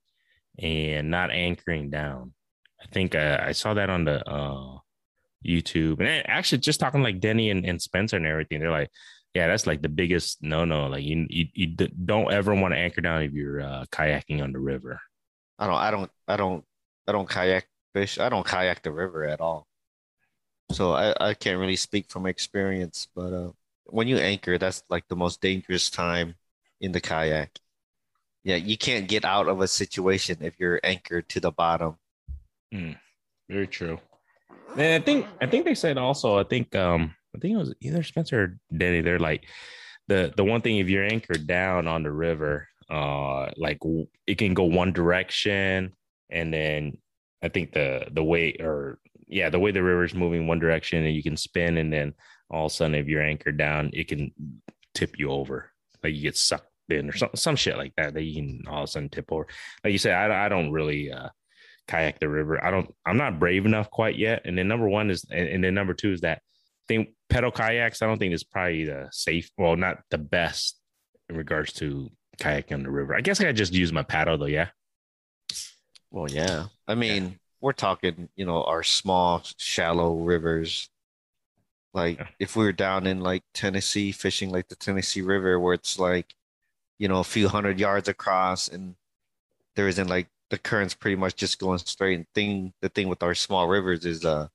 and 0.59 1.09
not 1.09 1.31
anchoring 1.31 1.89
down. 1.89 2.33
I 2.81 2.85
think 2.93 3.15
I, 3.15 3.47
I 3.49 3.51
saw 3.53 3.73
that 3.73 3.89
on 3.89 4.05
the 4.05 4.27
uh, 4.27 4.77
YouTube, 5.45 5.99
and 5.99 6.27
actually 6.27 6.59
just 6.59 6.79
talking 6.79 7.03
like 7.03 7.19
Denny 7.19 7.49
and, 7.49 7.65
and 7.65 7.81
Spencer 7.81 8.17
and 8.17 8.25
everything. 8.25 8.59
They're 8.59 8.71
like, 8.71 8.91
yeah, 9.33 9.47
that's 9.47 9.67
like 9.67 9.81
the 9.81 9.89
biggest 9.89 10.43
no 10.43 10.65
no. 10.65 10.87
Like 10.87 11.03
you, 11.03 11.25
you, 11.29 11.45
you 11.53 11.67
don't 11.67 12.31
ever 12.31 12.53
want 12.55 12.73
to 12.73 12.79
anchor 12.79 13.01
down 13.01 13.23
if 13.23 13.33
you're 13.33 13.61
uh, 13.61 13.85
kayaking 13.91 14.43
on 14.43 14.51
the 14.51 14.59
river 14.59 14.99
I 15.59 15.67
don't 15.67 15.75
I 15.75 15.91
don't 15.91 16.11
I 16.27 16.37
don't 16.37 16.63
I 17.07 17.11
don't 17.11 17.29
kayak 17.29 17.65
fish. 17.93 18.19
I 18.19 18.29
don't 18.29 18.45
kayak 18.45 18.83
the 18.83 18.91
river 18.91 19.25
at 19.25 19.41
all. 19.41 19.66
So 20.71 20.93
I, 20.93 21.29
I 21.29 21.33
can't 21.33 21.59
really 21.59 21.75
speak 21.75 22.09
from 22.09 22.25
experience, 22.25 23.07
but 23.15 23.33
uh, 23.33 23.51
when 23.85 24.07
you 24.07 24.17
anchor, 24.17 24.57
that's 24.57 24.83
like 24.89 25.07
the 25.07 25.15
most 25.15 25.41
dangerous 25.41 25.89
time 25.89 26.35
in 26.81 26.91
the 26.91 27.01
kayak. 27.01 27.59
Yeah, 28.43 28.55
you 28.55 28.77
can't 28.77 29.07
get 29.07 29.25
out 29.25 29.47
of 29.47 29.61
a 29.61 29.67
situation 29.67 30.37
if 30.41 30.55
you're 30.59 30.79
anchored 30.83 31.27
to 31.29 31.39
the 31.39 31.51
bottom. 31.51 31.97
Mm, 32.73 32.97
very 33.49 33.67
true. 33.67 33.99
And 34.75 35.01
I 35.01 35.03
think 35.03 35.25
I 35.41 35.47
think 35.47 35.65
they 35.65 35.75
said 35.75 35.97
also. 35.97 36.37
I 36.37 36.43
think 36.43 36.75
um 36.75 37.15
I 37.35 37.39
think 37.39 37.55
it 37.55 37.57
was 37.57 37.73
either 37.81 38.03
Spencer 38.03 38.43
or 38.43 38.59
Denny. 38.77 39.01
They're 39.01 39.19
like 39.19 39.45
the 40.07 40.33
the 40.35 40.43
one 40.43 40.61
thing 40.61 40.77
if 40.77 40.89
you're 40.89 41.03
anchored 41.03 41.47
down 41.47 41.87
on 41.87 42.03
the 42.03 42.11
river, 42.11 42.67
uh, 42.89 43.51
like 43.57 43.79
it 44.25 44.37
can 44.37 44.53
go 44.53 44.63
one 44.63 44.93
direction, 44.93 45.93
and 46.29 46.53
then 46.53 46.97
I 47.41 47.49
think 47.49 47.73
the 47.73 48.07
the 48.11 48.23
way 48.23 48.55
or 48.59 48.99
yeah 49.27 49.49
the 49.49 49.59
way 49.59 49.71
the 49.71 49.83
river 49.83 50.03
is 50.03 50.13
moving 50.13 50.47
one 50.47 50.59
direction, 50.59 51.03
and 51.03 51.15
you 51.15 51.23
can 51.23 51.37
spin, 51.37 51.77
and 51.77 51.91
then 51.91 52.13
all 52.49 52.65
of 52.65 52.71
a 52.71 52.75
sudden 52.75 52.95
if 52.95 53.07
you're 53.07 53.21
anchored 53.21 53.57
down, 53.57 53.91
it 53.93 54.07
can 54.07 54.31
tip 54.93 55.19
you 55.19 55.31
over, 55.31 55.71
like 56.03 56.13
you 56.13 56.21
get 56.21 56.37
sucked 56.37 56.69
in 56.89 57.09
or 57.09 57.13
some 57.17 57.29
some 57.35 57.55
shit 57.55 57.77
like 57.77 57.93
that 57.97 58.13
that 58.13 58.23
you 58.23 58.35
can 58.35 58.63
all 58.67 58.83
of 58.83 58.89
a 58.89 58.91
sudden 58.91 59.09
tip 59.09 59.31
over. 59.31 59.47
Like 59.83 59.91
you 59.91 59.99
said, 59.99 60.13
I 60.13 60.45
I 60.45 60.49
don't 60.49 60.71
really. 60.71 61.11
uh 61.11 61.29
kayak 61.87 62.19
the 62.19 62.27
river. 62.27 62.61
I 62.61 62.69
don't, 62.69 62.93
I'm 63.05 63.15
not 63.15 63.39
brave 63.39 63.65
enough 63.65 63.89
quite 63.89 64.17
yet. 64.17 64.41
And 64.43 64.57
then 64.57 64.67
number 64.67 64.89
one 64.89 65.09
is, 65.09 65.25
and, 65.31 65.63
then 65.63 65.73
number 65.73 65.93
two 65.93 66.11
is 66.11 66.19
that 66.19 66.41
think 66.85 67.11
pedal 67.29 67.49
kayaks. 67.49 68.01
I 68.01 68.07
don't 68.07 68.19
think 68.19 68.33
is 68.33 68.43
probably 68.43 68.83
the 68.83 69.07
safe, 69.11 69.49
well, 69.57 69.77
not 69.77 69.99
the 70.09 70.17
best 70.17 70.77
in 71.29 71.37
regards 71.37 71.71
to 71.79 72.11
kayaking 72.39 72.73
on 72.73 72.83
the 72.83 72.91
river. 72.91 73.15
I 73.15 73.21
guess 73.21 73.39
I 73.39 73.53
just 73.53 73.73
use 73.73 73.93
my 73.93 74.03
paddle 74.03 74.37
though. 74.37 74.47
Yeah. 74.47 74.67
Well, 76.11 76.29
yeah. 76.29 76.65
I 76.89 76.95
mean, 76.95 77.23
yeah. 77.23 77.29
We're 77.61 77.73
talking, 77.73 78.29
you 78.35 78.45
know, 78.45 78.63
our 78.63 78.83
small, 78.83 79.43
shallow 79.57 80.15
rivers. 80.15 80.89
Like 81.93 82.19
yeah. 82.19 82.27
if 82.39 82.55
we 82.55 82.65
were 82.65 82.73
down 82.73 83.07
in 83.07 83.21
like 83.21 83.43
Tennessee 83.53 84.11
fishing 84.11 84.51
like 84.51 84.67
the 84.67 84.75
Tennessee 84.75 85.21
River, 85.21 85.59
where 85.59 85.73
it's 85.73 85.97
like, 85.97 86.35
you 86.99 87.07
know, 87.07 87.19
a 87.19 87.23
few 87.23 87.47
hundred 87.47 87.79
yards 87.79 88.07
across 88.07 88.67
and 88.67 88.95
there 89.75 89.87
isn't 89.87 90.07
like 90.07 90.27
the 90.49 90.57
current's 90.57 90.93
pretty 90.93 91.15
much 91.15 91.35
just 91.35 91.59
going 91.59 91.79
straight. 91.79 92.15
And 92.15 92.27
thing 92.35 92.73
the 92.81 92.89
thing 92.89 93.07
with 93.07 93.23
our 93.23 93.35
small 93.35 93.67
rivers 93.67 94.05
is 94.05 94.25
uh 94.25 94.47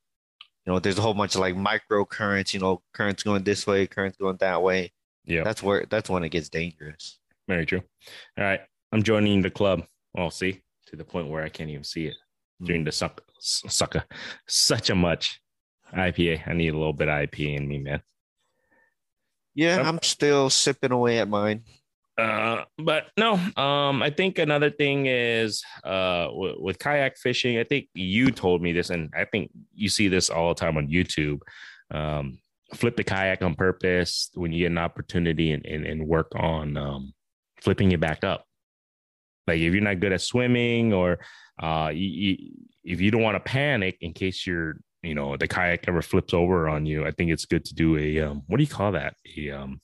you 0.65 0.73
know 0.73 0.79
there's 0.79 0.99
a 0.99 1.03
whole 1.03 1.15
bunch 1.15 1.35
of 1.35 1.41
like 1.41 1.57
micro 1.57 2.05
currents, 2.05 2.55
you 2.55 2.61
know, 2.61 2.83
currents 2.93 3.23
going 3.23 3.43
this 3.43 3.67
way, 3.67 3.87
currents 3.87 4.19
going 4.19 4.37
that 4.39 4.63
way. 4.63 4.93
Yeah. 5.25 5.45
That's 5.45 5.63
where 5.63 5.87
that's 5.89 6.11
when 6.11 6.25
it 6.25 6.31
gets 6.31 6.49
dangerous. 6.49 7.19
Very 7.49 7.67
true. 7.67 7.83
All 8.39 8.45
right. 8.45 8.61
I'm 8.93 9.03
joining 9.03 9.43
the 9.43 9.51
club. 9.51 9.85
Well, 10.15 10.31
see, 10.31 10.61
to 10.87 10.97
the 10.97 11.05
point 11.05 11.29
where 11.29 11.43
I 11.43 11.49
can't 11.49 11.71
even 11.71 11.85
see 11.85 12.07
it. 12.07 12.17
During 12.63 12.85
the 12.85 12.93
suck 12.93 13.21
sucker 13.39 14.05
such 14.47 14.91
a 14.91 14.95
much 14.95 15.41
IPA. 15.93 16.47
I 16.47 16.55
need 16.55 16.75
a 16.75 16.79
little 16.79 16.93
bit 16.93 17.09
of 17.09 17.15
IPA 17.15 17.59
in 17.59 17.69
me, 17.69 17.79
man. 17.79 18.03
Yeah, 19.55 19.83
I'm 19.83 20.01
still 20.03 20.49
sipping 20.49 20.93
away 20.93 21.19
at 21.19 21.29
mine. 21.29 21.65
Uh, 22.19 22.65
but 22.79 23.07
no, 23.17 23.35
um, 23.57 24.03
I 24.03 24.11
think 24.11 24.39
another 24.39 24.71
thing 24.71 25.07
is 25.07 25.63
uh, 25.85 26.27
w- 26.27 26.57
with 26.61 26.79
kayak 26.79 27.17
fishing. 27.17 27.59
I 27.59 27.65
think 27.65 27.89
you 27.95 28.31
told 28.31 28.63
me 28.63 28.73
this, 28.73 28.91
and 28.91 29.13
I 29.17 29.25
think 29.25 29.51
you 29.75 29.89
see 29.89 30.09
this 30.09 30.31
all 30.31 30.51
the 30.51 30.61
time 30.61 30.77
on 30.77 30.89
YouTube. 30.89 31.41
Um, 31.91 32.39
flip 32.75 32.97
the 32.97 33.05
kayak 33.05 33.43
on 33.43 33.55
purpose 33.55 34.31
when 34.35 34.53
you 34.53 34.61
get 34.61 34.73
an 34.73 34.79
opportunity 34.79 35.53
and, 35.53 35.65
and, 35.67 35.87
and 35.87 36.07
work 36.07 36.33
on 36.37 36.77
um, 36.77 37.13
flipping 37.61 37.93
it 37.93 38.01
back 38.01 38.25
up. 38.25 38.47
Like 39.47 39.61
if 39.61 39.73
you're 39.73 39.83
not 39.83 40.01
good 40.01 40.13
at 40.13 40.21
swimming, 40.21 40.93
or 40.93 41.19
uh, 41.63 41.91
you, 41.95 42.09
you, 42.09 42.37
if 42.85 43.01
you 43.01 43.11
don't 43.11 43.23
want 43.23 43.37
to 43.37 43.41
panic 43.41 43.97
in 44.01 44.13
case 44.13 44.47
you're, 44.47 44.77
you 45.03 45.15
know, 45.15 45.37
the 45.37 45.49
kayak 45.49 45.89
ever 45.89 46.03
flips 46.03 46.35
over 46.35 46.69
on 46.69 46.85
you, 46.85 47.07
I 47.07 47.13
think 47.13 47.31
it's 47.31 47.47
good 47.47 47.65
to 47.67 47.75
do 47.75 47.97
a 47.97 48.21
um, 48.21 48.43
what 48.47 48.59
do 48.59 48.63
you 48.63 48.69
call 48.69 48.93
that? 48.93 49.15
A 49.37 49.51
um, 49.51 49.81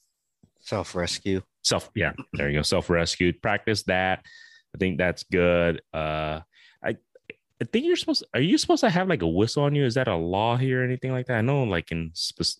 self 0.60 0.94
rescue 0.94 1.40
self 1.62 1.90
yeah 1.94 2.12
there 2.34 2.48
you 2.48 2.58
go 2.58 2.62
self 2.62 2.88
rescue 2.88 3.32
practice 3.32 3.82
that 3.84 4.20
i 4.74 4.78
think 4.78 4.98
that's 4.98 5.24
good 5.24 5.82
uh 5.92 6.40
i 6.82 6.96
I 7.60 7.64
think 7.64 7.86
you're 7.86 7.96
supposed. 7.96 8.24
Are 8.34 8.40
you 8.40 8.56
supposed 8.56 8.82
to 8.82 8.88
have 8.88 9.08
like 9.08 9.22
a 9.22 9.26
whistle 9.26 9.64
on 9.64 9.74
you? 9.74 9.84
Is 9.84 9.94
that 9.94 10.06
a 10.06 10.14
law 10.14 10.56
here 10.56 10.82
or 10.82 10.84
anything 10.84 11.10
like 11.10 11.26
that? 11.26 11.38
I 11.38 11.40
know, 11.40 11.64
like 11.64 11.90
in 11.90 12.12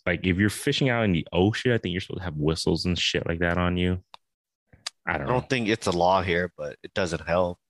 like 0.05 0.27
if 0.27 0.39
you're 0.39 0.51
fishing 0.51 0.89
out 0.89 1.05
in 1.05 1.13
the 1.13 1.25
ocean, 1.33 1.71
I 1.71 1.79
think 1.79 1.93
you're 1.93 2.01
supposed 2.01 2.19
to 2.19 2.25
have 2.25 2.35
whistles 2.35 2.85
and 2.85 2.99
shit 2.99 3.25
like 3.25 3.39
that 3.39 3.59
on 3.59 3.77
you. 3.77 4.03
I 5.07 5.19
don't. 5.19 5.29
I 5.29 5.31
don't 5.31 5.49
think 5.49 5.69
it's 5.69 5.87
a 5.87 5.93
law 5.93 6.21
here, 6.21 6.51
but 6.59 6.79
it 6.83 6.93
doesn't 6.95 7.25
help. 7.29 7.61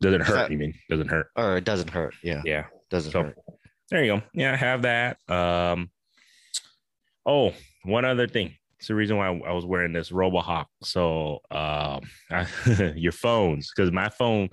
Doesn't 0.00 0.20
hurt. 0.22 0.34
That, 0.34 0.50
you 0.50 0.58
mean 0.58 0.74
doesn't 0.88 1.08
hurt? 1.08 1.28
Or 1.36 1.56
it 1.56 1.64
doesn't 1.64 1.90
hurt. 1.90 2.14
Yeah. 2.22 2.42
Yeah. 2.44 2.64
Doesn't 2.90 3.12
so, 3.12 3.24
hurt. 3.24 3.38
There 3.90 4.04
you 4.04 4.16
go. 4.16 4.22
Yeah, 4.32 4.52
I 4.52 4.56
have 4.56 4.82
that. 4.82 5.18
Um. 5.28 5.90
Oh, 7.26 7.52
one 7.84 8.04
other 8.04 8.26
thing. 8.28 8.54
It's 8.78 8.88
the 8.88 8.94
reason 8.94 9.16
why 9.16 9.26
I 9.26 9.52
was 9.52 9.66
wearing 9.66 9.92
this 9.92 10.10
RoboHawk. 10.10 10.66
So 10.82 11.40
uh, 11.50 12.00
I, 12.30 12.46
your 12.96 13.12
phones, 13.12 13.72
because 13.74 13.90
my 13.90 14.08
phone, 14.08 14.50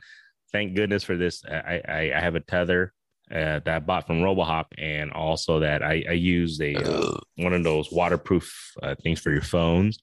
thank 0.51 0.75
goodness 0.75 1.03
for 1.03 1.15
this. 1.15 1.43
I 1.45 1.81
I, 1.87 2.11
I 2.15 2.19
have 2.19 2.35
a 2.35 2.39
tether 2.39 2.91
uh, 3.31 3.59
that 3.59 3.67
I 3.67 3.79
bought 3.79 4.07
from 4.07 4.21
RoboHawk, 4.21 4.65
and 4.77 5.11
also 5.11 5.59
that 5.59 5.83
I, 5.83 6.03
I 6.09 6.13
use 6.13 6.59
a 6.61 6.75
uh, 6.75 7.17
one 7.37 7.53
of 7.53 7.63
those 7.63 7.91
waterproof 7.91 8.73
uh, 8.81 8.95
things 9.03 9.19
for 9.19 9.31
your 9.31 9.41
phones. 9.41 9.99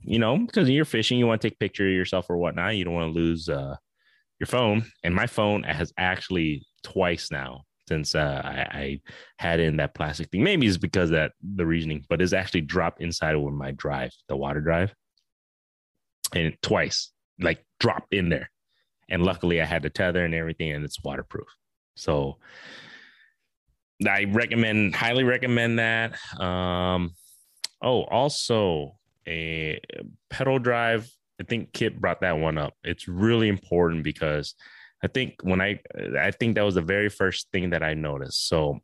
You 0.00 0.18
know, 0.18 0.38
because 0.38 0.70
you're 0.70 0.84
fishing, 0.84 1.18
you 1.18 1.26
want 1.26 1.42
to 1.42 1.50
take 1.50 1.58
picture 1.58 1.86
of 1.86 1.92
yourself 1.92 2.30
or 2.30 2.36
whatnot. 2.36 2.76
You 2.76 2.84
don't 2.84 2.94
want 2.94 3.12
to 3.12 3.18
lose 3.18 3.48
uh, 3.48 3.76
your 4.38 4.46
phone. 4.46 4.84
And 5.02 5.14
my 5.14 5.26
phone 5.26 5.62
has 5.64 5.92
actually 5.98 6.66
twice 6.82 7.30
now 7.30 7.64
since 7.88 8.14
uh, 8.14 8.42
I, 8.44 8.78
I, 8.78 9.00
had 9.38 9.60
in 9.60 9.78
that 9.78 9.94
plastic 9.94 10.30
thing. 10.30 10.44
Maybe 10.44 10.66
it's 10.66 10.76
because 10.76 11.10
that 11.10 11.32
the 11.42 11.64
reasoning, 11.64 12.04
but 12.08 12.20
it's 12.20 12.34
actually 12.34 12.60
dropped 12.60 13.00
inside 13.00 13.34
of 13.34 13.42
my 13.52 13.70
drive, 13.70 14.12
the 14.28 14.36
water 14.36 14.60
drive, 14.60 14.94
and 16.34 16.54
twice, 16.62 17.10
like 17.40 17.64
dropped 17.80 18.12
in 18.12 18.28
there. 18.28 18.50
And 19.08 19.22
luckily, 19.22 19.62
I 19.62 19.64
had 19.64 19.82
the 19.82 19.90
tether 19.90 20.22
and 20.22 20.34
everything, 20.34 20.70
and 20.70 20.84
it's 20.84 21.02
waterproof. 21.02 21.48
So 21.96 22.36
I 24.06 24.24
recommend, 24.24 24.94
highly 24.94 25.24
recommend 25.24 25.78
that. 25.78 26.18
Um, 26.38 27.14
oh, 27.80 28.02
also 28.04 28.98
a 29.26 29.80
pedal 30.28 30.58
drive. 30.58 31.10
I 31.40 31.44
think 31.44 31.72
Kit 31.72 32.00
brought 32.00 32.20
that 32.22 32.38
one 32.38 32.58
up. 32.58 32.74
It's 32.82 33.08
really 33.08 33.48
important 33.48 34.02
because 34.04 34.54
I 35.02 35.06
think 35.06 35.36
when 35.42 35.60
I 35.60 35.80
I 36.18 36.30
think 36.32 36.56
that 36.56 36.64
was 36.64 36.74
the 36.74 36.82
very 36.82 37.08
first 37.08 37.48
thing 37.52 37.70
that 37.70 37.82
I 37.82 37.94
noticed. 37.94 38.48
So 38.48 38.80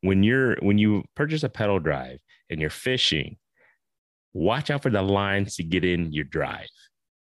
when 0.00 0.22
you're 0.22 0.56
when 0.60 0.78
you 0.78 1.04
purchase 1.14 1.42
a 1.42 1.48
pedal 1.48 1.78
drive 1.78 2.18
and 2.50 2.60
you're 2.60 2.70
fishing, 2.70 3.36
watch 4.32 4.70
out 4.70 4.82
for 4.82 4.90
the 4.90 5.02
lines 5.02 5.56
to 5.56 5.62
get 5.62 5.84
in 5.84 6.12
your 6.12 6.24
drive. 6.24 6.68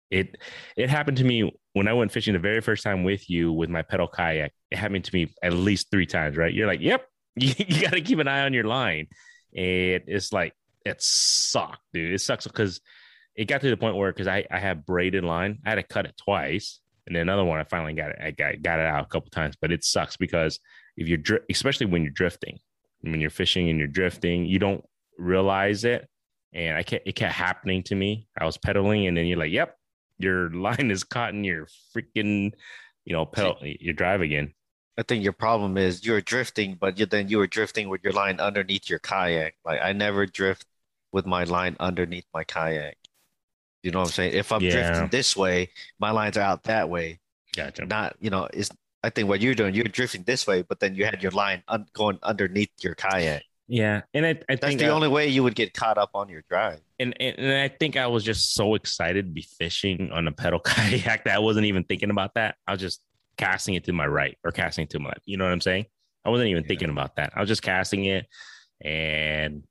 It 0.09 0.37
it 0.75 0.89
happened 0.89 1.17
to 1.17 1.23
me 1.23 1.51
when 1.73 1.87
I 1.87 1.93
went 1.93 2.11
fishing 2.11 2.33
the 2.33 2.39
very 2.39 2.61
first 2.61 2.83
time 2.83 3.03
with 3.03 3.29
you 3.29 3.51
with 3.53 3.69
my 3.69 3.81
pedal 3.81 4.07
kayak. 4.07 4.51
It 4.71 4.77
happened 4.77 5.05
to 5.05 5.15
me 5.15 5.33
at 5.43 5.53
least 5.53 5.91
three 5.91 6.05
times, 6.05 6.35
right? 6.37 6.53
You're 6.53 6.67
like, 6.67 6.81
yep, 6.81 7.05
you, 7.35 7.53
you 7.57 7.81
got 7.81 7.93
to 7.93 8.01
keep 8.01 8.19
an 8.19 8.27
eye 8.27 8.41
on 8.41 8.53
your 8.53 8.65
line. 8.65 9.07
And 9.55 10.03
it's 10.07 10.33
like 10.33 10.53
it 10.85 11.01
sucked, 11.01 11.81
dude. 11.93 12.13
It 12.13 12.21
sucks 12.21 12.47
because 12.47 12.81
it 13.41 13.45
got 13.47 13.61
to 13.61 13.69
the 13.69 13.77
point 13.77 13.95
where 13.95 14.11
because 14.11 14.27
I 14.27 14.45
I 14.51 14.59
have 14.59 14.85
braided 14.85 15.23
line, 15.23 15.59
I 15.65 15.69
had 15.69 15.75
to 15.75 15.83
cut 15.83 16.05
it 16.05 16.15
twice 16.17 16.79
and 17.07 17.15
then 17.15 17.23
another 17.23 17.43
one 17.43 17.59
I 17.59 17.63
finally 17.63 17.93
got 17.93 18.11
it. 18.11 18.17
I 18.21 18.31
got, 18.31 18.61
got 18.61 18.79
it 18.79 18.85
out 18.85 19.03
a 19.03 19.07
couple 19.07 19.29
times, 19.31 19.55
but 19.59 19.71
it 19.71 19.83
sucks 19.83 20.17
because 20.17 20.59
if 20.97 21.07
you're 21.07 21.17
dri- 21.17 21.39
especially 21.49 21.87
when 21.87 22.03
you're 22.03 22.11
drifting, 22.11 22.59
when 23.01 23.19
you're 23.19 23.29
fishing 23.29 23.69
and 23.69 23.79
you're 23.79 23.87
drifting, 23.87 24.45
you 24.45 24.59
don't 24.59 24.83
realize 25.17 25.83
it. 25.83 26.07
And 26.53 26.77
I 26.77 26.83
kept 26.83 27.07
it 27.07 27.13
kept 27.13 27.33
happening 27.33 27.83
to 27.83 27.95
me. 27.95 28.27
I 28.39 28.45
was 28.45 28.57
pedaling, 28.57 29.07
and 29.07 29.15
then 29.15 29.25
you're 29.25 29.37
like, 29.37 29.51
"Yep, 29.51 29.75
your 30.19 30.49
line 30.53 30.91
is 30.91 31.03
caught 31.05 31.33
in 31.33 31.45
your 31.45 31.67
freaking, 31.95 32.51
you 33.05 33.13
know, 33.13 33.25
pedal 33.25 33.57
your 33.61 33.93
drive 33.93 34.21
again." 34.21 34.53
I 34.97 35.03
think 35.03 35.23
your 35.23 35.33
problem 35.33 35.77
is 35.77 36.05
you're 36.05 36.19
drifting, 36.19 36.77
but 36.79 36.99
you, 36.99 37.05
then 37.05 37.29
you 37.29 37.37
were 37.37 37.47
drifting 37.47 37.87
with 37.87 38.03
your 38.03 38.11
line 38.11 38.39
underneath 38.41 38.89
your 38.89 38.99
kayak. 38.99 39.55
Like 39.63 39.79
I 39.81 39.93
never 39.93 40.25
drift 40.25 40.65
with 41.13 41.25
my 41.25 41.45
line 41.45 41.77
underneath 41.79 42.25
my 42.33 42.43
kayak. 42.43 42.97
You 43.83 43.91
know 43.91 43.99
what 43.99 44.09
I'm 44.09 44.11
saying? 44.11 44.33
If 44.33 44.51
I'm 44.51 44.61
yeah. 44.61 44.71
drifting 44.71 45.07
this 45.09 45.35
way, 45.35 45.69
my 45.99 46.11
lines 46.11 46.37
are 46.37 46.41
out 46.41 46.63
that 46.63 46.89
way. 46.89 47.19
Gotcha. 47.55 47.85
Not, 47.85 48.15
you 48.19 48.29
know, 48.29 48.47
it's. 48.53 48.69
I 49.03 49.09
think 49.09 49.27
what 49.27 49.41
you're 49.41 49.55
doing, 49.55 49.73
you're 49.73 49.85
drifting 49.85 50.21
this 50.23 50.45
way, 50.45 50.61
but 50.61 50.79
then 50.79 50.93
you 50.93 51.05
had 51.05 51.23
your 51.23 51.31
line 51.31 51.63
un- 51.67 51.87
going 51.93 52.19
underneath 52.21 52.69
your 52.81 52.93
kayak. 52.93 53.41
Yeah, 53.67 54.01
and 54.13 54.25
I, 54.25 54.29
I 54.31 54.35
that's 54.49 54.65
think 54.65 54.79
the 54.79 54.87
I, 54.87 54.89
only 54.89 55.07
way 55.07 55.29
you 55.29 55.43
would 55.43 55.55
get 55.55 55.73
caught 55.73 55.97
up 55.97 56.11
on 56.13 56.27
your 56.27 56.43
drive. 56.49 56.81
And, 56.99 57.15
and, 57.21 57.39
and 57.39 57.61
I 57.61 57.69
think 57.69 57.95
I 57.95 58.05
was 58.05 58.23
just 58.23 58.53
so 58.53 58.75
excited 58.75 59.25
to 59.25 59.31
be 59.31 59.47
fishing 59.57 60.11
on 60.11 60.27
a 60.27 60.31
pedal 60.33 60.59
kayak 60.65 61.23
that 61.23 61.35
I 61.35 61.39
wasn't 61.39 61.65
even 61.65 61.85
thinking 61.85 62.09
about 62.11 62.33
that. 62.33 62.57
I 62.67 62.73
was 62.73 62.81
just 62.81 63.01
casting 63.37 63.75
it 63.75 63.85
to 63.85 63.93
my 63.93 64.05
right 64.05 64.37
or 64.43 64.51
casting 64.51 64.83
it 64.83 64.89
to 64.89 64.99
my 64.99 65.09
left. 65.09 65.21
You 65.25 65.37
know 65.37 65.45
what 65.45 65.53
I'm 65.53 65.61
saying? 65.61 65.85
I 66.25 66.29
wasn't 66.29 66.49
even 66.49 66.63
yeah. 66.63 66.67
thinking 66.67 66.89
about 66.89 67.15
that. 67.15 67.31
I 67.33 67.39
was 67.39 67.47
just 67.47 67.63
casting 67.63 68.05
it, 68.05 68.27
and 68.83 69.63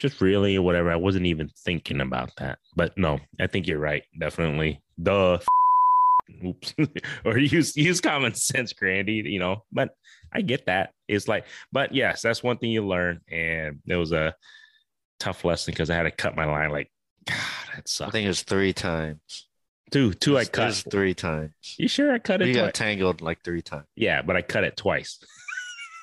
just 0.00 0.20
really 0.20 0.56
or 0.56 0.62
whatever. 0.62 0.90
I 0.90 0.96
wasn't 0.96 1.26
even 1.26 1.50
thinking 1.64 2.00
about 2.00 2.30
that. 2.38 2.58
But 2.76 2.96
no, 2.96 3.18
I 3.40 3.46
think 3.46 3.66
you're 3.66 3.78
right. 3.78 4.04
Definitely. 4.18 4.80
The 4.98 5.40
oops, 6.44 6.74
or 7.24 7.38
use 7.38 7.76
use 7.76 8.00
common 8.00 8.34
sense, 8.34 8.72
Grandy. 8.72 9.24
You 9.26 9.38
know, 9.38 9.64
but 9.72 9.90
I 10.32 10.42
get 10.42 10.66
that. 10.66 10.92
It's 11.08 11.28
like, 11.28 11.46
but 11.72 11.94
yes, 11.94 12.22
that's 12.22 12.42
one 12.42 12.58
thing 12.58 12.70
you 12.70 12.86
learn, 12.86 13.20
and 13.30 13.80
it 13.86 13.96
was 13.96 14.12
a 14.12 14.34
tough 15.18 15.44
lesson 15.44 15.72
because 15.72 15.90
I 15.90 15.96
had 15.96 16.04
to 16.04 16.10
cut 16.10 16.36
my 16.36 16.44
line. 16.44 16.70
Like, 16.70 16.90
God, 17.26 17.36
that 17.74 17.88
sucks. 17.88 18.08
I 18.08 18.12
think 18.12 18.24
it 18.24 18.28
was 18.28 18.42
three 18.42 18.72
times. 18.72 19.46
Two, 19.90 20.12
two. 20.12 20.36
I 20.36 20.44
cut. 20.44 20.84
three 20.90 21.14
times. 21.14 21.52
You 21.78 21.88
sure 21.88 22.12
I 22.12 22.18
cut 22.18 22.42
it? 22.42 22.48
You 22.48 22.54
got 22.54 22.74
tangled 22.74 23.22
like 23.22 23.42
three 23.42 23.62
times. 23.62 23.86
yeah, 23.96 24.20
but 24.20 24.36
I 24.36 24.42
cut 24.42 24.64
it 24.64 24.76
twice. 24.76 25.18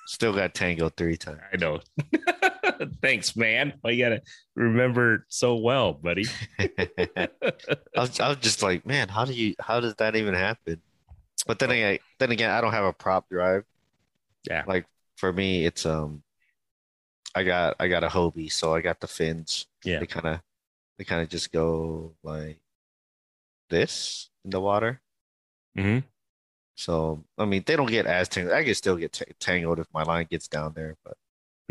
Still 0.08 0.34
got 0.34 0.54
tangled 0.54 0.96
three 0.98 1.18
times. 1.18 1.42
I 1.54 1.58
know. 1.58 1.82
Thanks, 3.02 3.36
man. 3.36 3.74
Well, 3.84 3.94
you 3.94 4.04
gotta 4.04 4.22
remember 4.56 5.26
so 5.30 5.56
well, 5.56 5.94
buddy. 5.94 6.26
I 6.60 7.30
was, 7.96 8.20
I 8.20 8.30
was 8.30 8.38
just 8.38 8.62
like, 8.64 8.86
man, 8.86 9.10
how 9.10 9.26
do 9.26 9.34
you 9.34 9.56
how 9.60 9.80
does 9.80 9.96
that 9.96 10.16
even 10.16 10.34
happen? 10.34 10.82
But 11.48 11.60
then 11.60 11.72
again, 11.72 12.00
then 12.20 12.32
again, 12.32 12.52
I 12.52 12.62
don't 12.62 12.74
have 12.74 12.86
a 12.86 12.94
prop 12.94 13.30
drive. 13.30 13.64
Yeah. 14.50 14.64
Like 14.68 14.88
for 15.18 15.32
me, 15.34 15.66
it's 15.66 15.86
um 15.86 16.24
I 17.34 17.44
got 17.44 17.76
I 17.80 17.88
got 17.88 18.04
a 18.04 18.08
Hobie, 18.08 18.52
so 18.52 18.74
I 18.74 18.82
got 18.82 19.00
the 19.00 19.08
fins. 19.08 19.68
Yeah. 19.84 20.00
They 20.00 20.06
kind 20.08 20.26
of 20.28 20.42
they 20.98 21.04
kind 21.06 21.22
of 21.22 21.30
just 21.30 21.52
go 21.52 22.16
like 22.24 22.60
this 23.70 24.30
in 24.44 24.52
the 24.52 24.60
water. 24.62 25.02
hmm 25.76 26.00
So 26.76 27.26
I 27.38 27.46
mean, 27.46 27.64
they 27.66 27.76
don't 27.76 27.88
get 27.90 28.06
as 28.06 28.30
tangled. 28.30 28.56
I 28.56 28.64
can 28.64 28.76
still 28.76 28.98
get 28.98 29.14
ta- 29.14 29.26
tangled 29.40 29.80
if 29.80 29.88
my 29.94 30.04
line 30.04 30.28
gets 30.30 30.48
down 30.48 30.74
there, 30.76 30.98
but 31.04 31.18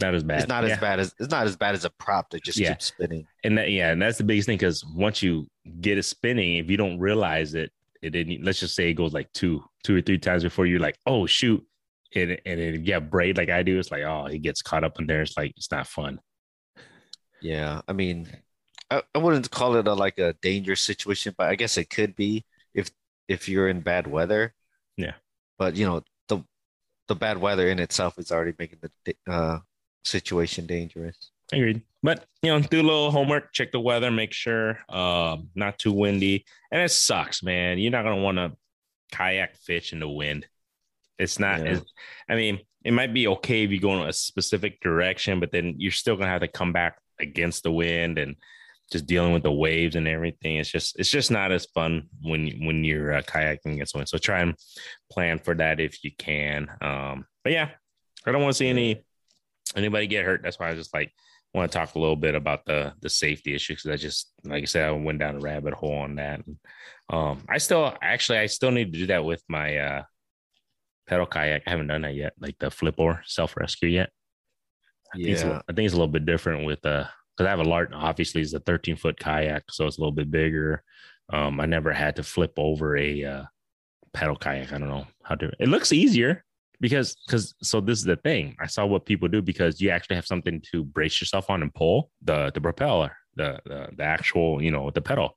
Not 0.01 0.15
as 0.15 0.25
bad. 0.25 0.41
it's 0.41 0.49
not 0.49 0.65
Yeah. 0.65 0.73
as 0.75 0.79
bad 0.81 1.01
as 1.01 1.15
it's 1.21 1.31
not 1.31 1.47
as 1.47 1.57
bad 1.57 1.75
as 1.75 1.85
a 1.85 1.91
prop 1.91 2.31
that 2.31 2.43
just 2.43 2.59
Yeah. 2.59 2.71
keeps 2.71 2.87
spinning. 2.87 3.27
and 3.45 3.59
that, 3.59 3.71
yeah, 3.71 3.93
and 3.93 4.03
that's 4.03 4.19
the 4.19 4.25
biggest 4.25 4.47
thing 4.47 4.59
because 4.59 4.85
once 4.85 5.23
you 5.23 5.47
get 5.81 5.99
it 5.99 6.03
spinning, 6.05 6.57
if 6.57 6.69
you 6.71 6.77
don't 6.77 6.99
realize 6.99 7.55
it, 7.55 7.71
it 8.03 8.11
didn't. 8.11 8.45
Let's 8.45 8.61
just 8.61 8.75
say 8.75 8.91
it 8.91 8.95
goes 8.95 9.13
like 9.15 9.33
two, 9.33 9.65
two 9.85 9.97
or 9.97 10.01
three 10.03 10.19
times 10.19 10.43
before 10.43 10.67
you're 10.67 10.81
like, 10.81 10.99
oh 11.07 11.27
shoot, 11.27 11.65
and 12.15 12.33
and 12.45 12.61
it 12.61 12.85
get 12.85 13.09
braid 13.09 13.37
like 13.37 13.51
I 13.51 13.63
do. 13.63 13.79
It's 13.79 13.91
like, 13.91 14.03
oh, 14.03 14.27
he 14.27 14.39
gets 14.39 14.63
caught 14.63 14.85
up 14.85 14.99
in 14.99 15.07
there. 15.07 15.23
It's 15.23 15.37
like 15.37 15.53
it's 15.57 15.71
not 15.71 15.87
fun. 15.87 16.21
Yeah, 17.41 17.81
I 17.87 17.93
mean, 17.93 18.29
I, 18.91 19.03
I 19.15 19.19
wouldn't 19.19 19.51
call 19.51 19.77
it 19.77 19.87
a 19.87 19.95
like 19.95 20.19
a 20.19 20.35
dangerous 20.43 20.81
situation, 20.81 21.35
but 21.37 21.49
I 21.49 21.55
guess 21.55 21.77
it 21.77 21.91
could 21.91 22.17
be 22.17 22.45
if 22.75 22.91
if 23.29 23.49
you're 23.49 23.69
in 23.69 23.81
bad 23.81 24.07
weather. 24.07 24.55
Yeah. 24.97 25.15
But 25.59 25.77
you 25.77 25.87
know, 25.87 26.03
the 26.29 26.43
the 27.09 27.15
bad 27.15 27.39
weather 27.39 27.69
in 27.69 27.79
itself 27.79 28.19
is 28.19 28.33
already 28.33 28.55
making 28.59 28.79
the 29.05 29.15
uh 29.27 29.59
situation 30.05 30.67
dangerous. 30.67 31.31
Agreed. 31.53 31.83
But 32.03 32.27
you 32.43 32.51
know, 32.51 32.61
do 32.61 32.81
a 32.81 32.83
little 32.83 33.11
homework, 33.11 33.53
check 33.53 33.73
the 33.73 33.81
weather, 33.81 34.11
make 34.11 34.33
sure 34.33 34.79
um 34.89 35.49
not 35.55 35.79
too 35.79 35.93
windy. 35.93 36.45
And 36.71 36.83
it 36.83 36.91
sucks, 36.91 37.43
man. 37.43 37.79
You're 37.79 37.93
not 37.93 38.03
gonna 38.05 38.23
want 38.23 38.39
to 38.39 38.53
kayak 39.13 39.57
fish 39.57 39.93
in 39.93 40.01
the 40.01 40.09
wind. 40.09 40.47
It's 41.19 41.39
not 41.39 41.61
Yeah. 41.61 41.73
it's- 41.73 41.93
I 42.29 42.35
mean, 42.35 42.61
it 42.85 42.93
might 42.93 43.15
be 43.15 43.29
okay 43.29 43.63
if 43.65 43.71
you 43.71 43.81
go 43.81 43.95
in 44.01 44.09
a 44.09 44.13
specific 44.13 44.81
direction, 44.81 45.41
but 45.41 45.53
then 45.53 45.75
you're 45.79 45.93
still 45.93 46.17
gonna 46.17 46.31
have 46.31 46.41
to 46.43 46.49
come 46.49 46.73
back 46.73 46.99
against 47.21 47.63
the 47.63 47.73
wind 47.73 48.19
and 48.19 48.37
just 48.93 49.07
dealing 49.07 49.33
with 49.33 49.43
the 49.43 49.53
waves 49.53 49.97
and 49.97 50.07
everything. 50.09 50.57
It's 50.57 50.71
just 50.71 50.99
it's 50.99 51.11
just 51.11 51.31
not 51.31 51.53
as 51.53 51.65
fun 51.67 52.09
when 52.23 52.49
when 52.67 52.85
you're 52.85 53.15
uh, 53.15 53.23
kayaking 53.23 53.75
against 53.75 53.95
wind. 53.95 54.09
So 54.09 54.19
try 54.19 54.41
and 54.41 54.55
plan 55.11 55.39
for 55.39 55.55
that 55.55 55.79
if 55.81 56.03
you 56.05 56.11
can. 56.19 56.69
Um, 56.83 57.27
but 57.45 57.53
yeah, 57.53 57.71
I 58.27 58.33
don't 58.33 58.43
want 58.43 58.53
to 58.55 58.59
see 58.59 58.69
any 58.69 59.04
anybody 59.77 60.07
get 60.07 60.25
hurt. 60.25 60.43
That's 60.43 60.59
why 60.59 60.71
I 60.71 60.75
just 60.75 60.95
like 60.95 61.13
want 61.55 61.71
to 61.71 61.79
talk 61.79 61.95
a 61.95 61.99
little 61.99 62.17
bit 62.17 62.35
about 62.35 62.65
the 62.67 62.93
the 63.01 63.09
safety 63.09 63.55
issues 63.55 63.83
because 63.83 63.91
I 63.99 64.03
just 64.03 64.33
like 64.45 64.63
I 64.63 64.67
said 64.67 64.89
I 64.89 64.91
went 64.93 65.19
down 65.21 65.37
a 65.37 65.41
rabbit 65.41 65.75
hole 65.75 65.95
on 65.95 66.17
that. 66.17 66.45
And, 66.47 66.57
um, 67.11 67.45
I 67.49 67.59
still 67.59 67.95
actually 68.03 68.39
I 68.39 68.47
still 68.47 68.71
need 68.71 68.93
to 68.93 68.99
do 68.99 69.07
that 69.07 69.25
with 69.25 69.43
my 69.49 69.77
uh 69.79 70.03
pedal 71.07 71.27
kayak. 71.27 71.63
I 71.67 71.71
haven't 71.71 71.89
done 71.89 72.03
that 72.03 72.15
yet, 72.15 72.33
like 72.41 72.57
the 72.59 72.71
flip 72.71 72.95
or 72.99 73.23
self 73.27 73.57
rescue 73.57 73.89
yet. 73.89 74.11
I 75.13 75.19
think, 75.19 75.29
it's 75.29 75.43
a, 75.43 75.47
Yeah. 75.47 75.53
li- 75.55 75.63
I 75.69 75.73
think 75.73 75.87
it's 75.87 75.95
a 75.95 75.99
little 75.99 76.09
bit 76.13 76.27
different 76.27 76.67
with 76.67 76.85
uh 76.85 77.05
because 77.37 77.47
I 77.47 77.51
have 77.51 77.61
a 77.61 77.65
large 77.65 77.91
obviously 77.93 78.43
it's 78.43 78.53
a 78.55 78.61
13 78.61 78.97
foot 78.97 79.19
kayak, 79.19 79.65
so 79.71 79.87
it's 79.87 79.99
a 79.99 80.01
little 80.01 80.13
bit 80.13 80.31
bigger. 80.31 80.83
Um, 81.33 81.61
I 81.61 81.67
never 81.67 81.93
had 81.93 82.17
to 82.17 82.23
flip 82.23 82.53
over 82.59 82.97
a 82.97 83.25
uh, 83.25 83.43
pedal 84.13 84.37
kayak. 84.37 84.73
I 84.73 84.79
don't 84.79 84.89
know 84.89 85.07
how 85.23 85.35
to. 85.37 85.51
It 85.59 85.69
looks 85.69 85.93
easier 85.93 86.45
because 86.81 87.17
because 87.27 87.55
so 87.63 87.81
this 87.81 87.99
is 87.99 88.05
the 88.05 88.17
thing. 88.17 88.57
I 88.61 88.67
saw 88.67 88.87
what 88.87 89.07
people 89.07 89.29
do 89.29 89.43
because 89.43 89.81
you 89.81 89.91
actually 89.91 90.17
have 90.17 90.27
something 90.27 90.61
to 90.73 90.85
brace 90.85 91.21
yourself 91.21 91.51
on 91.51 91.63
and 91.63 91.73
pull 91.75 92.11
the 92.23 92.51
the 92.55 92.61
propeller, 92.61 93.17
the 93.37 93.61
the, 93.65 93.89
the 93.97 94.03
actual 94.05 94.63
you 94.63 94.71
know 94.71 94.91
the 94.91 95.03
pedal. 95.03 95.37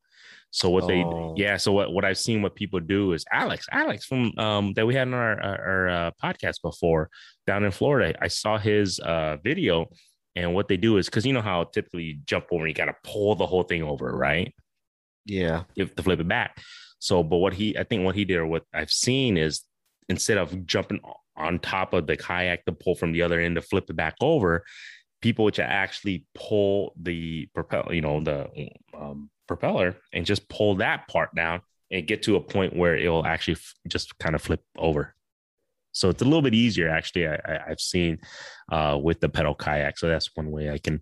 So 0.51 0.69
what 0.69 0.87
they 0.87 1.03
Oh. 1.03 1.33
yeah. 1.37 1.57
So 1.57 1.71
what 1.71 1.91
what 1.91 2.05
I've 2.05 2.17
seen 2.17 2.41
what 2.41 2.55
people 2.55 2.79
do 2.79 3.13
is 3.13 3.25
Alex 3.31 3.67
Alex 3.71 4.05
from 4.05 4.31
um 4.37 4.73
that 4.73 4.87
we 4.87 4.95
had 4.95 5.07
on 5.07 5.13
our 5.13 5.41
our, 5.41 5.67
our 5.67 5.89
uh, 5.89 6.11
podcast 6.23 6.61
before 6.61 7.09
down 7.45 7.63
in 7.63 7.71
Florida. 7.71 8.17
I 8.21 8.27
saw 8.27 8.57
his 8.57 8.99
uh 8.99 9.37
video. 9.43 9.89
And 10.35 10.53
what 10.53 10.67
they 10.67 10.77
do 10.77 10.97
is 10.97 11.07
because 11.07 11.25
you 11.25 11.33
know 11.33 11.41
how 11.41 11.63
typically 11.63 12.03
you 12.03 12.19
jump 12.25 12.45
over, 12.51 12.63
and 12.63 12.69
you 12.69 12.75
got 12.75 12.85
to 12.85 12.95
pull 13.03 13.33
the 13.33 13.47
whole 13.47 13.63
thing 13.63 13.81
over, 13.81 14.15
right? 14.15 14.53
Yeah. 15.25 15.63
if 15.75 15.95
to 15.95 16.03
flip 16.03 16.19
it 16.19 16.27
back. 16.27 16.61
So, 16.99 17.23
but 17.23 17.37
what 17.37 17.53
he, 17.53 17.77
I 17.77 17.83
think 17.83 18.05
what 18.05 18.13
he 18.13 18.23
did 18.23 18.37
or 18.37 18.45
what 18.45 18.63
I've 18.71 18.91
seen 18.91 19.35
is 19.35 19.63
instead 20.09 20.37
of 20.37 20.65
jumping 20.65 20.99
on 21.37 21.59
top 21.59 21.93
of 21.93 22.07
the 22.07 22.17
kayak 22.17 22.65
to 22.65 22.71
pull 22.71 22.95
from 22.95 23.11
the 23.11 23.21
other 23.21 23.39
end 23.39 23.55
to 23.55 23.61
flip 23.61 23.89
it 23.89 23.95
back 23.95 24.15
over, 24.21 24.63
people 25.21 25.45
which 25.45 25.59
actually 25.59 26.25
pull 26.33 26.93
the 27.01 27.47
propeller, 27.53 27.93
you 27.93 28.01
know, 28.01 28.19
the 28.19 28.49
um, 28.97 29.29
propeller 29.47 29.95
and 30.13 30.25
just 30.25 30.47
pull 30.49 30.75
that 30.75 31.07
part 31.07 31.33
down 31.35 31.61
and 31.91 32.07
get 32.07 32.23
to 32.23 32.35
a 32.35 32.41
point 32.41 32.75
where 32.75 32.95
it'll 32.95 33.25
actually 33.25 33.53
f- 33.53 33.73
just 33.87 34.17
kind 34.19 34.35
of 34.35 34.41
flip 34.41 34.61
over. 34.77 35.15
So 35.93 36.09
it's 36.09 36.21
a 36.21 36.25
little 36.25 36.41
bit 36.41 36.53
easier, 36.53 36.89
actually. 36.89 37.27
I, 37.27 37.35
I, 37.45 37.59
I've 37.69 37.79
seen 37.79 38.19
uh, 38.71 38.99
with 39.01 39.19
the 39.19 39.29
pedal 39.29 39.55
kayak. 39.55 39.97
So 39.97 40.07
that's 40.07 40.29
one 40.35 40.51
way 40.51 40.69
I 40.69 40.77
can 40.77 41.01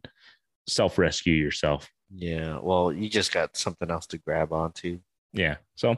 self 0.67 0.97
rescue 0.97 1.33
yourself. 1.33 1.89
Yeah. 2.13 2.59
Well, 2.61 2.93
you 2.93 3.09
just 3.09 3.33
got 3.33 3.57
something 3.57 3.89
else 3.89 4.05
to 4.07 4.17
grab 4.19 4.53
onto. 4.53 4.99
yeah 5.33 5.57
so 5.75 5.97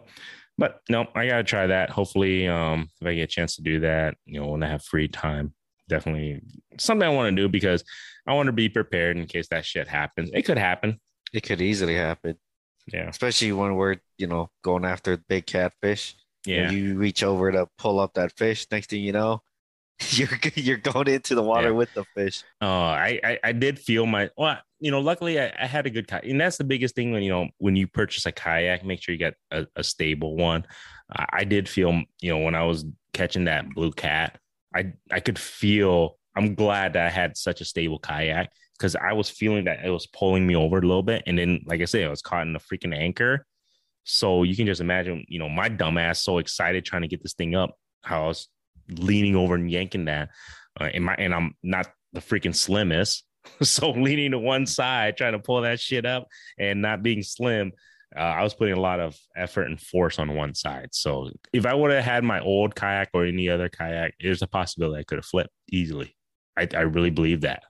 but 0.58 0.82
no 0.90 1.06
i 1.16 1.28
gotta 1.28 1.44
try 1.44 1.68
that. 1.68 1.90
Hopefully 1.90 2.48
um 2.48 2.90
if 3.02 3.08
i 3.08 3.14
get 3.14 3.24
a 3.24 3.28
chance 3.28 3.56
to 3.58 3.62
do 3.62 3.80
that 3.82 4.16
you 4.26 4.40
know 4.40 4.48
when 4.48 4.64
i 4.64 4.68
have 4.68 4.84
free 4.84 5.08
time 5.08 5.54
definitely 5.90 6.42
something 6.80 7.08
i 7.08 7.12
want 7.12 7.34
to 7.36 7.42
do 7.42 7.48
because 7.48 7.84
i 8.28 8.34
want 8.34 8.48
to 8.48 8.52
be 8.54 8.68
prepared 8.70 9.18
in 9.18 9.26
case 9.26 9.48
that 9.50 9.66
shit 9.66 9.88
happens. 9.88 10.30
It 10.34 10.44
could 10.44 10.58
happen. 10.58 11.00
It 11.34 11.44
could 11.44 11.62
easily 11.62 11.96
happen, 11.96 12.36
yeah. 12.92 13.08
Especially 13.10 13.52
when 13.52 13.76
we're, 13.76 13.98
you 14.18 14.28
know, 14.28 14.50
going 14.64 14.86
after 14.86 15.18
big 15.18 15.46
catfish. 15.46 16.16
yeah. 16.46 16.72
You 16.72 16.98
reach 16.98 17.24
over 17.24 17.52
to 17.52 17.68
pull 17.78 18.00
up 18.00 18.14
that 18.16 18.32
fish. 18.38 18.66
Next 18.72 18.90
thing 18.90 19.02
you 19.02 19.12
know, 19.12 19.42
you're 20.12 20.30
you're 20.56 20.78
going 20.78 21.08
into 21.08 21.34
the 21.36 21.42
water 21.42 21.70
Yeah. 21.70 21.74
with 21.76 21.94
the 21.94 22.04
fish. 22.16 22.44
uh 22.62 22.66
I, 22.66 23.20
I 23.24 23.40
i 23.46 23.52
did 23.52 23.80
feel 23.80 24.06
my 24.06 24.30
well 24.38 24.60
you 24.80 24.92
know 24.92 25.00
luckily 25.00 25.40
i, 25.42 25.52
I 25.60 25.66
had 25.66 25.88
a 25.88 25.90
good 25.90 26.08
kayak 26.08 26.26
and 26.26 26.40
that's 26.40 26.58
the 26.58 26.64
biggest 26.64 26.94
thing 26.96 27.12
when 27.12 27.24
you 27.24 27.32
know 27.32 27.50
when 27.58 27.76
you 27.76 27.88
purchase 27.88 28.26
a 28.28 28.32
kayak 28.32 28.86
make 28.86 29.02
sure 29.02 29.14
you 29.14 29.18
get 29.20 29.34
a, 29.52 29.66
a 29.76 29.84
stable 29.84 30.36
one 30.36 30.66
I, 31.12 31.26
I 31.40 31.44
did 31.46 31.68
feel 31.68 32.04
you 32.22 32.32
know 32.32 32.40
when 32.40 32.54
i 32.54 32.64
was 32.64 32.86
catching 33.14 33.46
that 33.46 33.74
blue 33.74 33.92
cat 33.92 34.38
i 34.76 34.94
i 35.12 35.20
could 35.20 35.40
feel 35.40 36.20
i'm 36.36 36.54
glad 36.54 36.94
that 36.94 37.08
i 37.08 37.10
had 37.10 37.36
such 37.36 37.62
a 37.62 37.66
stable 37.66 37.98
kayak 37.98 38.52
because 38.78 38.96
i 38.96 39.14
was 39.14 39.32
feeling 39.32 39.66
that 39.66 39.84
it 39.84 39.90
was 39.90 40.06
pulling 40.06 40.46
me 40.46 40.56
over 40.56 40.78
a 40.78 40.82
little 40.86 41.02
bit 41.02 41.24
and 41.26 41.40
then 41.40 41.62
like 41.66 41.82
i 41.82 41.86
said 41.86 42.06
i 42.06 42.10
was 42.10 42.22
caught 42.22 42.46
in 42.46 42.56
a 42.56 42.60
freaking 42.60 42.96
anchor 42.96 43.48
so 44.04 44.44
you 44.44 44.56
can 44.56 44.68
just 44.68 44.80
imagine 44.82 45.26
you 45.28 45.40
know 45.40 45.50
my 45.50 45.70
dumbass 45.70 46.18
so 46.18 46.38
excited 46.38 46.86
trying 46.86 47.02
to 47.02 47.08
get 47.08 47.24
this 47.24 47.34
thing 47.34 47.56
up 47.56 47.72
how 48.04 48.26
i 48.26 48.28
was 48.28 48.48
leaning 48.90 49.36
over 49.36 49.56
and 49.56 49.72
yanking 49.72 50.06
that 50.06 50.30
uh, 50.80 50.86
and 50.94 51.04
my 51.04 51.16
and 51.16 51.34
i'm 51.34 51.54
not 51.64 51.88
the 52.14 52.20
freaking 52.20 52.56
slimmest 52.56 53.24
so 53.62 53.92
leaning 53.92 54.32
to 54.32 54.40
one 54.40 54.66
side, 54.66 55.18
trying 55.18 55.34
to 55.34 55.40
pull 55.40 55.62
that 55.62 55.80
shit 55.80 56.06
up 56.06 56.28
and 56.58 56.82
not 56.82 57.04
being 57.04 57.24
slim, 57.24 57.72
uh, 58.16 58.20
I 58.20 58.44
was 58.44 58.54
putting 58.54 58.74
a 58.74 58.80
lot 58.80 59.00
of 59.00 59.18
effort 59.36 59.64
and 59.64 59.80
force 59.80 60.18
on 60.18 60.36
one 60.36 60.56
side. 60.56 60.90
So 60.92 61.30
if 61.52 61.66
I 61.66 61.74
would 61.74 61.92
have 61.92 62.04
had 62.04 62.24
my 62.24 62.40
old 62.40 62.76
kayak 62.76 63.10
or 63.14 63.26
any 63.26 63.50
other 63.50 63.70
kayak, 63.70 64.14
there's 64.22 64.42
a 64.42 64.48
possibility 64.48 65.02
I 65.02 65.04
could 65.04 65.18
have 65.18 65.26
flipped 65.26 65.52
easily. 65.70 66.16
I, 66.58 66.68
I 66.74 66.82
really 66.82 67.10
believe 67.10 67.42
that. 67.42 67.64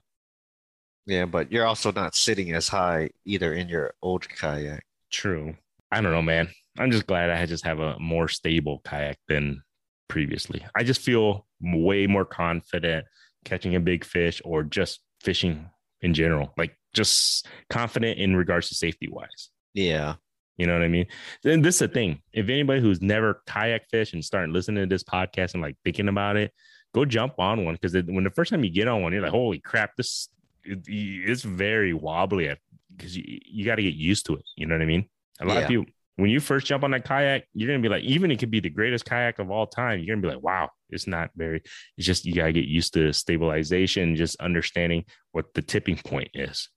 Yeah, 1.06 1.24
but 1.24 1.50
you're 1.50 1.66
also 1.66 1.90
not 1.90 2.14
sitting 2.14 2.52
as 2.52 2.68
high 2.68 3.10
either 3.24 3.52
in 3.52 3.68
your 3.68 3.94
old 4.02 4.28
kayak. 4.28 4.84
True. 5.10 5.56
I 5.90 6.00
don't 6.00 6.12
know, 6.12 6.22
man. 6.22 6.48
I'm 6.78 6.90
just 6.90 7.06
glad 7.06 7.30
I 7.30 7.46
just 7.46 7.64
have 7.64 7.80
a 7.80 7.98
more 7.98 8.28
stable 8.28 8.80
kayak 8.84 9.18
than 9.26 9.62
previously. 10.08 10.64
I 10.76 10.82
just 10.84 11.00
feel 11.00 11.46
way 11.60 12.06
more 12.06 12.24
confident 12.24 13.06
catching 13.44 13.74
a 13.74 13.80
big 13.80 14.04
fish 14.04 14.42
or 14.44 14.62
just 14.62 15.00
fishing 15.20 15.68
in 16.00 16.14
general. 16.14 16.52
Like 16.56 16.76
just 16.94 17.46
confident 17.70 18.18
in 18.18 18.36
regards 18.36 18.68
to 18.68 18.74
safety 18.74 19.08
wise. 19.10 19.50
Yeah. 19.74 20.14
You 20.56 20.66
know 20.66 20.72
what 20.72 20.82
I 20.82 20.88
mean? 20.88 21.06
Then 21.44 21.62
this 21.62 21.76
is 21.76 21.78
the 21.80 21.88
thing. 21.88 22.20
If 22.32 22.48
anybody 22.48 22.80
who's 22.80 23.00
never 23.00 23.42
kayak 23.46 23.88
fish 23.90 24.12
and 24.12 24.24
starting 24.24 24.52
listening 24.52 24.82
to 24.88 24.92
this 24.92 25.04
podcast 25.04 25.54
and 25.54 25.62
like 25.62 25.76
thinking 25.84 26.08
about 26.08 26.36
it, 26.36 26.52
go 26.94 27.04
jump 27.04 27.34
on 27.38 27.64
one 27.64 27.74
because 27.80 27.94
when 28.06 28.24
the 28.24 28.30
first 28.30 28.50
time 28.50 28.64
you 28.64 28.70
get 28.70 28.88
on 28.88 29.02
one, 29.02 29.12
you're 29.12 29.22
like, 29.22 29.30
holy 29.30 29.60
crap, 29.60 29.94
this 29.96 30.28
it, 30.64 30.80
it's 30.86 31.42
very 31.42 31.92
wobbly 31.94 32.52
because 32.96 33.16
you, 33.16 33.38
you 33.44 33.64
got 33.64 33.76
to 33.76 33.82
get 33.82 33.94
used 33.94 34.26
to 34.26 34.34
it. 34.34 34.44
You 34.56 34.66
know 34.66 34.74
what 34.74 34.82
I 34.82 34.86
mean? 34.86 35.08
A 35.40 35.44
lot 35.46 35.54
Yeah. 35.54 35.60
of 35.62 35.68
people, 35.68 35.84
when 36.18 36.30
you 36.30 36.40
first 36.40 36.66
jump 36.66 36.82
on 36.82 36.90
that 36.90 37.04
kayak, 37.04 37.44
you're 37.54 37.68
gonna 37.68 37.80
be 37.80 37.88
like, 37.88 38.02
even 38.02 38.32
it 38.32 38.40
could 38.40 38.50
be 38.50 38.58
the 38.58 38.68
greatest 38.68 39.04
kayak 39.04 39.38
of 39.38 39.52
all 39.52 39.68
time. 39.68 40.00
You're 40.00 40.16
gonna 40.16 40.26
be 40.26 40.34
like, 40.34 40.42
wow, 40.42 40.68
it's 40.90 41.06
not 41.06 41.30
very. 41.36 41.62
It's 41.96 42.06
just 42.06 42.26
you 42.26 42.34
gotta 42.34 42.52
get 42.52 42.64
used 42.64 42.92
to 42.94 43.12
stabilization, 43.12 44.16
just 44.16 44.34
understanding 44.40 45.04
what 45.30 45.54
the 45.54 45.62
tipping 45.62 45.96
point 45.96 46.30
is. 46.34 46.70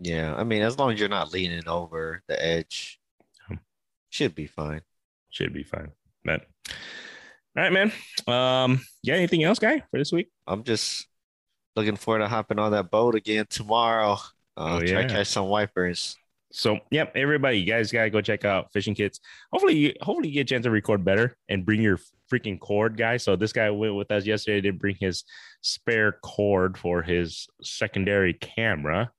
Yeah, 0.00 0.34
I 0.34 0.44
mean, 0.44 0.62
as 0.62 0.78
long 0.78 0.90
as 0.92 0.98
you're 0.98 1.10
not 1.10 1.32
leaning 1.32 1.68
over 1.68 2.22
the 2.28 2.42
edge, 2.42 2.98
should 4.08 4.34
be 4.34 4.46
fine. 4.46 4.80
Should 5.28 5.52
be 5.52 5.64
fine. 5.64 5.92
But 6.24 6.46
all 7.54 7.62
right, 7.62 7.72
man. 7.72 7.92
Um, 8.26 8.80
yeah, 9.02 9.16
anything 9.16 9.44
else, 9.44 9.58
guy, 9.58 9.80
for 9.90 9.98
this 9.98 10.12
week? 10.12 10.30
I'm 10.46 10.64
just 10.64 11.06
looking 11.76 11.96
forward 11.96 12.20
to 12.20 12.28
hopping 12.28 12.58
on 12.58 12.72
that 12.72 12.90
boat 12.90 13.16
again 13.16 13.44
tomorrow. 13.50 14.14
Uh, 14.56 14.78
oh, 14.78 14.80
yeah. 14.80 14.92
Try 14.92 15.02
to 15.02 15.08
catch 15.08 15.26
some 15.26 15.48
wipers. 15.48 16.16
So, 16.52 16.78
yep, 16.90 17.12
everybody, 17.16 17.58
you 17.58 17.66
guys 17.66 17.90
gotta 17.90 18.10
go 18.10 18.20
check 18.20 18.44
out 18.44 18.72
Fishing 18.72 18.94
Kit's. 18.94 19.20
Hopefully, 19.50 19.76
you, 19.76 19.94
hopefully 20.02 20.28
you 20.28 20.34
get 20.34 20.40
a 20.42 20.44
chance 20.44 20.64
to 20.64 20.70
record 20.70 21.04
better 21.04 21.36
and 21.48 21.64
bring 21.64 21.80
your 21.80 21.98
freaking 22.30 22.60
cord, 22.60 22.96
guy. 22.96 23.16
So 23.16 23.36
this 23.36 23.52
guy 23.52 23.70
went 23.70 23.94
with 23.94 24.10
us 24.10 24.26
yesterday. 24.26 24.60
Did 24.60 24.78
bring 24.78 24.96
his 25.00 25.24
spare 25.62 26.12
cord 26.22 26.76
for 26.76 27.02
his 27.02 27.48
secondary 27.62 28.34
camera. 28.34 29.10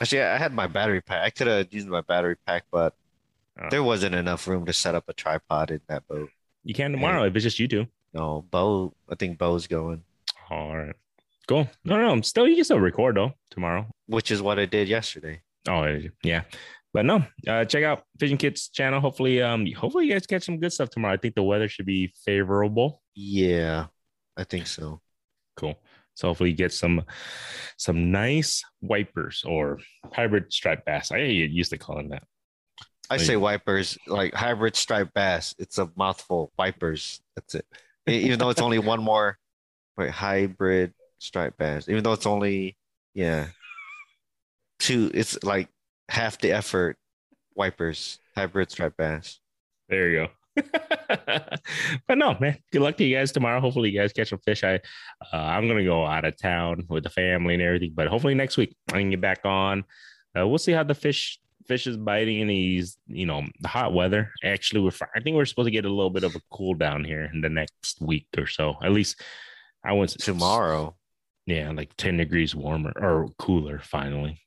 Actually, 0.00 0.22
I 0.22 0.38
had 0.38 0.52
my 0.52 0.66
battery 0.66 1.00
pack. 1.00 1.24
I 1.24 1.30
could 1.30 1.46
have 1.48 1.72
used 1.72 1.88
my 1.88 2.00
battery 2.02 2.36
pack, 2.46 2.64
but 2.70 2.94
oh. 3.60 3.68
there 3.70 3.82
wasn't 3.82 4.14
enough 4.14 4.46
room 4.46 4.64
to 4.66 4.72
set 4.72 4.94
up 4.94 5.04
a 5.08 5.12
tripod 5.12 5.70
in 5.70 5.80
that 5.88 6.06
boat. 6.06 6.30
You 6.64 6.74
can 6.74 6.92
tomorrow 6.92 7.22
and, 7.22 7.30
if 7.30 7.36
it's 7.36 7.44
just 7.44 7.58
you 7.58 7.68
two. 7.68 7.86
No, 8.14 8.44
Bo. 8.50 8.94
I 9.10 9.14
think 9.14 9.38
Bo's 9.38 9.66
going. 9.66 10.02
All 10.50 10.76
right. 10.76 10.94
Cool. 11.46 11.68
No, 11.84 11.96
no, 11.96 12.20
still 12.22 12.48
you 12.48 12.56
can 12.56 12.64
still 12.64 12.80
record 12.80 13.16
though 13.16 13.32
tomorrow. 13.50 13.86
Which 14.06 14.30
is 14.30 14.42
what 14.42 14.58
I 14.58 14.66
did 14.66 14.88
yesterday. 14.88 15.42
Oh 15.68 16.00
yeah. 16.22 16.42
But 16.96 17.04
no, 17.04 17.22
uh, 17.46 17.66
check 17.66 17.84
out 17.84 18.04
Fishing 18.18 18.38
Kit's 18.38 18.70
channel. 18.70 19.00
Hopefully, 19.00 19.42
um, 19.42 19.66
hopefully 19.76 20.06
you 20.06 20.12
guys 20.14 20.26
catch 20.26 20.44
some 20.44 20.58
good 20.58 20.72
stuff 20.72 20.88
tomorrow. 20.88 21.12
I 21.12 21.18
think 21.18 21.34
the 21.34 21.42
weather 21.42 21.68
should 21.68 21.84
be 21.84 22.10
favorable. 22.24 23.02
Yeah, 23.14 23.88
I 24.34 24.44
think 24.44 24.66
so. 24.66 25.02
Cool. 25.58 25.78
So 26.14 26.28
hopefully 26.28 26.52
you 26.52 26.56
get 26.56 26.72
some 26.72 27.04
some 27.76 28.10
nice 28.10 28.64
wipers 28.80 29.44
or 29.46 29.78
hybrid 30.10 30.50
striped 30.50 30.86
bass. 30.86 31.12
I 31.12 31.18
used 31.18 31.68
to 31.68 31.76
call 31.76 31.96
them 31.96 32.08
that. 32.08 32.22
I 33.10 33.18
say 33.18 33.36
wipers 33.36 33.98
like 34.06 34.32
hybrid 34.32 34.74
striped 34.74 35.12
bass. 35.12 35.54
It's 35.58 35.76
a 35.76 35.90
mouthful. 35.96 36.50
Wipers. 36.56 37.20
That's 37.34 37.56
it. 37.56 37.66
Even 38.06 38.38
though 38.38 38.48
it's 38.48 38.62
only 38.62 38.78
one 38.78 39.02
more. 39.02 39.36
Wait, 39.98 40.08
hybrid 40.12 40.94
striped 41.18 41.58
bass. 41.58 41.90
Even 41.90 42.02
though 42.02 42.14
it's 42.14 42.24
only 42.24 42.78
yeah, 43.12 43.48
two. 44.78 45.10
It's 45.12 45.44
like 45.44 45.68
half 46.08 46.38
the 46.38 46.52
effort. 46.52 46.96
Wipers. 47.54 48.18
Hybrid 48.36 48.70
striped 48.70 48.96
bass. 48.96 49.40
There 49.88 50.10
you 50.10 50.16
go. 50.16 50.28
but 52.08 52.18
no, 52.18 52.36
man. 52.40 52.58
Good 52.72 52.82
luck 52.82 52.96
to 52.98 53.04
you 53.04 53.16
guys 53.16 53.32
tomorrow. 53.32 53.60
Hopefully, 53.60 53.90
you 53.90 53.98
guys 53.98 54.12
catch 54.12 54.30
some 54.30 54.38
fish. 54.40 54.64
I, 54.64 54.76
uh, 55.32 55.36
I'm 55.36 55.68
gonna 55.68 55.84
go 55.84 56.04
out 56.04 56.24
of 56.24 56.36
town 56.36 56.84
with 56.88 57.04
the 57.04 57.10
family 57.10 57.54
and 57.54 57.62
everything, 57.62 57.92
but 57.94 58.08
hopefully 58.08 58.34
next 58.34 58.56
week 58.56 58.74
I 58.88 58.98
can 58.98 59.10
get 59.10 59.20
back 59.20 59.40
on. 59.44 59.84
Uh, 60.38 60.46
we'll 60.46 60.58
see 60.58 60.72
how 60.72 60.82
the 60.82 60.94
fish 60.94 61.38
fish 61.66 61.86
is 61.86 61.96
biting 61.96 62.40
in 62.40 62.48
these, 62.48 62.96
you 63.06 63.26
know, 63.26 63.42
the 63.60 63.68
hot 63.68 63.92
weather. 63.92 64.30
Actually, 64.44 64.82
we're 64.82 64.92
I 65.14 65.20
think 65.20 65.36
we're 65.36 65.44
supposed 65.44 65.66
to 65.66 65.72
get 65.72 65.84
a 65.84 65.90
little 65.90 66.10
bit 66.10 66.24
of 66.24 66.34
a 66.34 66.40
cool 66.50 66.74
down 66.74 67.04
here 67.04 67.30
in 67.32 67.40
the 67.40 67.48
next 67.48 68.00
week 68.00 68.26
or 68.38 68.46
so. 68.46 68.76
At 68.82 68.92
least 68.92 69.20
I 69.84 69.92
want 69.92 70.10
tomorrow. 70.10 70.96
Yeah, 71.46 71.70
like 71.70 71.96
10 71.96 72.16
degrees 72.16 72.56
warmer 72.56 72.92
or 72.96 73.28
cooler 73.38 73.78
finally. 73.78 74.40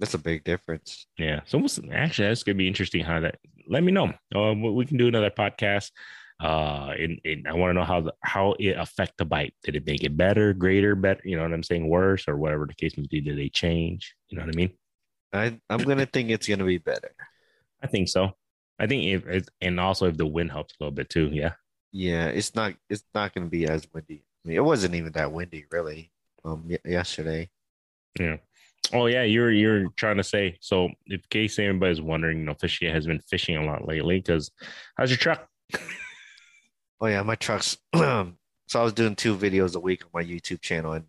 That's 0.00 0.14
a 0.14 0.18
big 0.18 0.44
difference. 0.44 1.06
Yeah. 1.18 1.40
So 1.46 1.58
we'll, 1.58 1.68
actually, 1.92 2.28
that's 2.28 2.44
gonna 2.44 2.56
be 2.56 2.68
interesting 2.68 3.04
how 3.04 3.20
that. 3.20 3.38
Let 3.68 3.82
me 3.82 3.92
know. 3.92 4.12
Um, 4.34 4.62
we 4.74 4.86
can 4.86 4.96
do 4.96 5.08
another 5.08 5.30
podcast. 5.30 5.90
Uh, 6.40 6.94
and, 6.96 7.20
and 7.24 7.48
I 7.48 7.52
want 7.54 7.70
to 7.70 7.74
know 7.74 7.84
how 7.84 8.00
the, 8.00 8.14
how 8.22 8.54
it 8.60 8.76
affect 8.78 9.14
the 9.18 9.24
bite. 9.24 9.54
Did 9.64 9.74
it 9.74 9.86
make 9.86 10.04
it 10.04 10.16
better, 10.16 10.54
greater, 10.54 10.94
better? 10.94 11.20
You 11.24 11.36
know 11.36 11.42
what 11.42 11.52
I'm 11.52 11.64
saying? 11.64 11.88
Worse 11.88 12.28
or 12.28 12.36
whatever 12.36 12.64
the 12.64 12.74
case 12.74 12.96
may 12.96 13.06
be. 13.10 13.20
Did 13.20 13.36
they 13.36 13.48
change? 13.48 14.14
You 14.28 14.38
know 14.38 14.44
what 14.44 14.54
I 14.54 14.56
mean? 14.56 14.70
I 15.32 15.58
I'm 15.68 15.82
gonna 15.82 16.06
think 16.06 16.30
it's 16.30 16.46
gonna 16.46 16.64
be 16.64 16.78
better. 16.78 17.10
I 17.82 17.88
think 17.88 18.08
so. 18.08 18.32
I 18.78 18.86
think 18.86 19.04
if 19.26 19.48
and 19.60 19.80
also 19.80 20.06
if 20.06 20.16
the 20.16 20.26
wind 20.26 20.52
helps 20.52 20.74
a 20.74 20.84
little 20.84 20.94
bit 20.94 21.10
too. 21.10 21.28
Yeah. 21.32 21.54
Yeah, 21.90 22.26
it's 22.26 22.54
not 22.54 22.74
it's 22.88 23.04
not 23.14 23.34
gonna 23.34 23.46
be 23.46 23.66
as 23.66 23.86
windy. 23.92 24.24
I 24.44 24.48
mean, 24.48 24.56
it 24.58 24.64
wasn't 24.64 24.94
even 24.94 25.12
that 25.12 25.32
windy 25.32 25.64
really. 25.70 26.12
Um, 26.44 26.70
yesterday. 26.84 27.50
Yeah. 28.18 28.36
Oh 28.92 29.06
yeah, 29.06 29.22
you're 29.22 29.50
you're 29.50 29.88
trying 29.96 30.16
to 30.16 30.24
say 30.24 30.58
so. 30.60 30.88
In 31.06 31.20
case 31.30 31.58
anybody's 31.58 32.00
wondering, 32.00 32.38
you 32.38 32.44
know, 32.44 32.54
Fishy 32.54 32.88
has 32.88 33.06
been 33.06 33.20
fishing 33.20 33.56
a 33.56 33.64
lot 33.64 33.86
lately. 33.86 34.18
Because 34.18 34.50
how's 34.96 35.10
your 35.10 35.18
truck? 35.18 35.48
oh 37.00 37.06
yeah, 37.06 37.22
my 37.22 37.34
truck's. 37.34 37.76
so 37.94 38.34
I 38.74 38.82
was 38.82 38.94
doing 38.94 39.14
two 39.14 39.36
videos 39.36 39.76
a 39.76 39.80
week 39.80 40.04
on 40.04 40.10
my 40.14 40.24
YouTube 40.24 40.62
channel, 40.62 40.92
and 40.92 41.04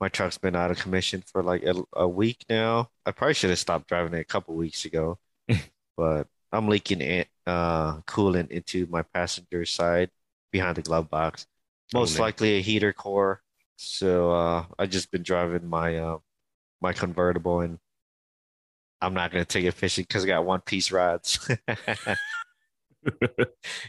my 0.00 0.08
truck's 0.08 0.38
been 0.38 0.56
out 0.56 0.70
of 0.70 0.78
commission 0.78 1.22
for 1.26 1.42
like 1.42 1.62
a, 1.64 1.74
a 1.94 2.08
week 2.08 2.44
now. 2.48 2.90
I 3.04 3.12
probably 3.12 3.34
should 3.34 3.50
have 3.50 3.58
stopped 3.58 3.88
driving 3.88 4.14
it 4.14 4.20
a 4.20 4.24
couple 4.24 4.54
weeks 4.54 4.84
ago, 4.84 5.18
but 5.96 6.26
I'm 6.52 6.68
leaking 6.68 7.02
it, 7.02 7.28
uh, 7.46 7.98
coolant 8.02 8.50
into 8.50 8.86
my 8.86 9.02
passenger 9.02 9.64
side 9.66 10.10
behind 10.50 10.76
the 10.76 10.82
glove 10.82 11.10
box. 11.10 11.46
Most 11.92 12.18
oh, 12.18 12.22
likely 12.22 12.56
a 12.56 12.62
heater 12.62 12.92
core. 12.92 13.42
So 13.76 14.32
uh, 14.32 14.64
I 14.78 14.86
just 14.86 15.10
been 15.10 15.22
driving 15.22 15.68
my 15.68 15.98
uh, 15.98 16.18
my 16.80 16.92
convertible, 16.92 17.60
and 17.60 17.78
I'm 19.00 19.14
not 19.14 19.30
gonna 19.30 19.44
take 19.44 19.64
it 19.64 19.74
fishing 19.74 20.04
because 20.06 20.24
I 20.24 20.28
got 20.28 20.44
one 20.44 20.60
piece 20.60 20.90
rods. 20.90 21.48
I 21.68 22.16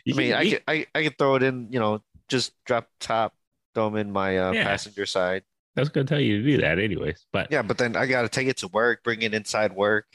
mean, 0.05 0.33
I 0.33 0.49
can, 0.49 0.59
I 0.67 0.85
I 0.93 1.03
can 1.03 1.13
throw 1.17 1.35
it 1.35 1.43
in, 1.43 1.67
you 1.71 1.79
know, 1.79 2.01
just 2.27 2.53
drop 2.65 2.87
top, 2.99 3.33
throw 3.73 3.89
them 3.89 3.97
in 3.97 4.11
my 4.11 4.37
uh, 4.37 4.51
yeah. 4.51 4.63
passenger 4.63 5.05
side. 5.05 5.43
I 5.77 5.81
was 5.81 5.89
gonna 5.89 6.05
tell 6.05 6.19
you 6.19 6.41
to 6.41 6.43
do 6.43 6.57
that 6.61 6.79
anyways, 6.79 7.25
but 7.31 7.51
yeah, 7.51 7.61
but 7.61 7.77
then 7.77 7.95
I 7.95 8.05
got 8.05 8.23
to 8.23 8.29
take 8.29 8.47
it 8.47 8.57
to 8.57 8.67
work, 8.67 9.03
bring 9.03 9.21
it 9.21 9.33
inside 9.33 9.73
work. 9.73 10.05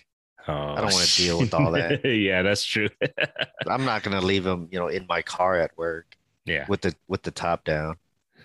Oh, 0.46 0.52
I 0.52 0.76
don't 0.76 0.92
want 0.92 1.06
to 1.06 1.16
deal 1.16 1.38
with 1.38 1.54
all 1.54 1.70
that. 1.72 2.04
yeah, 2.04 2.42
that's 2.42 2.64
true. 2.64 2.90
I'm 3.66 3.84
not 3.84 4.02
gonna 4.02 4.20
leave 4.20 4.44
them, 4.44 4.68
you 4.70 4.78
know, 4.78 4.88
in 4.88 5.06
my 5.08 5.22
car 5.22 5.56
at 5.56 5.76
work. 5.76 6.16
Yeah, 6.44 6.66
with 6.68 6.82
the 6.82 6.94
with 7.08 7.22
the 7.22 7.30
top 7.30 7.64
down. 7.64 7.96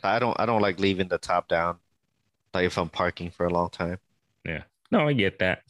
I 0.04 0.20
don't 0.20 0.40
I 0.40 0.46
don't 0.46 0.62
like 0.62 0.80
leaving 0.80 1.10
the 1.10 1.18
top 1.18 1.50
down, 1.50 1.78
like 2.54 2.66
if 2.66 2.78
I'm 2.78 2.90
parking 2.90 3.32
for 3.32 3.46
a 3.46 3.50
long 3.50 3.70
time. 3.70 4.00
Yeah, 4.46 4.64
no, 4.92 5.08
I 5.08 5.14
get 5.14 5.40
that. 5.40 5.62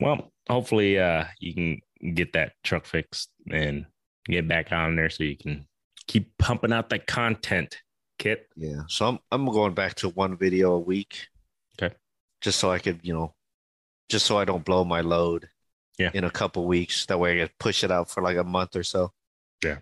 Well, 0.00 0.32
hopefully, 0.48 0.98
uh, 0.98 1.24
you 1.38 1.54
can 1.54 2.14
get 2.14 2.32
that 2.34 2.52
truck 2.62 2.86
fixed 2.86 3.30
and 3.50 3.86
get 4.26 4.48
back 4.48 4.72
on 4.72 4.96
there 4.96 5.10
so 5.10 5.24
you 5.24 5.36
can 5.36 5.66
keep 6.06 6.36
pumping 6.38 6.72
out 6.72 6.90
that 6.90 7.06
content 7.06 7.82
kit. 8.18 8.48
Yeah. 8.56 8.82
So 8.88 9.06
I'm 9.06 9.18
I'm 9.30 9.46
going 9.46 9.74
back 9.74 9.94
to 9.96 10.08
one 10.10 10.36
video 10.36 10.72
a 10.72 10.80
week. 10.80 11.26
Okay. 11.80 11.94
Just 12.40 12.58
so 12.58 12.70
I 12.70 12.78
could, 12.78 13.00
you 13.02 13.12
know, 13.12 13.34
just 14.08 14.26
so 14.26 14.38
I 14.38 14.44
don't 14.44 14.64
blow 14.64 14.84
my 14.84 15.00
load. 15.00 15.48
Yeah. 15.98 16.10
In 16.12 16.24
a 16.24 16.30
couple 16.30 16.66
weeks, 16.66 17.06
that 17.06 17.18
way 17.18 17.42
I 17.42 17.46
can 17.46 17.54
push 17.58 17.82
it 17.82 17.90
out 17.90 18.10
for 18.10 18.22
like 18.22 18.36
a 18.36 18.44
month 18.44 18.76
or 18.76 18.82
so. 18.82 19.12
Yeah. 19.64 19.78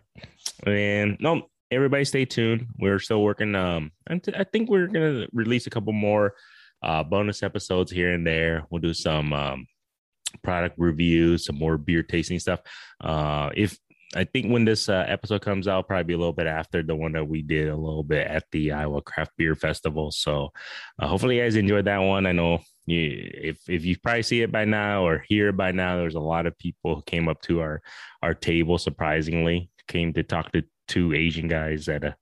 And 0.64 1.16
no, 1.18 1.48
everybody 1.72 2.04
stay 2.04 2.24
tuned. 2.24 2.66
We're 2.78 3.00
still 3.00 3.22
working. 3.22 3.56
Um, 3.56 3.90
I 4.08 4.44
think 4.44 4.70
we're 4.70 4.86
gonna 4.86 5.26
release 5.32 5.66
a 5.66 5.70
couple 5.70 5.92
more 5.92 6.34
uh 6.82 7.02
bonus 7.02 7.42
episodes 7.42 7.90
here 7.90 8.12
and 8.12 8.26
there. 8.26 8.64
We'll 8.70 8.80
do 8.80 8.94
some 8.94 9.32
um 9.32 9.66
product 10.42 10.76
reviews, 10.78 11.46
some 11.46 11.56
more 11.56 11.78
beer 11.78 12.02
tasting 12.02 12.38
stuff. 12.38 12.60
Uh, 13.00 13.50
if 13.54 13.78
I 14.16 14.24
think 14.24 14.52
when 14.52 14.64
this 14.64 14.88
uh, 14.88 15.04
episode 15.08 15.42
comes 15.42 15.66
out, 15.66 15.88
probably 15.88 16.04
be 16.04 16.14
a 16.14 16.18
little 16.18 16.32
bit 16.32 16.46
after 16.46 16.82
the 16.82 16.94
one 16.94 17.12
that 17.12 17.26
we 17.26 17.42
did 17.42 17.68
a 17.68 17.76
little 17.76 18.04
bit 18.04 18.26
at 18.26 18.44
the 18.52 18.72
Iowa 18.72 19.02
Craft 19.02 19.32
Beer 19.36 19.54
Festival. 19.54 20.10
So 20.12 20.50
uh, 21.00 21.08
hopefully 21.08 21.36
you 21.36 21.42
guys 21.42 21.56
enjoyed 21.56 21.86
that 21.86 21.98
one. 21.98 22.26
I 22.26 22.32
know 22.32 22.60
you, 22.86 23.30
if 23.34 23.58
if 23.68 23.84
you 23.84 23.96
probably 23.98 24.22
see 24.22 24.42
it 24.42 24.52
by 24.52 24.64
now 24.64 25.04
or 25.06 25.24
hear 25.28 25.48
it 25.48 25.56
by 25.56 25.72
now, 25.72 25.96
there's 25.96 26.14
a 26.14 26.20
lot 26.20 26.46
of 26.46 26.58
people 26.58 26.96
who 26.96 27.02
came 27.02 27.28
up 27.28 27.40
to 27.42 27.60
our 27.60 27.82
our 28.22 28.34
table 28.34 28.78
surprisingly 28.78 29.70
came 29.88 30.12
to 30.12 30.22
talk 30.22 30.52
to 30.52 30.62
two 30.86 31.12
Asian 31.12 31.48
guys 31.48 31.88
at 31.88 32.04
a 32.04 32.16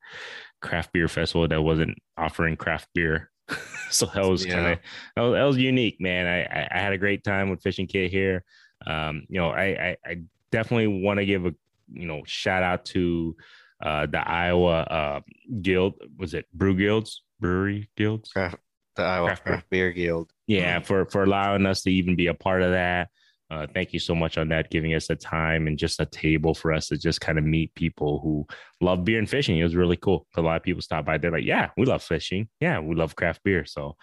craft 0.61 0.93
beer 0.93 1.09
festival 1.09 1.47
that 1.49 1.63
wasn't 1.63 1.99
offering 2.17 2.57
craft 2.57 2.89
beer. 2.95 3.32
so 3.91 4.07
that 4.07 4.25
was 4.25 4.45
yeah. 4.45 4.55
kind 4.55 4.67
of 4.67 4.79
that, 5.17 5.39
that 5.39 5.45
was, 5.45 5.57
unique, 5.57 6.01
man. 6.01 6.27
I, 6.27 6.69
I 6.71 6.79
had 6.81 6.93
a 6.93 6.99
great 6.99 7.25
time 7.25 7.51
with 7.51 7.63
Fishing 7.63 7.87
Kit 7.87 8.11
here. 8.11 8.45
Um, 8.87 9.27
you 9.29 9.41
know, 9.41 9.51
I, 9.51 9.63
I, 9.65 9.97
I 10.05 10.23
definitely 10.51 10.89
want 10.89 11.19
to 11.19 11.27
give 11.27 11.47
a 11.47 11.55
you 11.93 12.07
know, 12.07 12.23
shout 12.27 12.63
out 12.63 12.85
to 12.87 13.37
uh, 13.83 14.07
the 14.07 14.27
Iowa 14.27 14.81
uh, 14.83 15.21
Guild. 15.61 15.95
Was 16.19 16.35
it 16.35 16.47
Brew 16.53 16.77
Guilds, 16.77 17.23
Brewery 17.41 17.91
Guilds? 17.97 18.33
Craft, 18.33 18.57
the 18.97 19.03
Iowa 19.03 19.27
Craft, 19.27 19.45
Craft 19.45 19.71
Beer 19.71 19.93
Guild. 19.93 20.33
Yeah, 20.47 20.77
mm-hmm. 20.77 20.85
for 20.85 21.07
for 21.07 21.23
allowing 21.23 21.67
us 21.67 21.83
to 21.83 21.93
even 21.93 22.17
be 22.17 22.29
a 22.29 22.35
part 22.35 22.63
of 22.63 22.73
that. 22.73 23.09
Uh, 23.53 23.67
thank 23.75 23.93
you 23.93 23.99
so 23.99 24.15
much 24.15 24.39
on 24.39 24.49
that, 24.49 24.71
giving 24.71 24.95
us 24.95 25.11
a 25.11 25.15
time 25.15 25.67
and 25.67 25.77
just 25.77 26.01
a 26.01 26.07
table 26.07 26.55
for 26.55 26.73
us 26.73 26.89
to 26.89 26.97
just 26.97 27.21
kind 27.21 27.37
of 27.37 27.45
meet 27.45 27.75
people 27.75 28.19
who 28.21 28.47
love 28.81 29.05
beer 29.05 29.19
and 29.19 29.29
fishing. 29.29 29.59
It 29.59 29.63
was 29.63 29.77
really 29.77 29.99
cool. 29.99 30.27
A 30.39 30.41
lot 30.41 30.57
of 30.57 30.63
people 30.63 30.81
stopped 30.81 31.05
by. 31.05 31.19
They're 31.19 31.31
like, 31.31 31.45
"Yeah, 31.45 31.69
we 31.77 31.85
love 31.85 32.03
fishing. 32.03 32.49
Yeah, 32.61 32.81
we 32.81 32.95
love 32.95 33.15
craft 33.15 33.43
beer." 33.45 33.67
So 33.67 33.97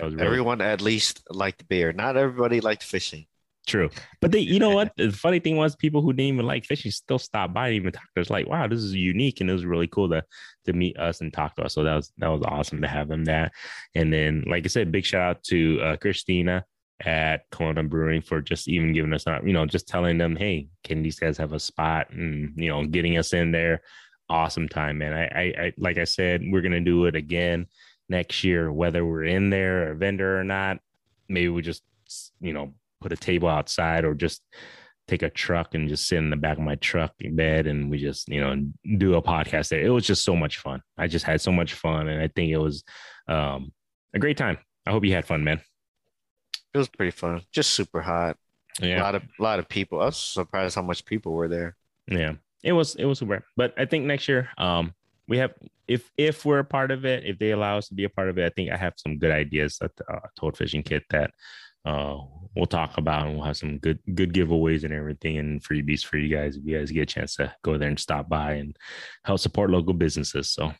really- 0.00 0.24
everyone 0.24 0.60
at 0.60 0.80
least 0.80 1.24
liked 1.30 1.66
beer. 1.66 1.92
Not 1.92 2.16
everybody 2.16 2.60
liked 2.60 2.84
fishing. 2.84 3.26
True. 3.66 3.90
But 4.20 4.30
they, 4.30 4.38
you 4.38 4.60
know 4.60 4.70
what? 4.70 4.92
The 4.96 5.10
funny 5.10 5.40
thing 5.40 5.56
was, 5.56 5.74
people 5.74 6.00
who 6.00 6.12
didn't 6.12 6.34
even 6.34 6.46
like 6.46 6.64
fishing 6.64 6.92
still 6.92 7.18
stopped 7.18 7.54
by 7.54 7.68
and 7.68 7.76
even 7.76 7.90
talked 7.90 8.14
to 8.14 8.20
us. 8.20 8.30
Like, 8.30 8.46
wow, 8.46 8.68
this 8.68 8.80
is 8.80 8.94
unique, 8.94 9.40
and 9.40 9.50
it 9.50 9.52
was 9.52 9.64
really 9.64 9.88
cool 9.88 10.10
to 10.10 10.22
to 10.66 10.72
meet 10.72 10.96
us 10.96 11.20
and 11.20 11.32
talk 11.32 11.56
to 11.56 11.62
us. 11.62 11.74
So 11.74 11.82
that 11.82 11.96
was 11.96 12.12
that 12.18 12.28
was 12.28 12.42
awesome 12.42 12.82
to 12.82 12.88
have 12.88 13.08
them 13.08 13.24
that. 13.24 13.50
And 13.96 14.12
then, 14.12 14.44
like 14.46 14.64
I 14.64 14.68
said, 14.68 14.92
big 14.92 15.04
shout 15.04 15.22
out 15.22 15.42
to 15.44 15.80
uh, 15.80 15.96
Christina 15.96 16.64
at 17.04 17.50
Kalona 17.50 17.88
Brewing 17.88 18.22
for 18.22 18.40
just 18.40 18.68
even 18.68 18.92
giving 18.92 19.12
us, 19.12 19.24
you 19.44 19.52
know, 19.52 19.66
just 19.66 19.88
telling 19.88 20.18
them, 20.18 20.36
hey, 20.36 20.68
can 20.84 21.02
these 21.02 21.18
guys 21.18 21.36
have 21.38 21.52
a 21.52 21.60
spot, 21.60 22.10
and 22.10 22.52
you 22.56 22.68
know, 22.68 22.86
getting 22.86 23.18
us 23.18 23.32
in 23.32 23.52
there. 23.52 23.82
Awesome 24.28 24.68
time, 24.68 24.98
man. 24.98 25.12
I, 25.12 25.24
I, 25.24 25.42
I 25.64 25.72
like 25.76 25.98
I 25.98 26.04
said, 26.04 26.42
we're 26.44 26.62
gonna 26.62 26.80
do 26.80 27.06
it 27.06 27.16
again 27.16 27.66
next 28.08 28.44
year, 28.44 28.72
whether 28.72 29.04
we're 29.04 29.24
in 29.24 29.50
there 29.50 29.92
a 29.92 29.96
vendor 29.96 30.38
or 30.38 30.44
not. 30.44 30.78
Maybe 31.28 31.48
we 31.48 31.62
just, 31.62 31.82
you 32.40 32.52
know, 32.52 32.74
put 33.00 33.12
a 33.12 33.16
table 33.16 33.48
outside 33.48 34.04
or 34.04 34.14
just 34.14 34.42
take 35.08 35.22
a 35.22 35.30
truck 35.30 35.74
and 35.74 35.88
just 35.88 36.06
sit 36.06 36.18
in 36.18 36.30
the 36.30 36.36
back 36.36 36.56
of 36.56 36.62
my 36.62 36.76
truck 36.76 37.12
bed 37.32 37.66
and 37.66 37.90
we 37.90 37.98
just 37.98 38.28
you 38.28 38.40
know 38.40 38.56
do 38.98 39.14
a 39.14 39.22
podcast 39.22 39.68
there 39.68 39.82
it 39.82 39.90
was 39.90 40.06
just 40.06 40.24
so 40.24 40.36
much 40.36 40.58
fun 40.58 40.80
i 40.96 41.08
just 41.08 41.24
had 41.24 41.40
so 41.40 41.50
much 41.50 41.74
fun 41.74 42.08
and 42.08 42.22
i 42.22 42.28
think 42.28 42.50
it 42.50 42.56
was 42.56 42.84
um, 43.28 43.72
a 44.14 44.18
great 44.18 44.36
time 44.36 44.56
i 44.86 44.90
hope 44.90 45.04
you 45.04 45.12
had 45.12 45.26
fun 45.26 45.42
man 45.42 45.60
it 46.74 46.78
was 46.78 46.88
pretty 46.88 47.10
fun. 47.10 47.42
Just 47.52 47.70
super 47.70 48.00
hot. 48.00 48.36
Yeah. 48.80 49.00
A 49.00 49.02
lot 49.02 49.14
of 49.14 49.22
a 49.22 49.42
lot 49.42 49.58
of 49.58 49.68
people. 49.68 50.00
I 50.00 50.06
was 50.06 50.16
surprised 50.16 50.74
how 50.74 50.82
much 50.82 51.04
people 51.04 51.32
were 51.32 51.48
there. 51.48 51.76
Yeah. 52.06 52.34
It 52.62 52.72
was 52.72 52.94
it 52.94 53.04
was 53.04 53.18
super. 53.18 53.44
But 53.56 53.74
i 53.76 53.84
think 53.84 54.04
next 54.04 54.28
year 54.28 54.48
um 54.56 54.94
we 55.28 55.38
have 55.38 55.52
if 55.88 56.10
if 56.16 56.44
we're 56.44 56.60
a 56.60 56.64
part 56.64 56.90
of 56.90 57.04
it 57.04 57.24
if 57.24 57.38
they 57.38 57.50
allow 57.50 57.78
us 57.78 57.88
to 57.88 57.94
be 57.94 58.04
a 58.04 58.08
part 58.08 58.28
of 58.28 58.38
it 58.38 58.46
i 58.46 58.50
think 58.50 58.70
i 58.70 58.76
have 58.76 58.94
some 58.96 59.18
good 59.18 59.30
ideas 59.30 59.78
at 59.82 59.94
the 59.96 60.04
uh, 60.12 60.20
toad 60.38 60.56
fishing 60.56 60.82
kit 60.82 61.02
that 61.10 61.32
uh, 61.84 62.18
we'll 62.54 62.66
talk 62.66 62.96
about 62.98 63.26
and 63.26 63.36
we'll 63.36 63.44
have 63.44 63.56
some 63.56 63.78
good 63.78 63.98
good 64.14 64.32
giveaways 64.32 64.84
and 64.84 64.92
everything 64.92 65.38
and 65.38 65.62
freebies 65.62 66.04
for 66.04 66.16
you 66.16 66.34
guys 66.34 66.56
if 66.56 66.62
you 66.64 66.78
guys 66.78 66.90
get 66.90 67.02
a 67.02 67.06
chance 67.06 67.34
to 67.36 67.52
go 67.62 67.76
there 67.76 67.88
and 67.88 67.98
stop 67.98 68.28
by 68.28 68.52
and 68.52 68.76
help 69.24 69.40
support 69.40 69.70
local 69.70 69.92
businesses. 69.92 70.52
So 70.52 70.72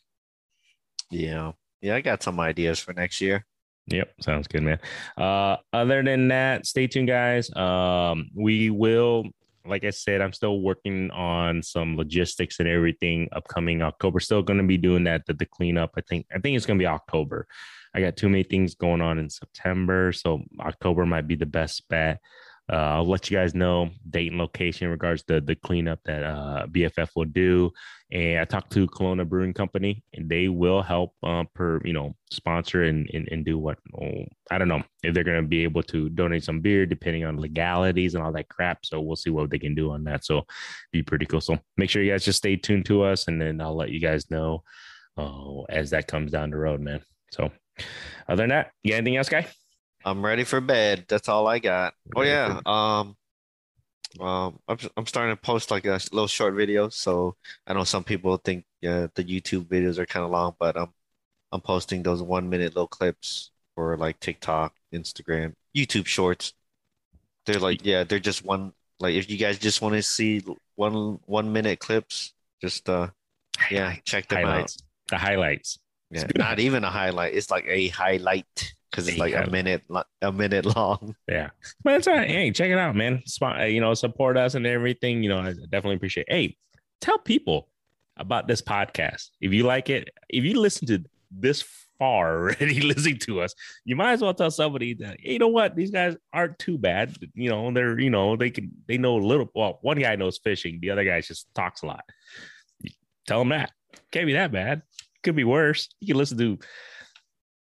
yeah. 1.11 1.51
Yeah, 1.81 1.95
I 1.95 2.01
got 2.01 2.23
some 2.23 2.39
ideas 2.39 2.79
for 2.79 2.93
next 2.93 3.19
year. 3.19 3.45
Yep, 3.87 4.13
sounds 4.21 4.47
good, 4.47 4.63
man. 4.63 4.79
Uh, 5.17 5.57
other 5.73 6.03
than 6.03 6.29
that, 6.29 6.65
stay 6.65 6.87
tuned, 6.87 7.07
guys. 7.07 7.53
Um, 7.55 8.29
we 8.33 8.69
will, 8.69 9.25
like 9.65 9.83
I 9.83 9.89
said, 9.89 10.21
I'm 10.21 10.33
still 10.33 10.61
working 10.61 11.11
on 11.11 11.61
some 11.61 11.97
logistics 11.97 12.59
and 12.59 12.69
everything 12.69 13.27
upcoming 13.33 13.81
October. 13.81 14.19
Still 14.19 14.41
going 14.41 14.59
to 14.59 14.65
be 14.65 14.77
doing 14.77 15.03
that, 15.03 15.25
the, 15.25 15.33
the 15.33 15.45
cleanup. 15.45 15.91
I 15.97 16.01
think 16.01 16.25
I 16.33 16.39
think 16.39 16.55
it's 16.55 16.65
going 16.65 16.79
to 16.79 16.83
be 16.83 16.87
October. 16.87 17.45
I 17.93 18.01
got 18.01 18.15
too 18.17 18.29
many 18.29 18.43
things 18.43 18.73
going 18.73 19.01
on 19.01 19.19
in 19.19 19.29
September, 19.29 20.11
so 20.13 20.41
October 20.61 21.05
might 21.05 21.27
be 21.27 21.35
the 21.35 21.45
best 21.45 21.87
bet. 21.89 22.19
Uh, 22.71 22.75
I'll 22.75 23.05
let 23.05 23.29
you 23.29 23.37
guys 23.37 23.53
know 23.53 23.89
date 24.09 24.31
and 24.31 24.39
location 24.39 24.85
in 24.85 24.91
regards 24.91 25.23
to 25.23 25.41
the 25.41 25.55
cleanup 25.55 25.99
that 26.05 26.23
uh, 26.23 26.65
BFF 26.67 27.09
will 27.15 27.25
do. 27.25 27.71
And 28.11 28.39
I 28.39 28.45
talked 28.45 28.71
to 28.73 28.87
Kalona 28.87 29.27
Brewing 29.27 29.53
Company, 29.53 30.03
and 30.13 30.29
they 30.29 30.47
will 30.47 30.81
help 30.81 31.13
uh, 31.23 31.43
per 31.53 31.81
you 31.83 31.93
know 31.93 32.15
sponsor 32.31 32.83
and 32.83 33.09
and, 33.13 33.27
and 33.31 33.43
do 33.43 33.57
what 33.57 33.79
oh, 34.01 34.23
I 34.49 34.57
don't 34.57 34.69
know 34.69 34.83
if 35.03 35.13
they're 35.13 35.23
going 35.25 35.41
to 35.41 35.47
be 35.47 35.63
able 35.63 35.83
to 35.83 36.09
donate 36.09 36.43
some 36.43 36.61
beer 36.61 36.85
depending 36.85 37.25
on 37.25 37.37
legalities 37.37 38.15
and 38.15 38.23
all 38.23 38.31
that 38.31 38.49
crap. 38.49 38.85
So 38.85 39.01
we'll 39.01 39.17
see 39.17 39.29
what 39.29 39.49
they 39.49 39.59
can 39.59 39.75
do 39.75 39.91
on 39.91 40.05
that. 40.05 40.23
So 40.23 40.45
be 40.91 41.03
pretty 41.03 41.25
cool. 41.25 41.41
So 41.41 41.59
make 41.75 41.89
sure 41.89 42.01
you 42.01 42.11
guys 42.11 42.23
just 42.23 42.37
stay 42.37 42.55
tuned 42.55 42.85
to 42.85 43.03
us, 43.03 43.27
and 43.27 43.41
then 43.41 43.59
I'll 43.59 43.75
let 43.75 43.89
you 43.89 43.99
guys 43.99 44.31
know 44.31 44.63
uh, 45.17 45.63
as 45.63 45.89
that 45.89 46.07
comes 46.07 46.31
down 46.31 46.51
the 46.51 46.57
road, 46.57 46.79
man. 46.79 47.01
So 47.31 47.51
other 48.29 48.43
than 48.43 48.49
that, 48.49 48.71
you 48.83 48.91
got 48.91 48.97
anything 48.97 49.17
else, 49.17 49.29
guy? 49.29 49.47
I'm 50.05 50.23
ready 50.23 50.43
for 50.43 50.61
bed. 50.61 51.05
That's 51.07 51.29
all 51.29 51.47
I 51.47 51.59
got. 51.59 51.93
Oh 52.15 52.21
yeah. 52.21 52.59
Um 52.65 53.15
um 54.19 54.59
I'm 54.67 54.77
I'm 54.97 55.05
starting 55.05 55.35
to 55.35 55.41
post 55.41 55.71
like 55.71 55.85
a 55.85 55.99
little 56.11 56.27
short 56.27 56.53
video. 56.55 56.89
So 56.89 57.35
I 57.65 57.73
know 57.73 57.83
some 57.83 58.03
people 58.03 58.37
think 58.37 58.65
uh, 58.85 59.07
the 59.15 59.23
YouTube 59.23 59.65
videos 59.65 59.97
are 59.97 60.05
kind 60.05 60.25
of 60.25 60.31
long, 60.31 60.55
but 60.59 60.77
I'm 60.77 60.93
I'm 61.51 61.61
posting 61.61 62.03
those 62.03 62.21
one 62.21 62.49
minute 62.49 62.75
little 62.75 62.87
clips 62.87 63.51
for 63.75 63.97
like 63.97 64.19
TikTok, 64.19 64.73
Instagram, 64.93 65.53
YouTube 65.75 66.05
shorts. 66.05 66.53
They're 67.45 67.59
like 67.59 67.85
yeah, 67.85 68.03
they're 68.03 68.19
just 68.19 68.43
one 68.45 68.73
like 68.99 69.15
if 69.15 69.29
you 69.29 69.37
guys 69.37 69.57
just 69.57 69.81
want 69.81 69.95
to 69.95 70.03
see 70.03 70.43
one 70.75 71.19
one 71.25 71.51
minute 71.51 71.79
clips, 71.79 72.33
just 72.61 72.89
uh 72.89 73.09
yeah, 73.71 73.95
check 74.05 74.27
them 74.27 74.43
highlights. 74.43 74.77
out. 74.77 75.09
The 75.09 75.17
highlights. 75.17 75.79
Yeah, 76.11 76.27
not 76.37 76.59
even 76.59 76.83
a 76.83 76.89
highlight. 76.89 77.33
It's 77.33 77.49
like 77.49 77.65
a 77.67 77.87
highlight 77.87 78.73
because 78.93 79.07
it's 79.07 79.17
like 79.17 79.33
a 79.33 79.49
minute, 79.49 79.83
a 80.21 80.31
minute 80.31 80.65
long. 80.75 81.15
Yeah, 81.27 81.49
but 81.83 81.95
it's 81.95 82.07
all 82.07 82.13
right. 82.13 82.29
Hey, 82.29 82.51
check 82.51 82.69
it 82.69 82.77
out, 82.77 82.95
man. 82.95 83.23
You 83.67 83.81
know, 83.81 83.93
support 83.95 84.37
us 84.37 84.53
and 84.53 84.67
everything. 84.67 85.23
You 85.23 85.29
know, 85.29 85.39
I 85.39 85.53
definitely 85.53 85.95
appreciate. 85.95 86.27
It. 86.29 86.33
Hey, 86.33 86.57
tell 87.01 87.17
people 87.17 87.69
about 88.17 88.47
this 88.47 88.61
podcast 88.61 89.29
if 89.41 89.51
you 89.51 89.63
like 89.63 89.89
it. 89.89 90.09
If 90.29 90.43
you 90.43 90.59
listen 90.59 90.87
to 90.87 91.03
this 91.31 91.63
far 91.97 92.37
already, 92.37 92.81
listening 92.81 93.17
to 93.19 93.41
us, 93.41 93.55
you 93.83 93.95
might 93.95 94.13
as 94.13 94.21
well 94.21 94.33
tell 94.35 94.51
somebody 94.51 94.93
that 94.95 95.17
hey, 95.19 95.33
you 95.33 95.39
know 95.39 95.47
what 95.47 95.75
these 95.75 95.89
guys 95.89 96.15
aren't 96.31 96.59
too 96.59 96.77
bad. 96.77 97.17
You 97.33 97.49
know, 97.49 97.71
they're 97.71 97.99
you 97.99 98.11
know 98.11 98.35
they 98.35 98.51
can 98.51 98.71
they 98.87 98.99
know 98.99 99.17
a 99.17 99.25
little. 99.25 99.49
Well, 99.55 99.79
one 99.81 99.97
guy 99.97 100.15
knows 100.15 100.37
fishing, 100.37 100.79
the 100.81 100.91
other 100.91 101.03
guy 101.03 101.21
just 101.21 101.47
talks 101.55 101.81
a 101.81 101.87
lot. 101.87 102.03
Tell 103.25 103.39
them 103.39 103.49
that 103.49 103.71
can't 104.11 104.27
be 104.27 104.33
that 104.33 104.51
bad 104.51 104.83
could 105.23 105.35
be 105.35 105.43
worse. 105.43 105.89
You 105.99 106.07
can 106.07 106.17
listen 106.17 106.37
to 106.37 106.59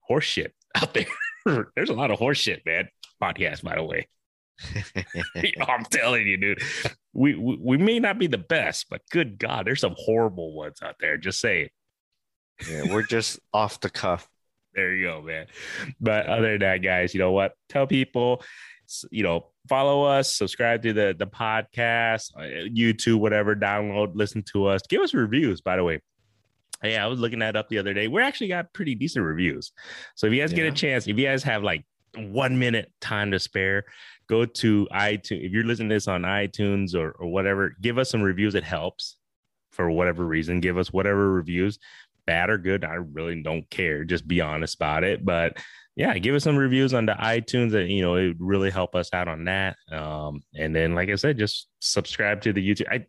horse 0.01 0.25
shit 0.25 0.55
out 0.83 0.95
there. 0.95 1.07
There's 1.77 1.91
a 1.91 1.95
lot 1.95 2.11
of 2.11 2.19
horse 2.19 2.39
shit, 2.39 2.63
man. 2.67 2.89
Podcast, 3.23 3.63
by 3.63 3.77
the 3.77 3.85
way. 3.85 4.09
I'm 5.67 5.85
telling 5.85 6.27
you, 6.27 6.37
dude. 6.37 6.63
We, 7.13 7.35
we, 7.35 7.57
we 7.61 7.77
may 7.77 7.99
not 7.99 8.19
be 8.19 8.27
the 8.27 8.39
best, 8.39 8.87
but 8.91 9.03
good 9.11 9.39
God, 9.39 9.67
there's 9.67 9.81
some 9.81 9.95
horrible 9.97 10.53
ones 10.53 10.79
out 10.83 10.97
there. 11.01 11.17
Just 11.17 11.41
say 11.41 11.63
it. 11.63 11.73
Yeah, 12.69 12.93
we're 12.93 13.05
just 13.05 13.39
off 13.53 13.81
the 13.81 13.91
cuff. 13.91 14.29
There 14.75 14.95
you 14.95 15.07
go, 15.07 15.23
man. 15.23 15.47
But 16.01 16.27
other 16.27 16.53
than 16.53 16.61
that, 16.61 16.79
guys, 16.79 17.15
you 17.15 17.21
know 17.21 17.33
what? 17.33 17.53
Tell 17.69 17.87
people, 17.87 18.43
you 19.11 19.23
know, 19.23 19.47
follow 19.69 20.05
us, 20.05 20.35
subscribe 20.35 20.83
to 20.83 20.93
the 20.93 21.15
the 21.17 21.27
podcast, 21.27 22.37
uh, 22.37 22.69
YouTube, 22.69 23.21
whatever, 23.21 23.55
download, 23.55 24.13
listen 24.15 24.43
to 24.53 24.67
us. 24.67 24.83
Give 24.89 25.03
us 25.03 25.15
reviews, 25.15 25.61
by 25.61 25.77
the 25.77 25.85
way. 25.85 26.01
Yeah, 26.83 27.05
I 27.05 27.09
was 27.09 27.19
looking 27.19 27.41
that 27.41 27.57
up 27.57 27.69
the 27.69 27.79
other 27.79 27.93
day. 27.93 28.09
We 28.09 28.23
actually 28.23 28.49
got 28.49 28.73
pretty 28.73 28.95
decent 28.95 29.25
reviews. 29.25 29.73
So 30.15 30.27
if 30.27 30.33
you 30.33 30.41
guys 30.41 30.53
yeah. 30.53 30.57
get 30.57 30.67
a 30.67 30.73
chance, 30.73 31.09
if 31.09 31.19
you 31.19 31.27
guys 31.27 31.43
have 31.43 31.63
like 31.63 31.85
one 32.17 32.59
minute 32.59 32.93
time 33.01 33.33
to 33.33 33.39
spare, 33.39 33.85
go 34.29 34.45
to 34.45 34.89
iTunes. 34.93 35.45
If 35.45 35.53
you're 35.53 35.65
listening 35.65 35.89
to 35.89 35.97
this 35.97 36.09
on 36.09 36.23
iTunes 36.23 36.95
or, 36.95 37.11
or 37.13 37.29
whatever, 37.29 37.75
give 37.81 37.99
us 37.99 38.11
some 38.11 38.23
reviews. 38.23 38.55
It 38.55 38.65
helps 38.65 39.17
for 39.73 39.91
whatever 39.91 40.25
reason. 40.25 40.61
Give 40.61 40.79
us 40.79 40.93
whatever 40.93 41.33
reviews, 41.33 41.79
bad 42.27 42.51
or 42.51 42.59
good. 42.59 42.85
I 42.85 42.95
really 42.95 43.43
don't 43.43 43.69
care. 43.71 44.05
Just 44.05 44.29
be 44.29 44.41
honest 44.41 44.77
about 44.77 45.05
it. 45.05 45.25
But 45.25 45.59
yeah, 45.97 46.17
give 46.19 46.35
us 46.35 46.45
some 46.45 46.57
reviews 46.57 46.95
on 46.95 47.07
the 47.07 47.15
iTunes 47.15 47.73
that 47.73 47.89
you 47.89 48.03
know 48.03 48.15
it 48.15 48.29
would 48.29 48.41
really 48.41 48.71
help 48.71 48.95
us 48.95 49.11
out 49.13 49.27
on 49.27 49.45
that. 49.47 49.77
Um, 49.91 50.43
and 50.55 50.75
then, 50.75 50.95
like 50.95 51.09
I 51.09 51.17
said, 51.17 51.39
just 51.39 51.67
subscribe 51.81 52.41
to 52.43 52.53
the 52.53 52.67
YouTube. 52.67 52.87
I 52.89 53.07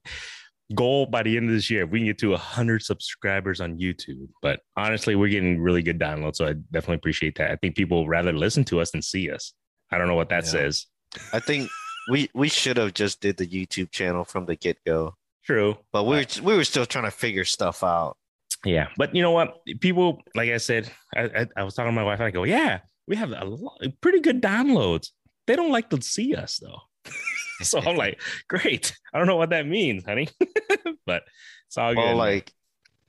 goal 0.76 1.06
by 1.06 1.24
the 1.24 1.36
end 1.36 1.50
of 1.50 1.56
this 1.56 1.70
year 1.70 1.84
if 1.84 1.90
we 1.90 2.00
can 2.00 2.06
get 2.06 2.18
to 2.20 2.30
100 2.32 2.84
subscribers 2.84 3.60
on 3.60 3.78
youtube. 3.78 4.28
But 4.42 4.62
honestly 4.78 5.16
we're 5.16 5.30
getting 5.30 5.60
really 5.60 5.82
good 5.82 6.00
downloads 6.00 6.36
so 6.36 6.46
i 6.46 6.54
definitely 6.54 6.96
appreciate 6.96 7.38
that. 7.38 7.52
I 7.52 7.56
think 7.56 7.76
people 7.76 8.08
rather 8.08 8.34
listen 8.34 8.64
to 8.66 8.80
us 8.80 8.92
than 8.92 9.02
see 9.02 9.32
us. 9.32 9.54
I 9.92 9.98
don't 9.98 10.08
know 10.08 10.16
what 10.16 10.30
that 10.30 10.46
yeah. 10.46 10.52
says. 10.52 10.86
I 11.34 11.40
think 11.40 11.70
we 12.10 12.30
we 12.34 12.50
should 12.50 12.78
have 12.78 12.94
just 12.94 13.22
did 13.22 13.38
the 13.38 13.48
youtube 13.48 13.92
channel 13.92 14.24
from 14.24 14.46
the 14.46 14.56
get-go. 14.56 15.16
True. 15.44 15.78
But 15.92 16.04
we 16.04 16.18
were 16.18 16.26
we 16.44 16.56
were 16.56 16.64
still 16.64 16.86
trying 16.86 17.06
to 17.06 17.12
figure 17.12 17.46
stuff 17.46 17.84
out. 17.84 18.18
Yeah 18.66 18.90
but 18.98 19.16
you 19.16 19.22
know 19.22 19.32
what? 19.32 19.58
People 19.80 20.22
like 20.36 20.50
i 20.50 20.58
said 20.58 20.92
i 21.16 21.22
i, 21.22 21.48
I 21.58 21.64
was 21.64 21.74
talking 21.74 21.92
to 21.92 21.96
my 21.96 22.04
wife 22.04 22.20
i 22.20 22.30
go 22.30 22.44
yeah 22.44 22.80
we 23.08 23.16
have 23.16 23.32
a 23.32 23.44
lot, 23.44 23.82
pretty 24.02 24.20
good 24.20 24.40
downloads. 24.40 25.08
They 25.48 25.56
don't 25.56 25.72
like 25.72 25.90
to 25.90 26.02
see 26.02 26.36
us 26.36 26.60
though 26.62 26.82
so 27.62 27.80
I'm 27.80 27.96
like, 27.96 28.22
great. 28.48 28.98
I 29.14 29.18
don't 29.18 29.28
know 29.28 29.36
what 29.36 29.50
that 29.50 29.68
means, 29.68 30.06
honey, 30.06 30.30
but 31.06 31.24
it's 31.68 31.78
all 31.78 31.96
well, 31.96 32.14
good. 32.14 32.18
like, 32.18 32.54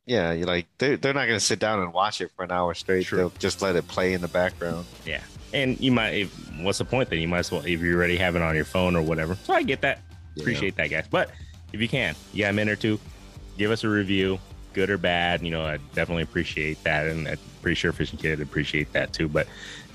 yeah, 0.07 0.33
you 0.33 0.45
like 0.45 0.67
they're 0.79 0.97
they're 0.97 1.15
not 1.15 1.27
gonna 1.27 1.41
sit 1.41 1.59
down 1.59 1.81
and 1.81 1.93
watch 1.93 2.21
it 2.21 2.31
for 2.35 2.45
an 2.45 2.51
hour 2.51 2.75
straight. 2.75 3.07
True. 3.07 3.19
They'll 3.19 3.33
just 3.39 3.63
let 3.63 3.77
it 3.77 3.87
play 3.87 4.13
in 4.13 4.21
the 4.21 4.29
background. 4.29 4.87
Yeah, 5.07 5.23
and 5.55 5.79
you 5.81 5.93
might. 5.93 6.11
If, 6.11 6.51
what's 6.61 6.79
the 6.79 6.85
point 6.85 7.11
then? 7.11 7.21
You 7.21 7.29
might 7.29 7.41
as 7.41 7.53
well 7.53 7.65
if 7.65 7.81
you 7.81 7.95
already 7.95 8.17
have 8.17 8.35
it 8.37 8.43
on 8.43 8.55
your 8.55 8.65
phone 8.65 8.97
or 8.97 9.03
whatever. 9.03 9.37
So 9.37 9.53
I 9.53 9.63
get 9.63 9.83
that. 9.83 10.01
Yeah. 10.35 10.43
Appreciate 10.43 10.77
that, 10.77 10.91
guys. 10.91 11.07
But 11.09 11.31
if 11.73 11.81
you 11.81 11.89
can, 11.89 12.15
you 12.33 12.45
got 12.45 12.51
a 12.51 12.53
minute 12.53 12.73
or 12.73 12.77
two, 12.77 13.01
give 13.57 13.71
us 13.71 13.85
a 13.85 13.89
review, 13.89 14.39
good 14.73 14.91
or 14.91 14.99
bad. 14.99 15.43
You 15.43 15.51
know, 15.53 15.63
I 15.63 15.79
definitely 15.95 16.25
appreciate 16.25 16.83
that, 16.85 17.07
and 17.07 17.29
I'm 17.29 17.39
pretty 17.63 17.77
sure 17.77 17.93
Fishing 17.93 18.19
Kit 18.19 18.39
would 18.39 18.47
appreciate 18.47 18.93
that 18.93 19.13
too. 19.13 19.29
But 19.29 19.47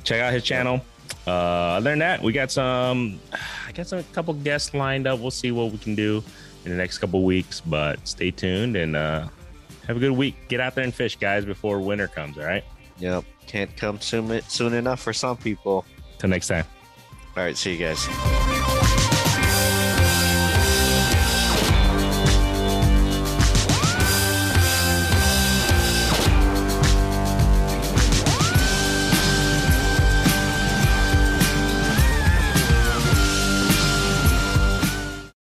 check 0.03 0.21
out 0.21 0.31
his 0.31 0.43
channel. 0.43 0.81
Uh, 1.27 1.31
other 1.77 1.89
than 1.89 1.99
that, 1.99 2.21
we 2.21 2.33
got 2.33 2.51
some, 2.51 3.19
I 3.67 3.71
got 3.71 3.87
some, 3.87 3.99
a 3.99 4.03
couple 4.03 4.33
guests 4.35 4.73
lined 4.73 5.07
up. 5.07 5.19
We'll 5.19 5.31
see 5.31 5.51
what 5.51 5.71
we 5.71 5.77
can 5.77 5.95
do 5.95 6.23
in 6.65 6.71
the 6.71 6.77
next 6.77 6.99
couple 6.99 7.23
weeks, 7.23 7.61
but 7.61 8.05
stay 8.07 8.31
tuned 8.31 8.75
and 8.75 8.95
uh, 8.95 9.27
have 9.87 9.97
a 9.97 9.99
good 9.99 10.11
week. 10.11 10.35
Get 10.47 10.59
out 10.59 10.75
there 10.75 10.83
and 10.83 10.93
fish, 10.93 11.15
guys, 11.15 11.45
before 11.45 11.79
winter 11.79 12.07
comes. 12.07 12.37
All 12.37 12.45
right. 12.45 12.63
Yep. 12.99 13.23
Can't 13.47 13.75
come 13.75 13.99
soon, 14.01 14.41
soon 14.43 14.73
enough 14.73 15.01
for 15.01 15.13
some 15.13 15.37
people. 15.37 15.85
Till 16.17 16.29
next 16.29 16.47
time. 16.47 16.65
All 17.35 17.43
right. 17.43 17.57
See 17.57 17.73
you 17.73 17.77
guys. 17.79 18.54